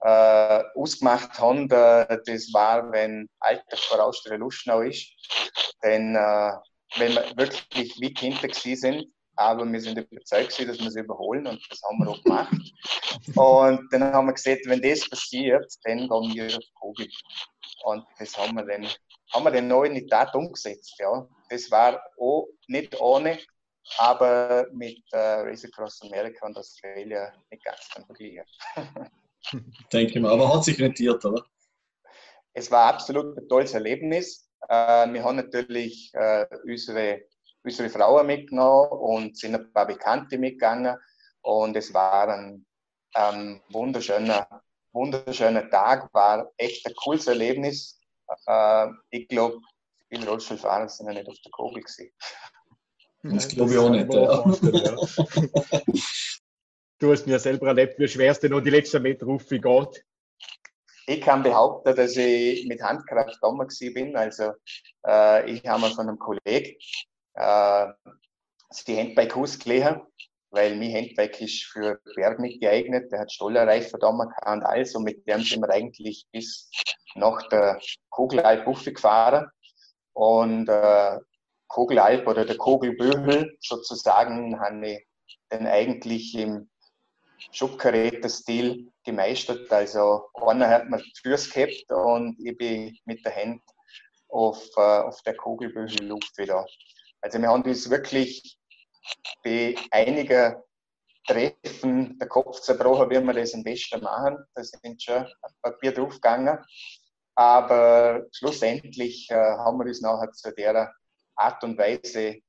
äh, 0.00 0.62
ausgemacht 0.74 1.38
haben, 1.38 1.70
äh, 1.70 2.18
das 2.24 2.52
war, 2.52 2.90
wenn 2.92 3.28
Alter 3.40 3.76
vor 3.76 4.04
Austria 4.04 4.36
Luschnau 4.36 4.80
ist. 4.80 5.10
Denn 5.82 6.14
äh, 6.14 6.52
wenn 6.96 7.14
wir 7.14 7.36
wirklich 7.36 7.94
weit 8.00 8.18
hinter 8.18 8.48
sind, 8.52 9.06
aber 9.36 9.64
wir 9.70 9.80
sind 9.80 9.98
überzeugt, 9.98 10.58
dass 10.58 10.78
wir 10.80 10.90
sie 10.90 11.00
überholen 11.00 11.46
und 11.46 11.64
das 11.70 11.80
haben 11.82 11.98
wir 11.98 12.10
auch 12.10 12.22
gemacht. 12.24 12.52
Und 13.36 13.92
dann 13.92 14.02
haben 14.12 14.26
wir 14.26 14.32
gesagt, 14.32 14.62
wenn 14.66 14.82
das 14.82 15.08
passiert, 15.08 15.72
dann 15.84 16.08
gehen 16.08 16.34
wir 16.34 16.56
auf 16.56 16.64
Kugel. 16.80 17.08
Und 17.84 18.04
das 18.18 18.36
haben 18.36 18.56
wir 18.56 18.64
dann, 18.64 18.88
haben 19.32 19.44
wir 19.44 19.52
dann 19.52 19.68
neu 19.68 19.84
in 19.84 19.94
die 19.94 20.06
Tat 20.06 20.34
umgesetzt. 20.34 20.94
Ja. 20.98 21.26
Das 21.50 21.70
war 21.70 22.02
auch 22.18 22.48
nicht 22.66 23.00
ohne, 23.00 23.38
aber 23.98 24.66
mit 24.72 25.00
äh, 25.12 25.16
Race 25.18 25.64
Across 25.64 26.02
America 26.02 26.44
und 26.44 26.56
Australia 26.56 27.32
nicht 27.50 27.64
ganz 27.64 27.84
Vergleichen. 27.84 28.44
Denke 29.92 30.14
ich 30.14 30.20
mal, 30.20 30.32
aber 30.32 30.54
hat 30.54 30.64
sich 30.64 30.80
rentiert, 30.80 31.24
oder? 31.24 31.44
Es 32.52 32.70
war 32.70 32.94
absolut 32.94 33.36
ein 33.36 33.48
tolles 33.48 33.74
Erlebnis. 33.74 34.48
Äh, 34.68 35.12
wir 35.12 35.24
haben 35.24 35.36
natürlich 35.36 36.10
äh, 36.14 36.46
unsere 36.64 37.22
unsere 37.68 37.90
Frauen 37.90 38.26
mitgenommen 38.26 38.90
und 38.90 39.36
sind 39.36 39.54
ein 39.54 39.72
paar 39.72 39.86
Bekannte 39.86 40.38
mitgegangen. 40.38 40.96
Und 41.42 41.76
es 41.76 41.92
war 41.94 42.28
ein, 42.28 42.66
ein 43.14 43.60
wunderschöner, 43.70 44.46
wunderschöner 44.92 45.70
Tag, 45.70 46.12
war 46.12 46.50
echt 46.56 46.86
ein 46.86 46.94
cooles 46.94 47.26
Erlebnis. 47.26 48.00
Äh, 48.46 48.86
ich 49.10 49.28
glaube, 49.28 49.58
viele 50.08 50.28
Rollstuhlfahrer 50.28 50.88
sind 50.88 51.08
ja 51.08 51.14
nicht 51.14 51.28
auf 51.28 51.36
der 51.44 51.52
Kugel 51.52 51.82
gewesen. 51.82 52.10
Das 53.22 53.48
glaube 53.48 53.72
ich 53.72 53.78
auch 53.78 53.90
nicht. 53.90 54.12
Ja. 54.12 54.44
Du 57.00 57.12
hast 57.12 57.28
mir 57.28 57.38
selber 57.38 57.68
erlebt, 57.68 58.00
wie 58.00 58.08
schwer 58.08 58.32
es 58.32 58.40
denn 58.40 58.50
noch 58.50 58.60
die 58.60 58.70
letzten 58.70 59.02
Meter 59.02 59.24
geht. 59.24 60.04
Ich 61.06 61.20
kann 61.20 61.44
behaupten, 61.44 61.94
dass 61.94 62.16
ich 62.16 62.66
mit 62.66 62.82
Handkraft 62.82 63.38
da 63.40 63.50
bin. 63.94 64.16
Also 64.16 64.52
äh, 65.06 65.48
ich 65.48 65.64
habe 65.64 65.82
mir 65.82 65.90
von 65.90 66.08
einem 66.08 66.18
Kollegen 66.18 66.76
äh, 67.34 67.86
die 68.88 68.96
Handbike 68.96 69.36
ausgelegen, 69.36 70.02
weil 70.50 70.74
mein 70.74 70.92
Handbike 70.92 71.40
ist 71.40 71.66
für 71.66 72.00
Berg 72.16 72.40
nicht 72.40 72.60
geeignet. 72.60 73.12
Der 73.12 73.20
hat 73.20 73.32
Stollerreifen 73.32 74.00
da 74.00 74.08
und 74.08 74.64
alles 74.64 74.96
und 74.96 75.04
mit 75.04 75.24
dem 75.28 75.42
sind 75.42 75.60
wir 75.60 75.70
eigentlich 75.70 76.26
bis 76.32 76.68
nach 77.14 77.48
der 77.48 77.80
Kugelalp 78.10 78.66
gefahren. 78.84 79.46
Und 80.14 80.68
äh, 80.68 81.16
Kugelalp 81.68 82.26
oder 82.26 82.44
der 82.44 82.56
Kugelbügel 82.56 83.56
sozusagen 83.60 84.58
habe 84.58 84.88
ich 84.88 85.06
dann 85.48 85.68
eigentlich 85.68 86.34
im 86.34 86.68
Schubkaräter-Stil 87.52 88.90
gemeistert. 89.04 89.72
Also 89.72 90.28
einer 90.34 90.68
hat 90.68 90.88
mir 90.88 90.98
die 90.98 91.12
Füße 91.22 91.50
gehabt 91.50 91.90
und 91.90 92.36
ich 92.44 92.56
bin 92.56 92.96
mit 93.04 93.24
der 93.24 93.34
Hand 93.34 93.62
auf, 94.28 94.62
äh, 94.76 94.80
auf 94.80 95.22
der 95.22 95.36
Kugelbügel 95.36 96.06
Luft 96.06 96.36
wieder 96.38 96.66
also 97.20 97.40
wir 97.40 97.48
haben 97.48 97.62
uns 97.62 97.90
wirklich 97.90 98.58
bei 99.42 99.74
einiger 99.90 100.62
Treffen 101.26 102.18
der 102.18 102.28
Kopf 102.28 102.60
zerbrochen, 102.60 103.10
wie 103.10 103.20
wir 103.20 103.34
das 103.34 103.54
am 103.54 103.62
besten 103.62 104.02
machen. 104.02 104.38
Da 104.54 104.62
sind 104.62 105.02
schon 105.02 105.24
ein 105.24 105.52
Papier 105.60 105.92
draufgegangen. 105.92 106.58
Aber 107.34 108.26
schlussendlich 108.32 109.28
äh, 109.30 109.34
haben 109.34 109.78
wir 109.78 109.86
uns 109.86 110.00
nachher 110.00 110.32
zu 110.32 110.52
der 110.52 110.92
Art 111.36 111.62
und 111.64 111.78
Weise, 111.78 112.40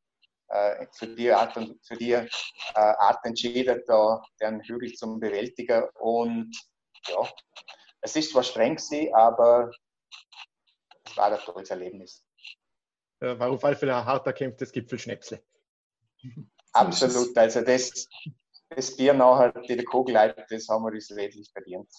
für 0.91 1.07
die 1.07 1.31
Art, 1.31 1.55
und, 1.57 1.79
für 1.85 1.95
die, 1.95 2.13
äh, 2.13 2.27
Art 2.73 3.23
entschieden, 3.23 3.81
da 3.87 4.21
den 4.41 4.61
Hügel 4.61 4.91
zu 4.93 5.19
bewältigen. 5.19 5.83
Und 5.99 6.55
ja, 7.07 7.29
es 8.01 8.15
ist 8.15 8.31
zwar 8.31 8.43
streng 8.43 8.75
gewesen, 8.75 9.13
aber 9.13 9.71
es 11.05 11.17
war 11.17 11.31
ein 11.31 11.39
tolles 11.39 11.69
Erlebnis. 11.69 12.25
War 13.19 13.49
auf 13.49 13.63
alle 13.63 13.75
Fälle 13.75 13.95
ein 13.95 14.05
hart 14.05 14.25
erkämpftes 14.27 14.71
Gipfelschnäpsle. 14.71 15.43
Absolut. 16.73 17.37
Also 17.37 17.61
das, 17.61 18.07
das 18.69 18.95
Bier 18.95 19.13
nachher, 19.13 19.51
die 19.51 19.75
der 19.75 19.85
Kugel 19.85 20.13
leitet, 20.13 20.45
das 20.49 20.67
haben 20.67 20.83
wir 20.83 20.93
uns 20.93 21.11
redlich 21.11 21.49
verdient. 21.51 21.89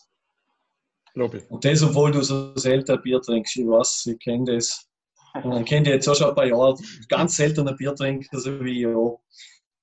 Und 1.15 1.65
das, 1.65 1.83
obwohl 1.83 2.13
du 2.13 2.23
so 2.23 2.57
selten 2.57 3.01
Bier 3.03 3.21
trinkst, 3.21 3.57
ich 3.57 3.67
weiß, 3.67 4.07
ich 4.07 4.19
kenne 4.21 4.55
das. 4.55 4.89
Und 5.35 5.61
ich 5.61 5.67
kenne 5.67 5.85
dich 5.85 5.95
jetzt 5.95 6.09
auch 6.09 6.15
schon 6.15 6.29
ein 6.29 6.35
paar 6.35 6.47
Jahre, 6.47 6.77
ganz 7.09 7.37
selten 7.37 7.69
ein 7.69 7.77
Bier 7.77 7.95
trinken, 7.95 8.41
so 8.41 8.65
wie 8.65 8.81
ich 8.81 8.87
auch. 8.87 9.21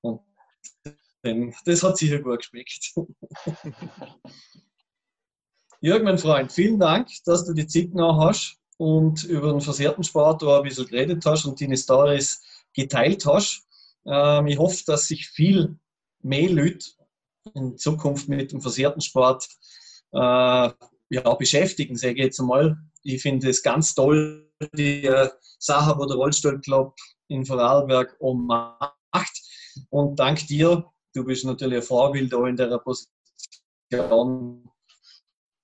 Und 0.02 0.22
das 1.66 1.84
hat 1.84 1.98
sicher 1.98 2.20
gut 2.20 2.40
geschmeckt. 2.40 2.94
Jürgen, 5.82 6.06
mein 6.06 6.18
Freund, 6.18 6.52
vielen 6.52 6.80
Dank, 6.80 7.10
dass 7.26 7.46
du 7.46 7.54
die 7.54 7.68
Zeit 7.68 7.94
noch 7.94 8.20
hast 8.20 8.58
und 8.78 9.24
über 9.26 9.52
den 9.52 9.62
versehrten 9.62 10.04
Sport 10.04 10.44
auch 10.44 10.58
ein 10.58 10.64
bisschen 10.64 10.88
geredet 10.88 11.24
hast 11.26 11.46
und 11.46 11.62
deine 11.62 11.78
Stories 11.78 12.42
geteilt 12.74 13.26
hast. 13.26 13.68
Ähm, 14.06 14.48
ich 14.48 14.58
hoffe, 14.58 14.84
dass 14.86 15.08
sich 15.08 15.28
viel 15.28 15.78
mehr 16.22 16.50
Leute 16.50 16.88
in 17.54 17.78
Zukunft 17.78 18.28
mit 18.28 18.52
dem 18.52 18.62
versehrten 18.62 19.02
Sport 19.02 19.48
äh, 20.12 20.70
ja, 21.10 21.34
beschäftigen, 21.34 21.96
sage 21.96 22.16
ich 22.16 22.26
jetzt 22.26 22.40
einmal. 22.40 22.78
Ich 23.04 23.22
finde 23.22 23.50
es 23.50 23.64
ganz 23.64 23.94
toll, 23.94 24.52
die 24.74 25.06
äh, 25.06 25.30
Sache, 25.60 25.98
wo 25.98 26.06
der 26.06 26.18
Rollstuhlclub 26.18 26.96
in 27.30 27.46
Vorarlberg 27.46 28.18
macht. 28.22 29.42
Und 29.90 30.20
dank 30.20 30.46
dir, 30.48 30.86
du 31.14 31.24
bist 31.24 31.46
natürlich 31.46 31.78
ein 31.78 31.84
Vorbild 31.84 32.34
auch 32.34 32.46
in 32.46 32.56
der 32.56 32.78
Position. 32.80 34.70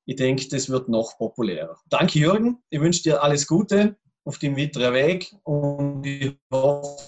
Ich 0.05 0.15
denke, 0.17 0.47
das 0.49 0.69
wird 0.69 0.89
noch 0.89 1.17
populärer. 1.17 1.77
Danke, 1.89 2.19
Jürgen. 2.19 2.61
Ich 2.69 2.81
wünsche 2.81 3.03
dir 3.03 3.23
alles 3.23 3.47
Gute 3.47 3.97
auf 4.25 4.37
dem 4.37 4.57
weiteren 4.57 4.93
Weg 4.93 5.33
und 5.43 6.05
ich 6.05 6.37
hoffe, 6.51 7.03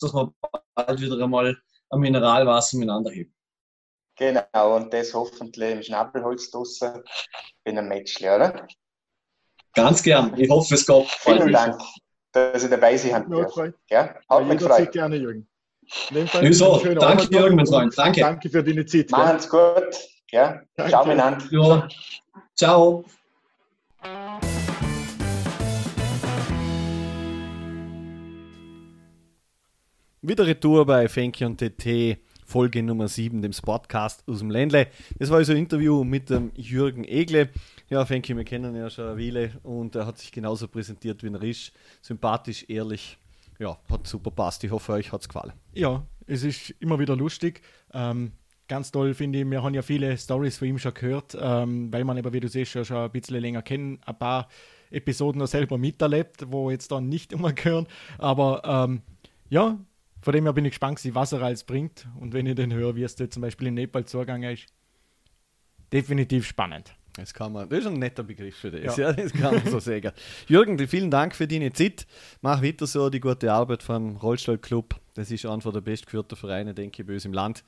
dass 0.00 0.14
wir 0.14 0.32
bald 0.74 1.00
wieder 1.00 1.22
einmal 1.22 1.58
ein 1.90 2.00
Mineralwasser 2.00 2.78
miteinander 2.78 3.10
heben. 3.10 3.34
Genau, 4.18 4.76
und 4.76 4.92
das 4.92 5.14
hoffentlich 5.14 5.70
im 5.70 5.82
Schnabelholz 5.82 6.50
draussen 6.50 7.04
in 7.64 7.78
einem 7.78 7.88
Match, 7.88 8.20
oder? 8.20 8.66
Ganz 9.74 10.02
gern. 10.02 10.36
Ich 10.36 10.50
hoffe, 10.50 10.74
es 10.74 10.84
geht. 10.84 11.06
Vielen 11.20 11.52
Dank, 11.52 11.80
dass 12.32 12.62
Sie 12.62 12.68
dabei 12.68 12.96
sind. 12.96 13.12
Ja, 13.12 13.72
ja, 13.90 14.14
hat 14.28 14.44
mich 14.44 14.58
gefreut. 14.58 14.90
gerne, 14.90 15.16
Jürgen. 15.16 15.48
so, 16.50 16.78
danke, 16.84 17.06
Abend 17.06 17.32
Jürgen, 17.32 17.56
mein 17.56 17.66
Freund. 17.66 17.96
Danke. 17.96 18.20
Danke 18.20 18.50
für 18.50 18.64
deine 18.64 18.84
Zeit. 18.86 19.08
Machen's 19.10 19.48
gut. 19.48 19.96
Ja, 20.32 20.60
ciao 20.88 21.04
miteinander. 21.04 21.46
Ja. 21.50 21.88
Ciao. 22.56 23.04
Wieder 30.20 30.44
Retour 30.44 30.84
bei 30.84 31.08
Fenki 31.08 31.44
und 31.44 31.58
TT, 31.58 32.18
Folge 32.48 32.82
Nummer 32.82 33.08
7, 33.08 33.42
dem 33.42 33.52
Sportcast 33.52 34.26
aus 34.26 34.38
dem 34.38 34.50
Ländle. 34.50 34.86
Das 35.18 35.28
war 35.28 35.36
also 35.36 35.52
ein 35.52 35.58
Interview 35.58 36.02
mit 36.02 36.30
dem 36.30 36.50
Jürgen 36.56 37.04
Egle. 37.04 37.50
Ja, 37.90 38.06
Fenki, 38.06 38.34
wir 38.34 38.44
kennen 38.44 38.74
ihn 38.74 38.80
ja 38.80 38.88
schon 38.88 39.06
eine 39.06 39.18
Weile 39.18 39.52
und 39.62 39.94
er 39.94 40.06
hat 40.06 40.16
sich 40.16 40.32
genauso 40.32 40.66
präsentiert 40.66 41.22
wie 41.22 41.26
ein 41.26 41.34
Risch. 41.34 41.72
Sympathisch, 42.00 42.64
ehrlich. 42.68 43.18
Ja, 43.58 43.78
hat 43.90 44.06
super 44.06 44.30
passt. 44.30 44.64
Ich 44.64 44.70
hoffe, 44.70 44.92
euch 44.92 45.12
hat 45.12 45.20
es 45.20 45.28
gefallen. 45.28 45.52
Ja, 45.74 46.06
es 46.26 46.42
ist 46.42 46.70
immer 46.80 46.98
wieder 46.98 47.16
lustig. 47.16 47.60
Ähm, 47.92 48.32
ganz 48.66 48.90
toll 48.90 49.12
finde 49.12 49.40
ich, 49.40 49.50
wir 49.50 49.62
haben 49.62 49.74
ja 49.74 49.82
viele 49.82 50.16
Stories 50.16 50.56
von 50.56 50.68
ihm 50.68 50.78
schon 50.78 50.94
gehört, 50.94 51.36
ähm, 51.38 51.92
weil 51.92 52.04
man 52.04 52.16
eben, 52.16 52.32
wie 52.32 52.40
du 52.40 52.48
siehst, 52.48 52.72
schon, 52.72 52.86
schon 52.86 52.96
ein 52.96 53.10
bisschen 53.10 53.40
länger 53.40 53.60
kennen. 53.60 53.98
Ein 54.06 54.18
paar 54.18 54.48
Episoden 54.90 55.38
noch 55.38 55.48
selber 55.48 55.76
miterlebt, 55.76 56.46
wo 56.50 56.70
jetzt 56.70 56.90
dann 56.92 57.10
nicht 57.10 57.30
immer 57.34 57.52
gehören. 57.52 57.86
Aber 58.16 58.62
ähm, 58.64 59.02
ja, 59.50 59.78
von 60.20 60.32
dem 60.32 60.44
her 60.44 60.52
bin 60.52 60.64
ich 60.64 60.72
gespannt, 60.72 61.00
was 61.14 61.32
er 61.32 61.42
alles 61.42 61.64
bringt. 61.64 62.08
Und 62.18 62.32
wenn 62.32 62.46
ich 62.46 62.54
den 62.54 62.72
höre, 62.72 62.96
wie 62.96 63.02
es 63.02 63.14
da 63.14 63.28
zum 63.28 63.42
Beispiel 63.42 63.68
in 63.68 63.74
Nepal 63.74 64.04
zugegangen 64.04 64.52
ist, 64.52 64.66
definitiv 65.92 66.46
spannend. 66.46 66.94
Das, 67.14 67.34
kann 67.34 67.52
man, 67.52 67.68
das 67.68 67.80
ist 67.80 67.86
ein 67.86 67.94
netter 67.94 68.22
Begriff 68.22 68.56
für 68.56 68.70
das. 68.70 68.96
Ja. 68.96 69.08
ja 69.08 69.12
das 69.12 69.32
kann 69.32 69.56
man 69.56 69.66
so 69.66 69.80
sagen. 69.80 70.12
Jürgen, 70.46 70.78
vielen 70.86 71.10
Dank 71.10 71.34
für 71.34 71.48
deine 71.48 71.72
Zeit. 71.72 72.06
Mach 72.42 72.62
weiter 72.62 72.86
so 72.86 73.10
die 73.10 73.20
gute 73.20 73.52
Arbeit 73.52 73.82
vom 73.82 74.16
Rollstuhlclub. 74.16 75.00
Das 75.14 75.30
ist 75.30 75.44
einer 75.44 75.72
der 75.72 75.80
bestgeführten 75.80 76.36
Vereine, 76.36 76.74
denke 76.74 77.02
ich, 77.02 77.06
bei 77.06 77.14
uns 77.14 77.24
im 77.24 77.32
Land. 77.32 77.64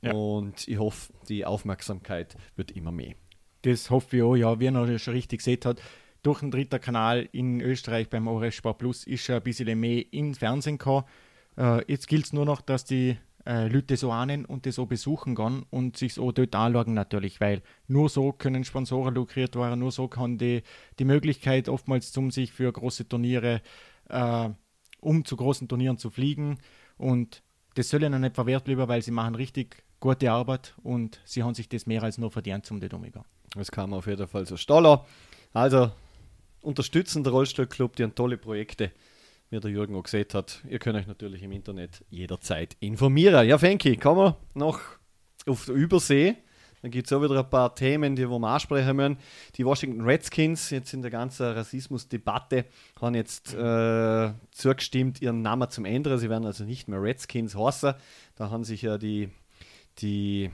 Ja. 0.00 0.12
Und 0.12 0.66
ich 0.68 0.78
hoffe, 0.78 1.12
die 1.28 1.44
Aufmerksamkeit 1.44 2.36
wird 2.56 2.70
immer 2.70 2.92
mehr. 2.92 3.14
Das 3.62 3.90
hoffe 3.90 4.16
ich 4.16 4.22
auch, 4.22 4.36
ja. 4.36 4.58
Wie 4.58 4.66
er 4.66 4.98
schon 4.98 5.14
richtig 5.14 5.40
gesehen 5.40 5.60
hat, 5.64 5.82
durch 6.22 6.40
den 6.40 6.50
dritten 6.50 6.80
Kanal 6.80 7.28
in 7.32 7.60
Österreich 7.60 8.08
beim 8.08 8.26
ORS 8.26 8.54
Sport 8.54 8.78
Plus 8.78 9.06
ist 9.06 9.24
schon 9.24 9.36
ein 9.36 9.42
bisschen 9.42 9.78
mehr 9.78 10.02
ins 10.12 10.38
Fernsehen 10.38 10.78
gekommen. 10.78 11.04
Äh, 11.56 11.90
jetzt 11.90 12.08
gilt 12.08 12.26
es 12.26 12.32
nur 12.32 12.44
noch, 12.44 12.60
dass 12.60 12.84
die 12.84 13.16
äh, 13.46 13.68
Leute 13.68 13.96
so 13.96 14.10
ahnen 14.10 14.44
und 14.44 14.66
das 14.66 14.76
so 14.76 14.86
besuchen 14.86 15.34
gehen 15.34 15.64
und 15.70 15.96
sich 15.96 16.14
so 16.14 16.32
dort 16.32 16.54
anschauen 16.54 16.94
natürlich, 16.94 17.40
weil 17.40 17.62
nur 17.88 18.08
so 18.08 18.32
können 18.32 18.64
Sponsoren 18.64 19.14
lukriert 19.14 19.56
werden, 19.56 19.80
nur 19.80 19.92
so 19.92 20.08
kann 20.08 20.38
die, 20.38 20.62
die 20.98 21.04
Möglichkeit 21.04 21.68
oftmals 21.68 22.12
zum 22.12 22.30
sich 22.30 22.52
für 22.52 22.72
große 22.72 23.08
Turniere, 23.08 23.60
äh, 24.08 24.48
um 25.00 25.24
zu 25.24 25.36
großen 25.36 25.68
Turnieren 25.68 25.98
zu 25.98 26.10
fliegen 26.10 26.58
und 26.96 27.42
das 27.74 27.88
soll 27.88 28.02
ihnen 28.02 28.20
nicht 28.20 28.34
verwehrt 28.34 28.64
bleiben, 28.64 28.88
weil 28.88 29.02
sie 29.02 29.10
machen 29.10 29.34
richtig 29.34 29.84
gute 30.00 30.30
Arbeit 30.30 30.74
und 30.82 31.20
sie 31.24 31.42
haben 31.42 31.54
sich 31.54 31.68
das 31.68 31.86
mehr 31.86 32.02
als 32.02 32.18
nur 32.18 32.30
verdient 32.30 32.64
zum 32.64 32.80
Omega. 32.92 33.24
Das 33.54 33.70
kam 33.70 33.92
auf 33.92 34.06
jeden 34.06 34.26
Fall 34.26 34.46
so 34.46 34.56
Stoller. 34.56 35.04
Also 35.52 35.90
unterstützen 36.62 37.24
der 37.24 37.32
Rollstuhlclub, 37.32 37.96
die 37.96 38.04
haben 38.04 38.14
tolle 38.14 38.36
Projekte 38.36 38.92
wie 39.54 39.60
der 39.60 39.70
Jürgen 39.70 39.94
auch 39.94 40.02
gesehen 40.02 40.26
hat. 40.32 40.62
Ihr 40.68 40.78
könnt 40.78 40.96
euch 40.98 41.06
natürlich 41.06 41.42
im 41.42 41.52
Internet 41.52 42.04
jederzeit 42.10 42.76
informieren. 42.80 43.46
Ja, 43.46 43.56
Fenki, 43.56 43.96
kommen 43.96 44.20
wir 44.20 44.36
noch 44.54 44.80
auf 45.46 45.66
der 45.66 45.74
Übersee. 45.74 46.36
Dann 46.82 46.90
gibt 46.90 47.06
es 47.06 47.12
auch 47.12 47.22
wieder 47.22 47.38
ein 47.38 47.48
paar 47.48 47.74
Themen, 47.74 48.14
die 48.14 48.28
wir 48.28 48.38
mal 48.38 48.54
ansprechen 48.54 48.96
müssen. 48.96 49.16
Die 49.54 49.64
Washington 49.64 50.02
Redskins, 50.02 50.70
jetzt 50.70 50.92
in 50.92 51.02
der 51.02 51.10
ganzen 51.10 51.46
Rassismusdebatte, 51.46 52.66
haben 53.00 53.14
jetzt 53.14 53.54
äh, 53.54 54.32
zugestimmt, 54.50 55.22
ihren 55.22 55.40
Namen 55.40 55.70
zum 55.70 55.86
ändern. 55.86 56.18
Sie 56.18 56.28
werden 56.28 56.44
also 56.44 56.64
nicht 56.64 56.88
mehr 56.88 57.00
Redskins 57.00 57.56
heißen. 57.56 57.94
Da 58.36 58.50
haben 58.50 58.64
sich 58.64 58.82
ja 58.82 58.98
die, 58.98 59.30
die 59.98 60.50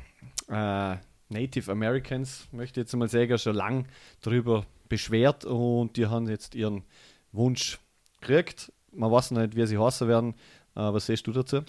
äh, 0.48 0.96
Native 1.30 1.72
Americans, 1.72 2.46
möchte 2.53 2.80
ich 2.80 2.84
jetzt 2.84 2.94
mal 2.94 3.09
sagen, 3.09 3.38
schon 3.38 3.57
lang 3.57 3.86
darüber 4.20 4.66
beschwert 4.88 5.44
und 5.44 5.96
die 5.96 6.07
haben 6.07 6.28
jetzt 6.28 6.55
ihren 6.55 6.84
Wunsch 7.32 7.78
gekriegt 8.20 8.72
man 8.93 9.11
weiß 9.11 9.32
noch 9.32 9.43
nicht, 9.43 9.57
wie 9.57 9.66
sie 9.66 9.78
heißen 9.78 10.09
werden. 10.09 10.34
Äh, 10.74 10.93
was 10.93 11.07
siehst 11.07 11.26
du 11.26 11.32
dazu? 11.32 11.61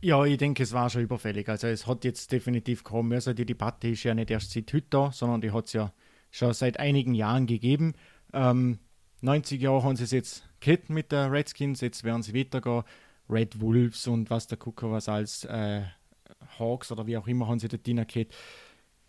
Ja, 0.00 0.24
ich 0.24 0.36
denke, 0.36 0.62
es 0.62 0.72
war 0.72 0.90
schon 0.90 1.02
überfällig. 1.02 1.48
Also 1.48 1.66
es 1.66 1.86
hat 1.86 2.04
jetzt 2.04 2.30
definitiv 2.30 2.84
kommen 2.84 3.08
müssen. 3.08 3.34
Die 3.34 3.46
Debatte 3.46 3.88
ist 3.88 4.02
ja 4.02 4.14
nicht 4.14 4.30
erst 4.30 4.52
seit 4.52 4.72
heute 4.72 4.86
da, 4.90 5.12
sondern 5.12 5.40
die 5.40 5.50
hat 5.50 5.66
es 5.66 5.72
ja 5.72 5.92
schon 6.30 6.52
seit 6.52 6.78
einigen 6.78 7.14
Jahren 7.14 7.46
gegeben. 7.46 7.94
Ähm, 8.32 8.78
90 9.22 9.62
Jahre 9.62 9.82
haben 9.82 9.96
sie 9.96 10.04
es 10.04 10.10
jetzt 10.10 10.48
gehabt 10.60 10.90
mit 10.90 11.10
der 11.10 11.32
Redskins, 11.32 11.80
jetzt 11.80 12.04
werden 12.04 12.22
sie 12.22 12.34
weitergehen. 12.34 12.82
Red 13.30 13.60
Wolves 13.60 14.06
und 14.06 14.28
was 14.28 14.46
der 14.46 14.58
Gucker 14.58 14.90
was 14.90 15.08
als 15.08 15.44
äh, 15.44 15.82
Hawks 16.58 16.92
oder 16.92 17.06
wie 17.06 17.16
auch 17.16 17.26
immer 17.26 17.48
haben 17.48 17.58
sie 17.58 17.68
dort 17.68 17.84
gehabt. 17.84 18.34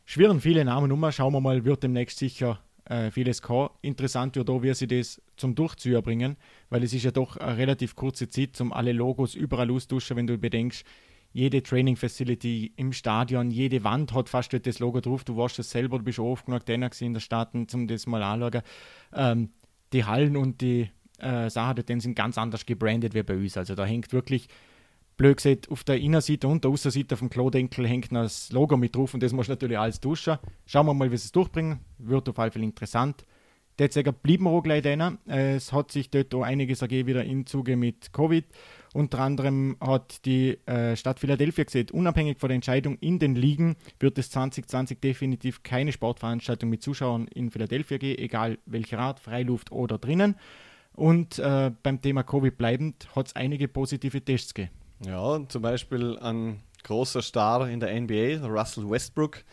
Schwirren 0.06 0.39
viele 0.39 0.64
Namen 0.64 0.91
um. 0.91 1.12
Schauen 1.12 1.34
wir 1.34 1.41
mal, 1.41 1.66
wird 1.66 1.84
demnächst 1.84 2.20
sicher 2.20 2.60
äh, 2.86 3.12
vieles 3.12 3.42
kann. 3.42 3.70
Interessant 3.82 4.36
wird 4.36 4.50
auch, 4.50 4.62
wie 4.62 4.74
sie 4.74 4.88
das 4.88 5.22
zum 5.38 5.56
Durchziehen 5.56 6.02
bringen, 6.02 6.38
weil 6.70 6.84
es 6.84 6.94
ist 6.94 7.04
ja 7.04 7.12
doch 7.12 7.38
eine 7.38 7.58
relativ 7.58 7.96
kurze 7.96 8.30
Zeit, 8.30 8.60
um 8.62 8.72
alle 8.72 8.92
Logos 8.92 9.36
überall 9.36 9.72
austauschen, 9.72 10.18
wenn 10.18 10.28
du 10.28 10.38
bedenkst, 10.38 10.86
jede 11.34 11.62
Training 11.62 11.98
Facility 11.98 12.72
im 12.78 12.94
Stadion, 12.94 13.52
jede 13.52 13.84
Wand 13.84 14.14
hat 14.14 14.30
fast 14.30 14.54
das 14.54 14.80
Logo 14.80 15.02
drauf. 15.02 15.26
Du 15.26 15.36
warst 15.36 15.60
es 15.60 15.70
selber, 15.70 15.98
du 15.98 16.06
bist 16.06 16.18
oft 16.18 16.46
genug 16.46 16.62
in 16.70 17.14
der 17.14 17.20
Staaten, 17.20 17.68
um 17.74 17.88
das 17.88 18.08
mal 18.08 18.24
anzuschauen. 18.24 18.64
Ähm, 19.14 19.50
die 19.92 20.06
Hallen 20.06 20.38
und 20.38 20.62
die 20.62 20.90
äh, 21.20 21.50
Sachen 21.50 21.76
dort 21.76 22.02
sind 22.02 22.16
ganz 22.16 22.38
anders 22.38 22.66
gebrandet 22.66 23.14
wie 23.14 23.24
bei 23.24 23.36
uns. 23.36 23.58
Also 23.58 23.76
da 23.76 23.86
hängt 23.86 24.14
wirklich 24.14 24.48
blöd 25.18 25.38
gesagt, 25.38 25.70
auf 25.70 25.84
der 25.84 25.97
Innenseite 25.99 26.47
und 26.47 26.63
der 26.63 26.72
Außenseite 26.72 27.18
vom 27.18 27.30
Klodenkel 27.30 27.88
hängt 27.88 28.11
noch 28.11 28.24
das 28.24 28.51
Logo 28.51 28.78
mit 28.78 28.95
drauf 28.95 29.13
und 29.13 29.24
das 29.24 29.34
muss 29.34 29.47
natürlich 29.47 29.78
alles 29.78 29.99
duschen. 29.99 30.38
Schauen 30.66 30.86
wir 30.86 30.93
mal, 30.93 31.11
wie 31.11 31.18
sie 31.18 31.26
es 31.26 31.32
durchbringen. 31.32 31.80
Wird 31.97 32.30
auf 32.30 32.38
jeden 32.38 32.51
Fall 32.51 32.63
interessant. 32.63 33.26
Jetzt 33.78 33.95
sagen, 33.95 34.16
bleiben 34.24 34.45
wir 34.45 34.51
auch 34.51 34.61
gleich 34.61 34.84
drin. 34.84 35.18
Es 35.26 35.74
hat 35.74 35.91
sich 35.91 36.09
dort 36.09 36.34
auch 36.34 36.43
einiges 36.43 36.82
ergeben 36.82 37.07
wieder 37.09 37.26
im 37.26 37.45
Zuge 37.45 37.76
mit 37.76 38.13
Covid 38.13 38.45
Unter 38.93 39.20
anderem 39.20 39.76
hat 39.82 40.26
die 40.26 40.57
äh, 40.66 40.95
Stadt 40.95 41.20
Philadelphia 41.20 41.66
gesagt, 41.66 41.91
unabhängig 41.91 42.39
von 42.39 42.47
der 42.47 42.55
Entscheidung 42.55 42.97
in 42.99 43.20
den 43.20 43.36
Ligen 43.36 43.76
wird 43.99 44.18
es 44.18 44.30
2020 44.32 45.01
definitiv 45.01 45.61
keine 45.63 45.91
Sportveranstaltung 45.91 46.70
mit 46.70 46.84
Zuschauern 46.84 47.28
in 47.28 47.51
Philadelphia 47.51 47.97
geben, 47.97 48.22
egal 48.22 48.59
welcher 48.66 48.99
Art, 48.99 49.20
Freiluft 49.20 49.74
oder 49.74 49.97
drinnen. 49.97 50.36
Und 50.93 51.39
äh, 51.39 51.72
beim 51.84 52.01
Thema 52.01 52.24
Covid 52.24 52.57
bleibend 52.57 53.13
hat 53.13 53.28
es 53.28 53.36
einige 53.36 53.68
positive 53.68 54.22
Tests 54.22 54.53
gegeben. 54.53 54.85
Ja, 55.06 55.39
zum 55.47 55.62
Beispiel 55.62 56.18
ein 56.18 56.64
großer 56.84 57.22
Star 57.22 57.70
in 57.70 57.80
der 57.80 57.93
NBA, 57.99 58.43
Russell 58.43 58.89
Westbrook, 58.89 59.43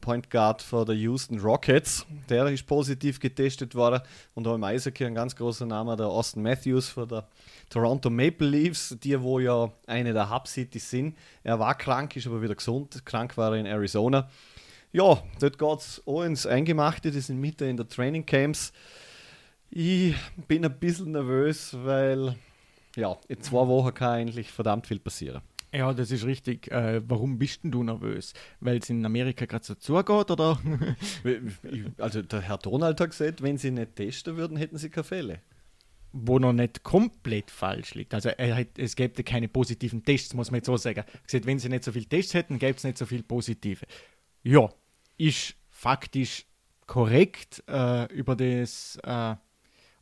Point 0.00 0.30
Guard 0.30 0.62
für 0.62 0.86
die 0.86 0.92
Houston 1.02 1.38
Rockets. 1.40 2.06
Der 2.30 2.46
ist 2.46 2.66
positiv 2.66 3.20
getestet 3.20 3.74
worden. 3.74 4.00
Und 4.34 4.46
auch 4.46 4.54
im 4.54 4.64
Eishockey 4.64 5.04
ein 5.04 5.14
ganz 5.14 5.36
großer 5.36 5.66
Name, 5.66 5.94
der 5.96 6.06
Austin 6.06 6.42
Matthews 6.42 6.88
für 6.88 7.06
der 7.06 7.28
Toronto 7.68 8.08
Maple 8.08 8.48
Leafs, 8.48 8.96
die 9.02 9.20
wo 9.20 9.40
ja 9.40 9.70
eine 9.86 10.14
der 10.14 10.30
Hub-Cities 10.30 10.88
sind. 10.88 11.18
Er 11.42 11.58
war 11.58 11.74
krank, 11.74 12.16
ist 12.16 12.26
aber 12.26 12.40
wieder 12.40 12.54
gesund. 12.54 13.04
Krank 13.04 13.36
war 13.36 13.52
er 13.52 13.60
in 13.60 13.66
Arizona. 13.66 14.28
Ja, 14.92 15.22
dort 15.38 15.58
geht 15.58 15.78
es 15.80 16.02
auch 16.06 16.22
ins 16.22 16.46
Eingemachte, 16.46 17.10
die 17.10 17.20
sind 17.20 17.40
Mitte 17.40 17.66
in 17.66 17.76
der 17.76 17.88
Training 17.88 18.24
Camps. 18.24 18.72
Ich 19.70 20.14
bin 20.48 20.64
ein 20.64 20.78
bisschen 20.78 21.12
nervös, 21.12 21.76
weil 21.82 22.36
ja, 22.96 23.16
in 23.28 23.40
zwei 23.40 23.66
Wochen 23.66 23.94
kann 23.94 24.10
eigentlich 24.10 24.50
verdammt 24.50 24.86
viel 24.86 25.00
passieren. 25.00 25.42
Ja, 25.74 25.92
das 25.92 26.12
ist 26.12 26.24
richtig. 26.24 26.70
Äh, 26.70 27.02
warum 27.08 27.36
bist 27.36 27.64
denn 27.64 27.72
du 27.72 27.82
nervös? 27.82 28.32
Weil 28.60 28.78
es 28.78 28.90
in 28.90 29.04
Amerika 29.04 29.44
gerade 29.44 29.64
so 29.64 29.74
zugeht, 29.74 30.30
oder? 30.30 30.60
also 31.98 32.22
der 32.22 32.40
Herr 32.42 32.58
Donald 32.58 33.00
hat 33.00 33.10
gesagt, 33.10 33.42
wenn 33.42 33.58
sie 33.58 33.72
nicht 33.72 33.96
testen 33.96 34.36
würden, 34.36 34.56
hätten 34.56 34.78
sie 34.78 34.88
keine 34.88 35.02
Fälle. 35.02 35.40
Wo 36.12 36.38
noch 36.38 36.52
nicht 36.52 36.84
komplett 36.84 37.50
falsch 37.50 37.94
liegt. 37.94 38.14
Also 38.14 38.30
hat, 38.30 38.78
es 38.78 38.94
gäbe 38.94 39.24
keine 39.24 39.48
positiven 39.48 40.04
Tests, 40.04 40.32
muss 40.32 40.52
man 40.52 40.58
jetzt 40.58 40.66
so 40.66 40.76
sagen. 40.76 41.02
Gesagt, 41.26 41.46
wenn 41.46 41.58
sie 41.58 41.68
nicht 41.68 41.82
so 41.82 41.90
viele 41.90 42.06
Tests 42.06 42.34
hätten, 42.34 42.60
gäbe 42.60 42.76
es 42.76 42.84
nicht 42.84 42.96
so 42.96 43.04
viele 43.04 43.24
positive. 43.24 43.84
Ja, 44.44 44.68
ist 45.18 45.56
faktisch 45.70 46.46
korrekt 46.86 47.64
äh, 47.66 48.04
über 48.14 48.36
das 48.36 48.96
äh, 49.02 49.34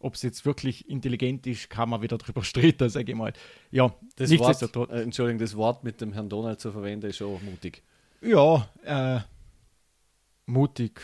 ob 0.02 0.14
es 0.14 0.22
jetzt 0.22 0.44
wirklich 0.44 0.88
intelligent 0.88 1.46
ist, 1.46 1.70
kann 1.70 1.88
man 1.88 2.02
wieder 2.02 2.18
drüber 2.18 2.42
streiten, 2.44 2.88
sage 2.88 3.12
ich 3.12 3.18
mal. 3.18 3.32
Ja, 3.70 3.94
das 4.16 4.30
Wort, 4.38 4.90
äh, 4.90 5.02
Entschuldigung, 5.02 5.38
das 5.38 5.56
Wort 5.56 5.84
mit 5.84 6.00
dem 6.00 6.12
Herrn 6.12 6.28
Donald 6.28 6.60
zu 6.60 6.72
verwenden, 6.72 7.10
ist 7.10 7.16
schon 7.16 7.44
mutig. 7.44 7.82
Ja, 8.20 8.68
äh, 8.84 9.20
mutig. 10.46 11.00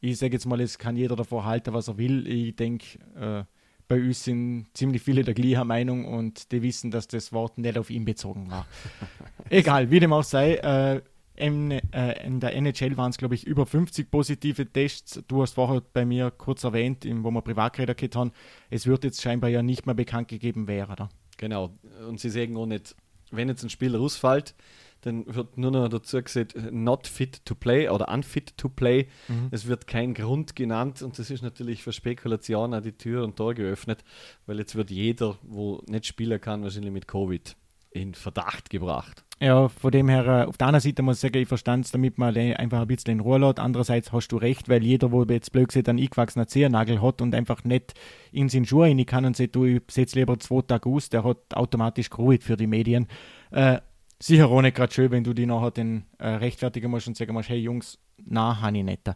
Ich 0.00 0.18
sage 0.18 0.32
jetzt 0.32 0.46
mal, 0.46 0.60
es 0.60 0.78
kann 0.78 0.96
jeder 0.96 1.16
davor 1.16 1.44
halten, 1.44 1.74
was 1.74 1.88
er 1.88 1.98
will. 1.98 2.26
Ich 2.26 2.56
denke, 2.56 2.98
äh, 3.14 3.44
bei 3.90 3.96
uns 3.96 4.24
sind 4.24 4.68
ziemlich 4.72 5.02
viele 5.02 5.24
der 5.24 5.34
gleichen 5.34 5.66
Meinung 5.66 6.04
und 6.04 6.52
die 6.52 6.62
wissen, 6.62 6.90
dass 6.90 7.08
das 7.08 7.32
Wort 7.32 7.58
nicht 7.58 7.76
auf 7.76 7.90
ihn 7.90 8.04
bezogen 8.04 8.50
war. 8.50 8.66
Egal, 9.50 9.90
wie 9.90 10.00
dem 10.00 10.12
auch 10.12 10.22
sei, 10.22 10.54
äh, 10.54 11.02
in, 11.40 11.70
äh, 11.70 12.24
in 12.24 12.40
der 12.40 12.54
NHL 12.54 12.96
waren 12.96 13.10
es, 13.10 13.18
glaube 13.18 13.34
ich, 13.34 13.46
über 13.46 13.66
50 13.66 14.10
positive 14.10 14.66
Tests. 14.66 15.22
Du 15.26 15.42
hast 15.42 15.54
vorher 15.54 15.82
bei 15.92 16.04
mir 16.04 16.30
kurz 16.30 16.64
erwähnt, 16.64 17.06
wo 17.06 17.30
wir 17.30 17.42
Privaträder 17.42 17.94
gehabt 17.94 18.16
haben, 18.16 18.32
es 18.68 18.86
wird 18.86 19.04
jetzt 19.04 19.22
scheinbar 19.22 19.50
ja 19.50 19.62
nicht 19.62 19.86
mehr 19.86 19.94
bekannt 19.94 20.28
gegeben 20.28 20.68
werden. 20.68 20.92
Oder? 20.92 21.08
Genau. 21.38 21.70
Und 22.06 22.20
sie 22.20 22.30
sagen 22.30 22.56
auch 22.56 22.66
nicht, 22.66 22.94
wenn 23.30 23.48
jetzt 23.48 23.62
ein 23.62 23.70
Spieler 23.70 24.00
ausfällt, 24.00 24.54
dann 25.02 25.24
wird 25.34 25.56
nur 25.56 25.70
noch 25.70 25.88
dazu 25.88 26.22
gesagt, 26.22 26.54
not 26.70 27.06
fit 27.06 27.44
to 27.46 27.54
play 27.54 27.88
oder 27.88 28.08
unfit 28.12 28.56
to 28.58 28.68
play. 28.68 29.08
Mhm. 29.28 29.48
Es 29.50 29.66
wird 29.66 29.86
kein 29.86 30.12
Grund 30.12 30.54
genannt 30.54 31.00
und 31.00 31.18
das 31.18 31.30
ist 31.30 31.42
natürlich 31.42 31.82
für 31.82 31.92
Spekulationen 31.92 32.82
die 32.82 32.92
Tür 32.92 33.24
und 33.24 33.36
Tor 33.36 33.54
geöffnet, 33.54 34.04
weil 34.44 34.58
jetzt 34.58 34.74
wird 34.76 34.90
jeder, 34.90 35.38
wo 35.42 35.80
nicht 35.86 36.06
spielen 36.06 36.38
kann, 36.40 36.62
wahrscheinlich 36.62 36.92
mit 36.92 37.08
Covid 37.08 37.56
in 37.90 38.14
Verdacht 38.14 38.70
gebracht. 38.70 39.24
Ja, 39.42 39.68
von 39.68 39.90
dem 39.90 40.08
her, 40.08 40.26
äh, 40.26 40.44
auf 40.44 40.58
der 40.58 40.66
anderen 40.66 40.82
Seite 40.82 41.02
muss 41.02 41.16
ich 41.16 41.20
sagen, 41.22 41.38
ich 41.38 41.48
verstand 41.48 41.86
es, 41.86 41.92
damit 41.92 42.18
man 42.18 42.36
einfach 42.36 42.82
ein 42.82 42.86
bisschen 42.86 43.12
in 43.12 43.20
Ruhe 43.20 43.38
lässt. 43.38 43.58
Andererseits 43.58 44.12
hast 44.12 44.28
du 44.28 44.36
recht, 44.36 44.68
weil 44.68 44.84
jeder, 44.84 45.12
wo 45.12 45.24
jetzt 45.24 45.50
blöd 45.52 45.68
gesagt 45.68 45.88
einen 45.88 45.98
eingewachsenen 45.98 46.46
Zehennagel 46.46 47.00
hat 47.00 47.22
und 47.22 47.34
einfach 47.34 47.64
nicht 47.64 47.94
in 48.32 48.50
seinen 48.50 48.66
Schuhe 48.66 48.86
rein 48.86 49.04
kann 49.06 49.24
und 49.24 49.36
sagt, 49.36 49.56
du, 49.56 49.64
ich 49.64 49.82
setze 49.90 50.18
lieber 50.18 50.38
zwei 50.38 50.60
Tage 50.60 50.88
aus, 50.90 51.08
der 51.08 51.24
hat 51.24 51.38
automatisch 51.54 52.10
Covid 52.10 52.44
für 52.44 52.58
die 52.58 52.66
Medien. 52.66 53.08
Äh, 53.50 53.78
sicher 54.18 54.48
auch 54.48 54.60
nicht 54.60 54.76
gerade 54.76 54.92
schön, 54.92 55.10
wenn 55.10 55.24
du 55.24 55.32
die 55.32 55.46
nachher 55.46 55.70
den 55.70 56.04
äh, 56.18 56.28
rechtfertigen 56.28 56.90
musst 56.90 57.08
und 57.08 57.16
sagen 57.16 57.32
musst, 57.32 57.48
hey 57.48 57.58
Jungs, 57.58 57.98
na, 58.22 58.60
habe 58.60 58.76
ich 58.76 58.84
nicht. 58.84 59.10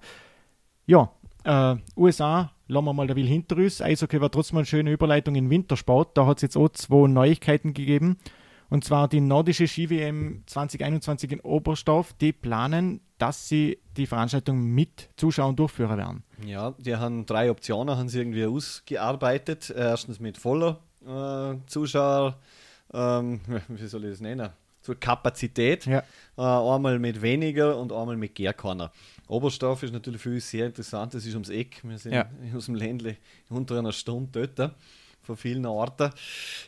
Ja, 0.86 1.12
äh, 1.44 1.76
USA, 1.98 2.50
lassen 2.66 2.84
wir 2.86 2.92
mal 2.94 3.06
da 3.06 3.14
will 3.14 3.26
hinter 3.26 3.56
uns. 3.56 3.82
Eishockey 3.82 4.20
war 4.22 4.30
trotzdem 4.30 4.56
eine 4.56 4.66
schöne 4.66 4.90
Überleitung 4.90 5.34
in 5.34 5.50
Wintersport. 5.50 6.16
Da 6.16 6.24
hat 6.24 6.38
es 6.38 6.42
jetzt 6.42 6.56
auch 6.56 6.70
zwei 6.70 7.06
Neuigkeiten 7.08 7.74
gegeben. 7.74 8.16
Und 8.70 8.84
zwar 8.84 9.08
die 9.08 9.20
nordische 9.20 9.68
Ski-WM 9.68 10.42
2021 10.46 11.32
in 11.32 11.40
Oberstdorf, 11.40 12.12
die 12.14 12.32
planen, 12.32 13.00
dass 13.18 13.48
sie 13.48 13.78
die 13.96 14.06
Veranstaltung 14.06 14.64
mit 14.64 15.08
Zuschauern 15.16 15.56
durchführen 15.56 15.96
werden. 15.96 16.24
Ja, 16.44 16.72
die 16.78 16.96
haben 16.96 17.26
drei 17.26 17.50
Optionen, 17.50 17.96
haben 17.96 18.08
sie 18.08 18.18
irgendwie 18.18 18.44
ausgearbeitet. 18.44 19.72
Erstens 19.74 20.20
mit 20.20 20.38
voller 20.38 20.80
äh, 21.06 21.56
Zuschauer, 21.66 22.38
ähm, 22.92 23.40
wie 23.68 23.86
soll 23.86 24.04
ich 24.04 24.10
das 24.10 24.20
nennen? 24.20 24.50
Zur 24.82 24.96
Kapazität. 24.96 25.86
Ja. 25.86 26.02
Äh, 26.36 26.42
einmal 26.42 26.98
mit 26.98 27.22
weniger 27.22 27.78
und 27.78 27.92
einmal 27.92 28.16
mit 28.16 28.34
Gärkorner. 28.34 28.92
Oberstdorf 29.28 29.82
ist 29.82 29.92
natürlich 29.92 30.20
für 30.20 30.30
uns 30.30 30.50
sehr 30.50 30.66
interessant. 30.66 31.14
Das 31.14 31.24
ist 31.24 31.32
ums 31.32 31.48
Eck. 31.48 31.80
Wir 31.82 31.98
sind 31.98 32.12
ja. 32.12 32.28
aus 32.54 32.66
dem 32.66 32.74
Ländle 32.74 33.16
unter 33.48 33.78
einer 33.78 33.92
Stunde 33.92 34.48
dort 34.48 34.74
von 35.24 35.36
vielen 35.36 35.66
Orten. 35.66 36.10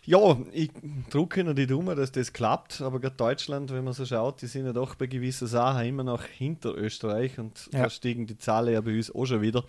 Ja, 0.05 0.37
ich 0.53 0.71
drücke 1.11 1.41
Ihnen 1.41 1.55
die 1.55 1.67
Daumen, 1.67 1.97
dass 1.97 2.13
das 2.13 2.33
klappt, 2.33 2.81
aber 2.81 3.01
gerade 3.01 3.17
Deutschland, 3.17 3.73
wenn 3.73 3.85
man 3.85 3.93
so 3.93 4.05
schaut, 4.05 4.43
die 4.43 4.47
sind 4.47 4.67
ja 4.67 4.73
doch 4.73 4.95
bei 4.95 5.07
gewissen 5.07 5.47
Sachen 5.47 5.87
immer 5.87 6.05
noch 6.05 6.25
hinter 6.25 6.75
Österreich 6.75 7.39
und 7.39 7.69
ja. 7.73 7.85
da 7.85 7.91
stiegen 7.91 8.27
die 8.27 8.39
Zahlen 8.39 8.75
ja 8.75 8.81
bei 8.81 8.97
uns 8.97 9.15
auch 9.15 9.27
schon 9.27 9.43
wieder. 9.43 9.65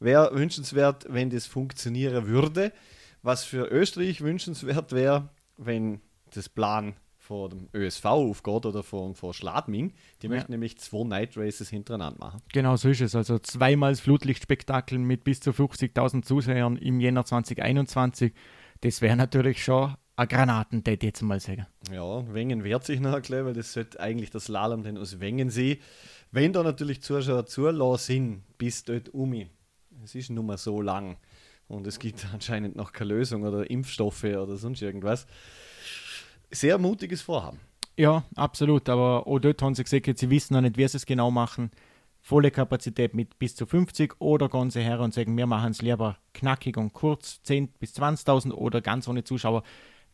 Wäre 0.00 0.34
wünschenswert, 0.34 1.06
wenn 1.08 1.30
das 1.30 1.46
funktionieren 1.46 2.26
würde. 2.26 2.72
Was 3.22 3.44
für 3.44 3.66
Österreich 3.66 4.20
wünschenswert 4.20 4.92
wäre, 4.92 5.28
wenn 5.56 6.00
das 6.34 6.48
Plan 6.48 6.94
von 7.28 7.50
dem 7.50 7.68
ÖSV 7.74 8.06
aufgeht 8.06 8.64
oder 8.64 8.82
von, 8.82 9.14
von 9.14 9.34
Schladming. 9.34 9.92
Die 10.22 10.26
ja. 10.26 10.30
möchten 10.30 10.50
nämlich 10.50 10.78
zwei 10.78 11.04
Night 11.04 11.36
Races 11.36 11.68
hintereinander 11.68 12.18
machen. 12.18 12.42
Genau 12.52 12.76
so 12.76 12.88
ist 12.88 13.02
es. 13.02 13.14
Also 13.14 13.38
zweimal 13.38 13.94
Flutlichtspektakel 13.94 14.98
mit 14.98 15.24
bis 15.24 15.40
zu 15.40 15.50
50.000 15.50 16.22
Zuschauern 16.22 16.76
im 16.76 17.00
Jänner 17.00 17.26
2021. 17.26 18.32
Das 18.80 19.02
wäre 19.02 19.14
natürlich 19.14 19.62
schon 19.62 19.94
ein 20.16 20.28
Granatentät, 20.28 21.02
jetzt 21.02 21.20
mal 21.20 21.38
sagen. 21.38 21.66
Ja, 21.92 22.32
Wengen 22.32 22.64
wehrt 22.64 22.84
sich 22.84 22.98
noch 22.98 23.12
ein 23.12 23.22
weil 23.22 23.52
das 23.52 23.74
sollte 23.74 24.00
eigentlich 24.00 24.30
das 24.30 24.46
Slalom 24.46 24.82
denn 24.82 24.96
aus 24.96 25.20
Wengen 25.20 25.50
sein. 25.50 25.76
Wenn 26.32 26.54
da 26.54 26.62
natürlich 26.62 27.02
Zuschauer 27.02 27.44
zulassen 27.44 28.06
sind, 28.06 28.58
bis 28.58 28.84
dort 28.84 29.10
um. 29.10 29.34
Es 30.02 30.14
ist 30.14 30.30
nun 30.30 30.46
mal 30.46 30.56
so 30.56 30.80
lang 30.80 31.18
und 31.66 31.86
es 31.86 31.98
gibt 31.98 32.26
anscheinend 32.32 32.74
noch 32.74 32.92
keine 32.92 33.14
Lösung 33.14 33.42
oder 33.42 33.70
Impfstoffe 33.70 34.24
oder 34.24 34.56
sonst 34.56 34.80
irgendwas 34.80 35.26
sehr 36.50 36.78
mutiges 36.78 37.22
Vorhaben. 37.22 37.60
Ja, 37.96 38.24
absolut. 38.36 38.88
Aber 38.88 39.26
auch 39.26 39.38
dort 39.38 39.60
haben 39.62 39.74
sie 39.74 39.84
gesagt, 39.84 40.18
sie 40.18 40.30
wissen 40.30 40.54
noch 40.54 40.60
nicht, 40.60 40.76
wie 40.76 40.86
sie 40.86 40.96
es 40.96 41.06
genau 41.06 41.30
machen. 41.30 41.70
Volle 42.20 42.50
Kapazität 42.50 43.14
mit 43.14 43.38
bis 43.38 43.54
zu 43.54 43.66
50 43.66 44.20
oder 44.20 44.48
sie 44.70 44.82
her 44.82 45.00
und 45.00 45.14
sagen, 45.14 45.36
wir 45.36 45.46
machen 45.46 45.70
es 45.70 45.82
lieber 45.82 46.18
knackig 46.34 46.76
und 46.76 46.92
kurz, 46.92 47.40
10.000 47.46 47.68
bis 47.78 47.94
20.000 47.94 48.52
oder 48.52 48.80
ganz 48.80 49.08
ohne 49.08 49.24
Zuschauer. 49.24 49.62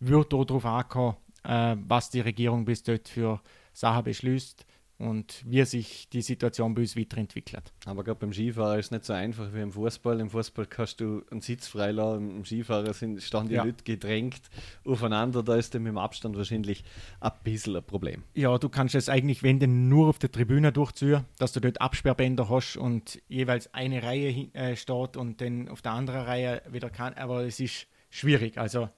Wird 0.01 0.33
darauf 0.33 0.65
ankommen, 0.65 1.17
äh, 1.45 1.77
was 1.87 2.11
die 2.11 2.21
Regierung 2.21 2.65
bis 2.65 2.83
dort 2.83 3.09
für 3.09 3.41
Sachen 3.73 4.05
beschließt 4.05 4.65
und 4.99 5.43
wie 5.45 5.65
sich 5.65 6.09
die 6.09 6.23
Situation 6.23 6.75
bei 6.75 6.83
uns 6.83 6.97
weiterentwickelt. 6.97 7.73
Aber 7.85 8.05
gerade 8.05 8.21
beim 8.21 8.33
Skifahren 8.33 8.79
ist 8.79 8.87
es 8.87 8.91
nicht 8.93 9.05
so 9.05 9.13
einfach 9.13 9.53
wie 9.53 9.61
im 9.61 9.73
Fußball. 9.73 10.21
Im 10.21 10.31
Fußball 10.31 10.67
kannst 10.67 11.01
du 11.01 11.23
einen 11.31 11.41
Sitz 11.41 11.67
freilassen, 11.67 12.37
im 12.37 12.45
Skifahren 12.45 12.93
sind, 12.93 13.21
stehen 13.23 13.49
die 13.49 13.55
ja. 13.55 13.65
Leute 13.65 13.83
gedrängt 13.83 14.43
aufeinander. 14.85 15.43
Da 15.43 15.57
ist 15.57 15.75
dann 15.75 15.83
mit 15.83 15.91
dem 15.91 15.99
Abstand 15.99 16.37
wahrscheinlich 16.37 16.85
ein 17.21 17.33
bisschen 17.43 17.77
ein 17.77 17.83
Problem. 17.83 18.23
Ja, 18.35 18.57
du 18.59 18.69
kannst 18.69 18.95
es 18.95 19.09
eigentlich, 19.09 19.43
wenn 19.43 19.59
denn 19.59 19.89
nur 19.89 20.09
auf 20.09 20.19
der 20.19 20.31
Tribüne 20.31 20.71
durchziehen, 20.71 21.25
dass 21.39 21.53
du 21.53 21.61
dort 21.61 21.81
Absperrbänder 21.81 22.49
hast 22.49 22.77
und 22.77 23.21
jeweils 23.29 23.73
eine 23.75 24.03
Reihe 24.03 24.49
äh, 24.55 24.77
steht 24.77 25.17
und 25.17 25.41
dann 25.41 25.69
auf 25.69 25.83
der 25.83 25.93
anderen 25.93 26.23
Reihe 26.23 26.63
wieder 26.71 26.91
kann. 26.91 27.15
Aber 27.15 27.45
es 27.45 27.59
ist 27.59 27.89
schwierig. 28.11 28.59
Also, 28.59 28.89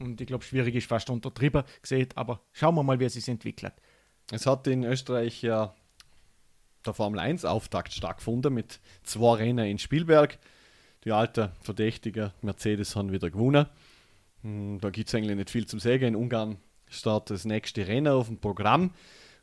und 0.00 0.20
ich 0.20 0.26
glaube, 0.26 0.44
schwierig 0.44 0.74
ist 0.74 0.88
fast 0.88 1.08
untertrieben 1.10 1.62
gesehen, 1.80 2.08
aber 2.16 2.40
schauen 2.52 2.74
wir 2.74 2.82
mal, 2.82 2.98
wie 2.98 3.04
es 3.04 3.14
sich 3.14 3.28
entwickelt. 3.28 3.72
Es 4.32 4.44
hat 4.46 4.66
in 4.66 4.82
Österreich 4.82 5.42
ja 5.42 5.72
der 6.84 6.94
Formel 6.94 7.20
1 7.20 7.44
Auftakt 7.44 7.92
stattgefunden 7.92 8.52
mit 8.52 8.80
zwei 9.04 9.36
Rennen 9.36 9.66
in 9.66 9.78
Spielberg. 9.78 10.38
Die 11.04 11.12
alten 11.12 11.50
Verdächtigen 11.60 12.32
Mercedes 12.42 12.96
haben 12.96 13.12
wieder 13.12 13.30
gewonnen. 13.30 13.66
Hm, 14.42 14.80
da 14.80 14.90
gibt 14.90 15.08
es 15.08 15.14
eigentlich 15.14 15.36
nicht 15.36 15.50
viel 15.50 15.66
zum 15.66 15.78
Sagen. 15.78 16.04
In 16.04 16.16
Ungarn 16.16 16.56
startet 16.88 17.36
das 17.36 17.44
nächste 17.44 17.86
Rennen 17.86 18.12
auf 18.12 18.26
dem 18.26 18.38
Programm. 18.38 18.90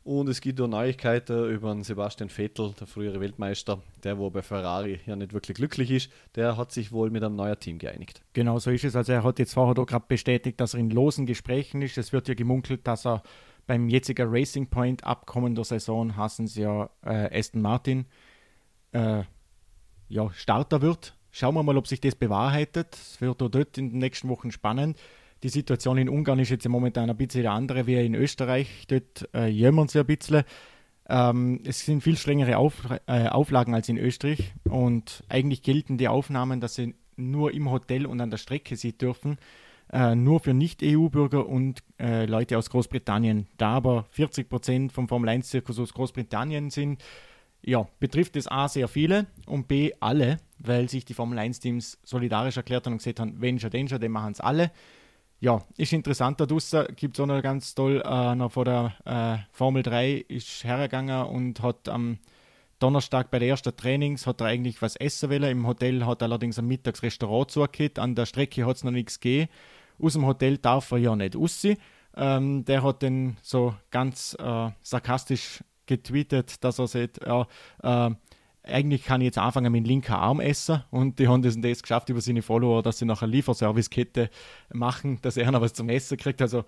Und 0.02 0.28
es 0.28 0.42
gibt 0.42 0.60
auch 0.60 0.68
Neuigkeiten 0.68 1.48
über 1.48 1.72
den 1.72 1.82
Sebastian 1.82 2.28
Vettel, 2.28 2.74
der 2.78 2.86
frühere 2.86 3.20
Weltmeister, 3.20 3.82
der 4.02 4.18
wo 4.18 4.28
bei 4.28 4.42
Ferrari 4.42 5.00
ja 5.06 5.16
nicht 5.16 5.32
wirklich 5.32 5.56
glücklich 5.56 5.90
ist. 5.90 6.10
Der 6.34 6.58
hat 6.58 6.72
sich 6.72 6.92
wohl 6.92 7.08
mit 7.08 7.24
einem 7.24 7.36
neuen 7.36 7.58
Team 7.58 7.78
geeinigt. 7.78 8.20
Genau 8.34 8.58
so 8.58 8.70
ist 8.70 8.84
es. 8.84 8.96
Also 8.96 9.12
er 9.12 9.24
hat 9.24 9.38
jetzt 9.38 9.54
vorher 9.54 9.82
gerade 9.86 10.04
bestätigt, 10.06 10.60
dass 10.60 10.74
er 10.74 10.80
in 10.80 10.90
losen 10.90 11.24
Gesprächen 11.24 11.80
ist. 11.80 11.96
Es 11.96 12.12
wird 12.12 12.28
ja 12.28 12.34
gemunkelt, 12.34 12.86
dass 12.86 13.06
er 13.06 13.22
beim 13.66 13.88
jetzigen 13.88 14.28
Racing 14.28 14.68
Point 14.68 15.04
abkommender 15.04 15.64
Saison 15.64 16.16
hassen 16.16 16.46
sie 16.46 16.62
ja 16.62 16.90
äh, 17.04 17.38
Aston 17.38 17.62
Martin 17.62 18.06
äh, 18.92 19.22
ja, 20.08 20.30
Starter 20.32 20.82
wird. 20.82 21.16
Schauen 21.30 21.54
wir 21.54 21.62
mal, 21.62 21.76
ob 21.76 21.86
sich 21.86 22.00
das 22.00 22.14
bewahrheitet. 22.14 22.94
Es 22.94 23.20
wird 23.20 23.42
auch 23.42 23.48
dort 23.48 23.76
in 23.78 23.90
den 23.90 23.98
nächsten 23.98 24.28
Wochen 24.28 24.52
spannend. 24.52 24.98
Die 25.42 25.48
Situation 25.48 25.98
in 25.98 26.08
Ungarn 26.08 26.38
ist 26.38 26.50
jetzt 26.50 26.68
momentan 26.68 27.10
ein 27.10 27.16
bisschen 27.16 27.46
andere 27.46 27.86
wie 27.86 27.96
in 27.96 28.14
Österreich. 28.14 28.86
Dort 28.88 29.28
äh, 29.34 29.48
jämmern 29.48 29.88
sie 29.88 29.98
ein 29.98 30.06
bisschen. 30.06 30.44
Ähm, 31.08 31.60
es 31.66 31.84
sind 31.84 32.02
viel 32.02 32.16
strengere 32.16 32.56
Auf, 32.56 32.88
äh, 33.06 33.28
Auflagen 33.28 33.74
als 33.74 33.88
in 33.88 33.98
Österreich 33.98 34.54
und 34.64 35.22
eigentlich 35.28 35.62
gelten 35.62 35.98
die 35.98 36.08
Aufnahmen, 36.08 36.60
dass 36.60 36.76
sie 36.76 36.94
nur 37.16 37.52
im 37.52 37.70
Hotel 37.70 38.06
und 38.06 38.20
an 38.20 38.30
der 38.30 38.38
Strecke 38.38 38.76
sie 38.76 38.96
dürfen, 38.96 39.38
äh, 39.94 40.14
nur 40.14 40.40
für 40.40 40.52
Nicht-EU-Bürger 40.52 41.46
und 41.46 41.82
äh, 41.98 42.26
Leute 42.26 42.58
aus 42.58 42.68
Großbritannien. 42.68 43.46
Da 43.56 43.70
aber 43.70 44.04
40 44.10 44.48
Prozent 44.48 44.92
vom 44.92 45.08
Formel-1-Zirkus 45.08 45.78
aus 45.78 45.94
Großbritannien 45.94 46.68
sind, 46.68 47.02
ja, 47.62 47.88
betrifft 47.98 48.36
es 48.36 48.46
A 48.46 48.68
sehr 48.68 48.88
viele 48.88 49.26
und 49.46 49.68
B 49.68 49.92
alle, 50.00 50.36
weil 50.58 50.90
sich 50.90 51.06
die 51.06 51.14
Formel 51.14 51.38
1-Teams 51.38 51.98
solidarisch 52.02 52.58
erklärt 52.58 52.84
haben 52.84 52.94
und 52.94 52.98
gesagt 52.98 53.20
haben, 53.20 53.40
wenn 53.40 53.58
schon, 53.58 53.70
den 53.70 53.88
schon, 53.88 54.00
den 54.00 54.12
machen 54.12 54.32
es 54.32 54.40
alle 54.40 54.70
ja, 55.44 55.62
ist 55.76 55.92
interessant. 55.92 56.40
Da 56.40 56.46
draußen 56.46 56.86
gibt 56.96 57.16
es 57.16 57.20
auch 57.20 57.26
noch 57.26 57.42
ganz 57.42 57.74
toll, 57.74 58.02
äh, 58.02 58.34
noch 58.34 58.52
vor 58.52 58.64
der 58.64 58.94
äh, 59.04 59.36
Formel 59.52 59.82
3 59.82 60.24
ist 60.28 60.64
hergegangen 60.64 61.26
und 61.26 61.60
hat 61.62 61.88
am 61.88 62.18
Donnerstag 62.78 63.30
bei 63.30 63.38
der 63.38 63.48
ersten 63.48 63.76
Trainings 63.76 64.26
hat 64.26 64.40
er 64.40 64.46
eigentlich 64.46 64.80
was 64.80 64.96
essen 64.96 65.30
wollen. 65.30 65.44
Im 65.44 65.66
Hotel 65.66 66.06
hat 66.06 66.22
er 66.22 66.26
allerdings 66.26 66.58
ein 66.58 66.66
Mittagsrestaurant 66.66 67.50
zugehört. 67.50 67.98
An 67.98 68.14
der 68.14 68.26
Strecke 68.26 68.64
hat 68.66 68.76
es 68.76 68.84
noch 68.84 68.90
nichts 68.90 69.20
gegeben. 69.20 69.50
Aus 70.00 70.14
dem 70.14 70.26
Hotel 70.26 70.58
darf 70.58 70.90
er 70.92 70.98
ja 70.98 71.16
nicht 71.16 71.36
raus. 71.36 71.66
Ähm, 72.16 72.64
der 72.64 72.82
hat 72.82 73.02
dann 73.02 73.36
so 73.42 73.74
ganz 73.90 74.36
äh, 74.38 74.70
sarkastisch 74.82 75.64
getweetet, 75.86 76.62
dass 76.62 76.78
er 76.78 76.86
sagt, 76.86 77.20
ja, 77.26 77.46
äh, 77.82 78.14
eigentlich 78.62 79.04
kann 79.04 79.20
ich 79.20 79.26
jetzt 79.26 79.38
anfangen 79.38 79.72
mit 79.72 79.84
dem 79.84 79.88
linken 79.88 80.12
Arm 80.12 80.40
essen 80.40 80.82
und 80.90 81.18
die 81.18 81.28
haben 81.28 81.42
das, 81.42 81.60
das 81.60 81.82
geschafft 81.82 82.08
über 82.08 82.20
seine 82.20 82.40
Follower, 82.40 82.82
dass 82.82 82.98
sie 82.98 83.04
nach 83.04 83.22
einer 83.22 83.32
Lieferservicekette 83.32 84.30
machen, 84.72 85.18
dass 85.22 85.36
er 85.36 85.50
noch 85.50 85.60
was 85.60 85.74
zum 85.74 85.88
Essen 85.90 86.16
kriegt. 86.16 86.40
Also 86.40 86.64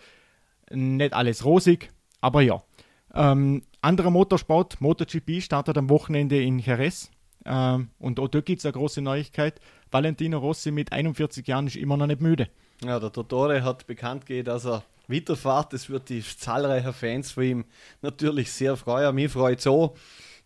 nicht 0.71 1.15
alles 1.15 1.45
rosig, 1.45 1.91
aber 2.21 2.43
ja. 2.43 2.63
Ähm, 3.15 3.63
anderer 3.81 4.11
Motorsport, 4.11 4.81
MotoGP, 4.81 5.41
startet 5.41 5.79
am 5.79 5.89
Wochenende 5.89 6.43
in 6.43 6.59
Jerez. 6.59 7.11
Ähm, 7.47 7.91
und 7.99 8.21
auch 8.21 8.29
dort 8.29 8.45
gibt 8.45 8.59
es 8.59 8.67
eine 8.67 8.73
große 8.73 9.01
Neuigkeit. 9.01 9.61
Valentino 9.91 10.39
Rossi 10.39 10.71
mit 10.71 10.93
41 10.93 11.47
Jahren 11.47 11.67
ist 11.67 11.77
immer 11.77 11.97
noch 11.97 12.09
nicht 12.09 12.21
müde. 12.21 12.49
Ja, 12.85 13.01
der 13.01 13.13
Totore 13.13 13.63
hat 13.63 13.87
bekannt 13.87 14.27
gegeben, 14.27 14.47
dass 14.47 14.67
er 14.67 14.83
weiterfährt. 15.09 15.73
Das 15.73 15.89
wird 15.89 16.09
die 16.09 16.23
zahlreichen 16.23 16.93
Fans 16.93 17.33
für 17.33 17.45
ihn 17.45 17.65
natürlich 18.03 18.53
sehr 18.53 18.77
freuen. 18.77 19.15
Mich 19.15 19.33
freut 19.33 19.59
es 19.59 19.65
so. 19.65 19.95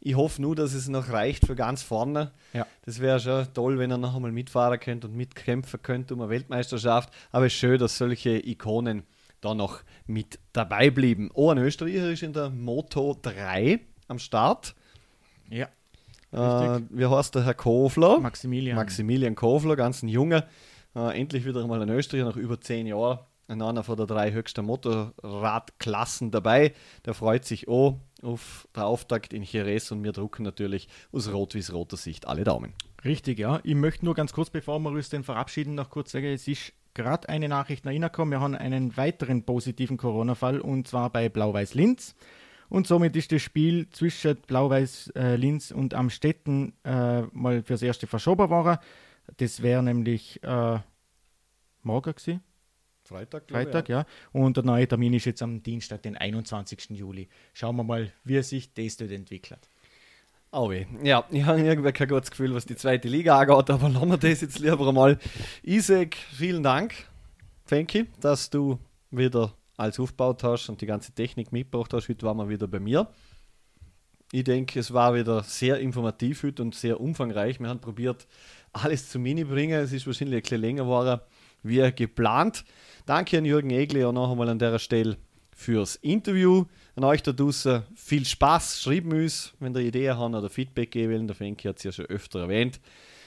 Ich 0.03 0.15
hoffe 0.17 0.41
nur, 0.41 0.57
dass 0.57 0.73
es 0.73 0.89
noch 0.89 1.11
reicht 1.11 1.47
für 1.47 1.55
ganz 1.55 1.83
vorne. 1.83 2.31
Ja. 2.55 2.67
Das 2.87 3.01
wäre 3.01 3.21
schon 3.21 3.53
toll, 3.53 3.79
wenn 3.79 3.91
er 3.91 3.99
noch 3.99 4.17
einmal 4.17 4.33
mitfahren 4.33 4.81
könnte 4.81 5.09
und 5.09 5.17
mitkämpfen 5.17 5.83
könnte 5.83 6.15
um 6.15 6.23
eine 6.23 6.31
Weltmeisterschaft. 6.31 7.13
Aber 7.33 7.47
es 7.47 7.53
ist 7.53 7.59
schön, 7.59 7.79
dass 7.79 7.99
solche 7.99 8.31
Ikonen 8.47 9.03
da 9.43 9.55
noch 9.55 9.81
mit 10.07 10.39
dabei 10.53 10.91
blieben. 10.91 11.31
Oh, 11.35 11.51
ein 11.51 11.59
Österreicher 11.59 12.11
ist 12.11 12.23
in 12.23 12.33
der 12.33 12.49
Moto 12.51 13.19
3 13.21 13.81
am 14.09 14.19
Start. 14.19 14.75
Ja. 15.51 15.69
Äh, 16.33 16.81
wie 16.91 17.07
heißt 17.07 17.35
der 17.35 17.45
Herr 17.45 17.55
Kofler? 17.55 18.21
Maximilian. 18.21 18.77
Maximilian 18.77 19.35
Kofler, 19.35 19.77
ganz 19.77 20.03
ein 20.03 20.09
Junge. 20.09 20.47
Äh, 20.95 21.21
endlich 21.21 21.45
wieder 21.45 21.63
einmal 21.63 21.83
ein 21.83 21.89
Österreicher 21.89 22.27
nach 22.27 22.37
über 22.37 22.61
zehn 22.61 22.87
Jahren 22.87 23.21
in 23.51 23.63
einer 23.63 23.83
von 23.83 23.97
der 23.97 24.07
drei 24.07 24.33
höchsten 24.33 24.65
Motorradklassen 24.65 26.31
dabei. 26.31 26.73
Der 27.05 27.15
freut 27.15 27.45
sich 27.45 27.69
auch 27.69 27.99
auf 28.23 28.69
der 28.77 28.87
Auftakt 28.87 29.33
in 29.33 29.43
Jerez 29.43 29.91
und 29.91 30.05
wir 30.05 30.13
drucken 30.13 30.45
natürlich 30.45 30.89
aus 31.13 31.33
rot 31.33 31.55
wie 31.55 31.73
roter 31.73 31.97
Sicht 31.97 32.29
alle 32.29 32.45
Daumen. 32.45 32.75
Richtig, 33.05 33.39
ja. 33.39 33.61
Ich 33.65 33.75
möchte 33.75 34.05
nur 34.05 34.15
ganz 34.15 34.33
kurz, 34.33 34.51
bevor 34.51 34.79
wir 34.79 34.91
uns 34.91 35.09
den 35.09 35.25
verabschieden, 35.25 35.75
noch 35.75 35.91
kurz 35.91 36.13
sagen, 36.13 36.27
es 36.27 36.47
ist 36.47 36.73
gerade 36.95 37.29
eine 37.29 37.49
Nachricht 37.49 37.85
nach 37.85 37.93
reingekommen. 37.93 38.33
Wir 38.33 38.41
haben 38.41 38.55
einen 38.55 38.97
weiteren 38.97 39.45
positiven 39.45 39.97
Corona-Fall 39.97 40.61
und 40.61 40.87
zwar 40.87 41.11
bei 41.11 41.29
Blau-Weiß 41.29 41.75
Linz. 41.75 42.15
Und 42.69 42.87
somit 42.87 43.17
ist 43.17 43.33
das 43.33 43.43
Spiel 43.43 43.89
zwischen 43.91 44.37
Blau-Weiß 44.47 45.13
äh, 45.17 45.35
Linz 45.35 45.73
und 45.73 45.95
Amstetten 45.95 46.75
äh, 46.85 47.23
mal 47.33 47.63
fürs 47.65 47.83
erste 47.83 48.07
verschoben 48.07 48.49
worden. 48.49 48.79
Das 49.37 49.63
wäre 49.63 49.83
nämlich 49.83 50.43
äh, 50.43 50.79
morgen 51.83 52.15
gewesen. 52.15 52.43
Freitag, 53.05 53.51
Freitag, 53.51 53.89
ja. 53.89 54.05
Und 54.33 54.57
der 54.57 54.65
neue 54.65 54.87
Termin 54.87 55.15
ist 55.15 55.25
jetzt 55.25 55.43
am 55.43 55.63
Dienstag, 55.63 56.03
den 56.03 56.17
21. 56.17 56.91
Juli. 56.91 57.29
Schauen 57.55 57.77
wir 57.77 57.83
mal, 57.83 58.13
wie 58.23 58.41
sich 58.43 58.73
das 58.73 58.97
dort 58.97 59.11
entwickelt. 59.11 59.69
Oh 60.53 60.73
ja, 61.03 61.25
ich 61.31 61.45
habe 61.45 61.61
irgendwie 61.61 61.93
kein 61.93 62.09
gutes 62.09 62.31
Gefühl, 62.31 62.55
was 62.55 62.67
die 62.67 62.75
zweite 62.75 63.09
Liga 63.09 63.39
angeht, 63.39 63.71
aber 63.71 63.89
lassen 63.89 64.09
wir 64.09 64.17
das 64.17 64.41
jetzt 64.41 64.59
lieber 64.59 64.89
einmal. 64.89 65.19
Isaac, 65.63 66.17
vielen 66.33 66.65
Dank, 66.65 66.95
Fenki, 67.65 68.07
dass 68.21 68.51
du 68.51 68.79
wieder 69.13 69.55
alles 69.77 70.01
aufgebaut 70.01 70.43
hast 70.43 70.69
und 70.69 70.81
die 70.81 70.87
ganze 70.87 71.13
Technik 71.13 71.53
mitgebracht 71.53 71.93
hast. 71.93 72.09
Heute 72.09 72.27
waren 72.27 72.37
wir 72.37 72.49
wieder 72.49 72.67
bei 72.67 72.81
mir. 72.81 73.09
Ich 74.33 74.45
denke, 74.45 74.79
es 74.81 74.93
war 74.93 75.15
wieder 75.15 75.43
sehr 75.45 75.79
informativ 75.79 76.43
heute 76.43 76.63
und 76.63 76.75
sehr 76.75 77.01
umfangreich. 77.01 77.61
Wir 77.61 77.69
haben 77.69 77.81
probiert, 77.81 78.27
alles 78.73 79.09
zu 79.09 79.19
Mini 79.19 79.45
bringen. 79.45 79.81
Es 79.81 79.93
ist 79.93 80.07
wahrscheinlich 80.07 80.39
ein 80.39 80.43
bisschen 80.43 80.61
länger 80.61 80.85
geworden, 80.85 81.21
wie 81.63 81.93
geplant. 81.93 82.65
Danke 83.07 83.39
an 83.39 83.45
Jürgen 83.45 83.71
Egle 83.71 84.09
und 84.09 84.15
noch 84.15 84.31
einmal 84.31 84.49
an 84.49 84.59
der 84.59 84.79
Stelle 84.79 85.17
fürs 85.55 85.97
Interview. 85.97 86.65
An 86.97 87.05
euch 87.05 87.23
da 87.23 87.33
draußen 87.33 87.83
viel 87.95 88.25
Spaß. 88.25 88.81
Schreibt 88.81 89.13
uns, 89.13 89.53
wenn 89.61 89.75
ihr 89.75 89.83
Ideen 89.83 90.17
habt 90.17 90.35
oder 90.35 90.49
Feedback 90.49 90.91
geben 90.91 91.13
wollt. 91.13 91.29
Der 91.29 91.37
Fenki 91.37 91.69
hat 91.69 91.79
es 91.79 91.85
ja 91.85 91.93
schon 91.93 92.07
öfter 92.07 92.41
erwähnt. 92.41 92.81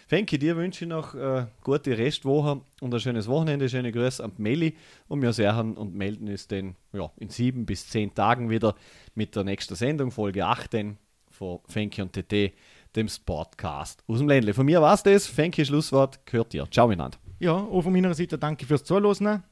Fenki, 0.08 0.38
dir 0.38 0.58
wünsche 0.58 0.86
ich 0.86 0.90
noch 0.90 1.16
eine 1.16 1.50
gute 1.62 1.98
Restwoche 1.98 2.62
und 2.82 2.94
ein 2.94 3.00
schönes 3.00 3.28
Wochenende. 3.28 3.70
Schöne 3.70 3.92
Grüße 3.92 4.24
an 4.24 4.34
Meli 4.38 4.76
und 5.08 5.22
wir 5.22 5.32
sehen 5.32 5.76
und 5.76 5.96
melden 5.96 6.28
uns 6.28 6.48
dann 6.48 6.76
ja, 6.92 7.12
in 7.18 7.30
sieben 7.30 7.66
bis 7.66 7.88
zehn 7.88 8.14
Tagen 8.14 8.50
wieder 8.50 8.76
mit 9.16 9.36
der 9.36 9.44
nächsten 9.44 9.76
Sendung, 9.76 10.12
Folge 10.12 10.46
18 10.46 10.98
von 11.30 11.60
Fenki 11.68 12.02
und 12.02 12.14
TT, 12.14 12.54
dem 12.96 13.08
Sportcast 13.08 14.04
aus 14.08 14.20
dem 14.20 14.28
Ländle. 14.28 14.54
Von 14.54 14.66
mir 14.66 14.82
war 14.82 14.94
es 14.94 15.04
das. 15.04 15.28
Fenki, 15.28 15.66
Schlusswort, 15.66 16.26
gehört 16.26 16.54
dir. 16.54 16.68
Ciao 16.70 16.88
miteinander. 16.88 17.18
Ja, 17.40 17.54
auch 17.54 17.82
von 17.82 17.92
meiner 17.94 18.14
Seite 18.14 18.38
danke 18.38 18.66
fürs 18.66 18.84
Zuhören. 18.84 19.44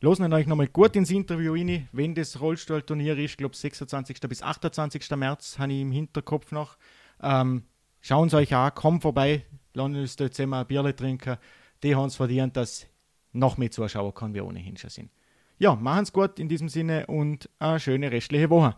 Losen 0.00 0.32
euch 0.32 0.46
nochmal 0.46 0.66
gut 0.66 0.96
ins 0.96 1.10
Interview 1.10 1.54
rein, 1.54 1.88
wenn 1.92 2.14
das 2.14 2.40
Rollstuhlturnier 2.40 3.16
ist. 3.18 3.32
Ich 3.32 3.36
glaube, 3.36 3.54
26. 3.54 4.20
bis 4.28 4.42
28. 4.42 5.10
März 5.16 5.58
habe 5.58 5.72
ich 5.72 5.80
im 5.80 5.92
Hinterkopf 5.92 6.50
noch. 6.50 6.76
Ähm, 7.22 7.62
Schauen 8.04 8.28
Sie 8.28 8.36
euch 8.36 8.52
an, 8.52 8.74
kommt 8.74 9.02
vorbei, 9.02 9.46
lassen 9.74 9.94
uns 9.94 10.16
dort 10.16 10.34
zusammen 10.34 10.54
ein 10.54 10.66
Bierle 10.66 10.94
trinken. 10.94 11.36
Die 11.84 11.94
haben 11.94 12.06
es 12.06 12.16
verdient, 12.16 12.56
dass 12.56 12.88
noch 13.30 13.58
mehr 13.58 13.70
Zuschauer 13.70 14.12
kann, 14.12 14.34
wie 14.34 14.40
ohnehin 14.40 14.76
schon 14.76 14.90
sind. 14.90 15.10
Ja, 15.58 15.76
machen 15.76 16.02
es 16.02 16.12
gut 16.12 16.40
in 16.40 16.48
diesem 16.48 16.68
Sinne 16.68 17.06
und 17.06 17.48
eine 17.60 17.78
schöne 17.78 18.10
restliche 18.10 18.50
Woche. 18.50 18.74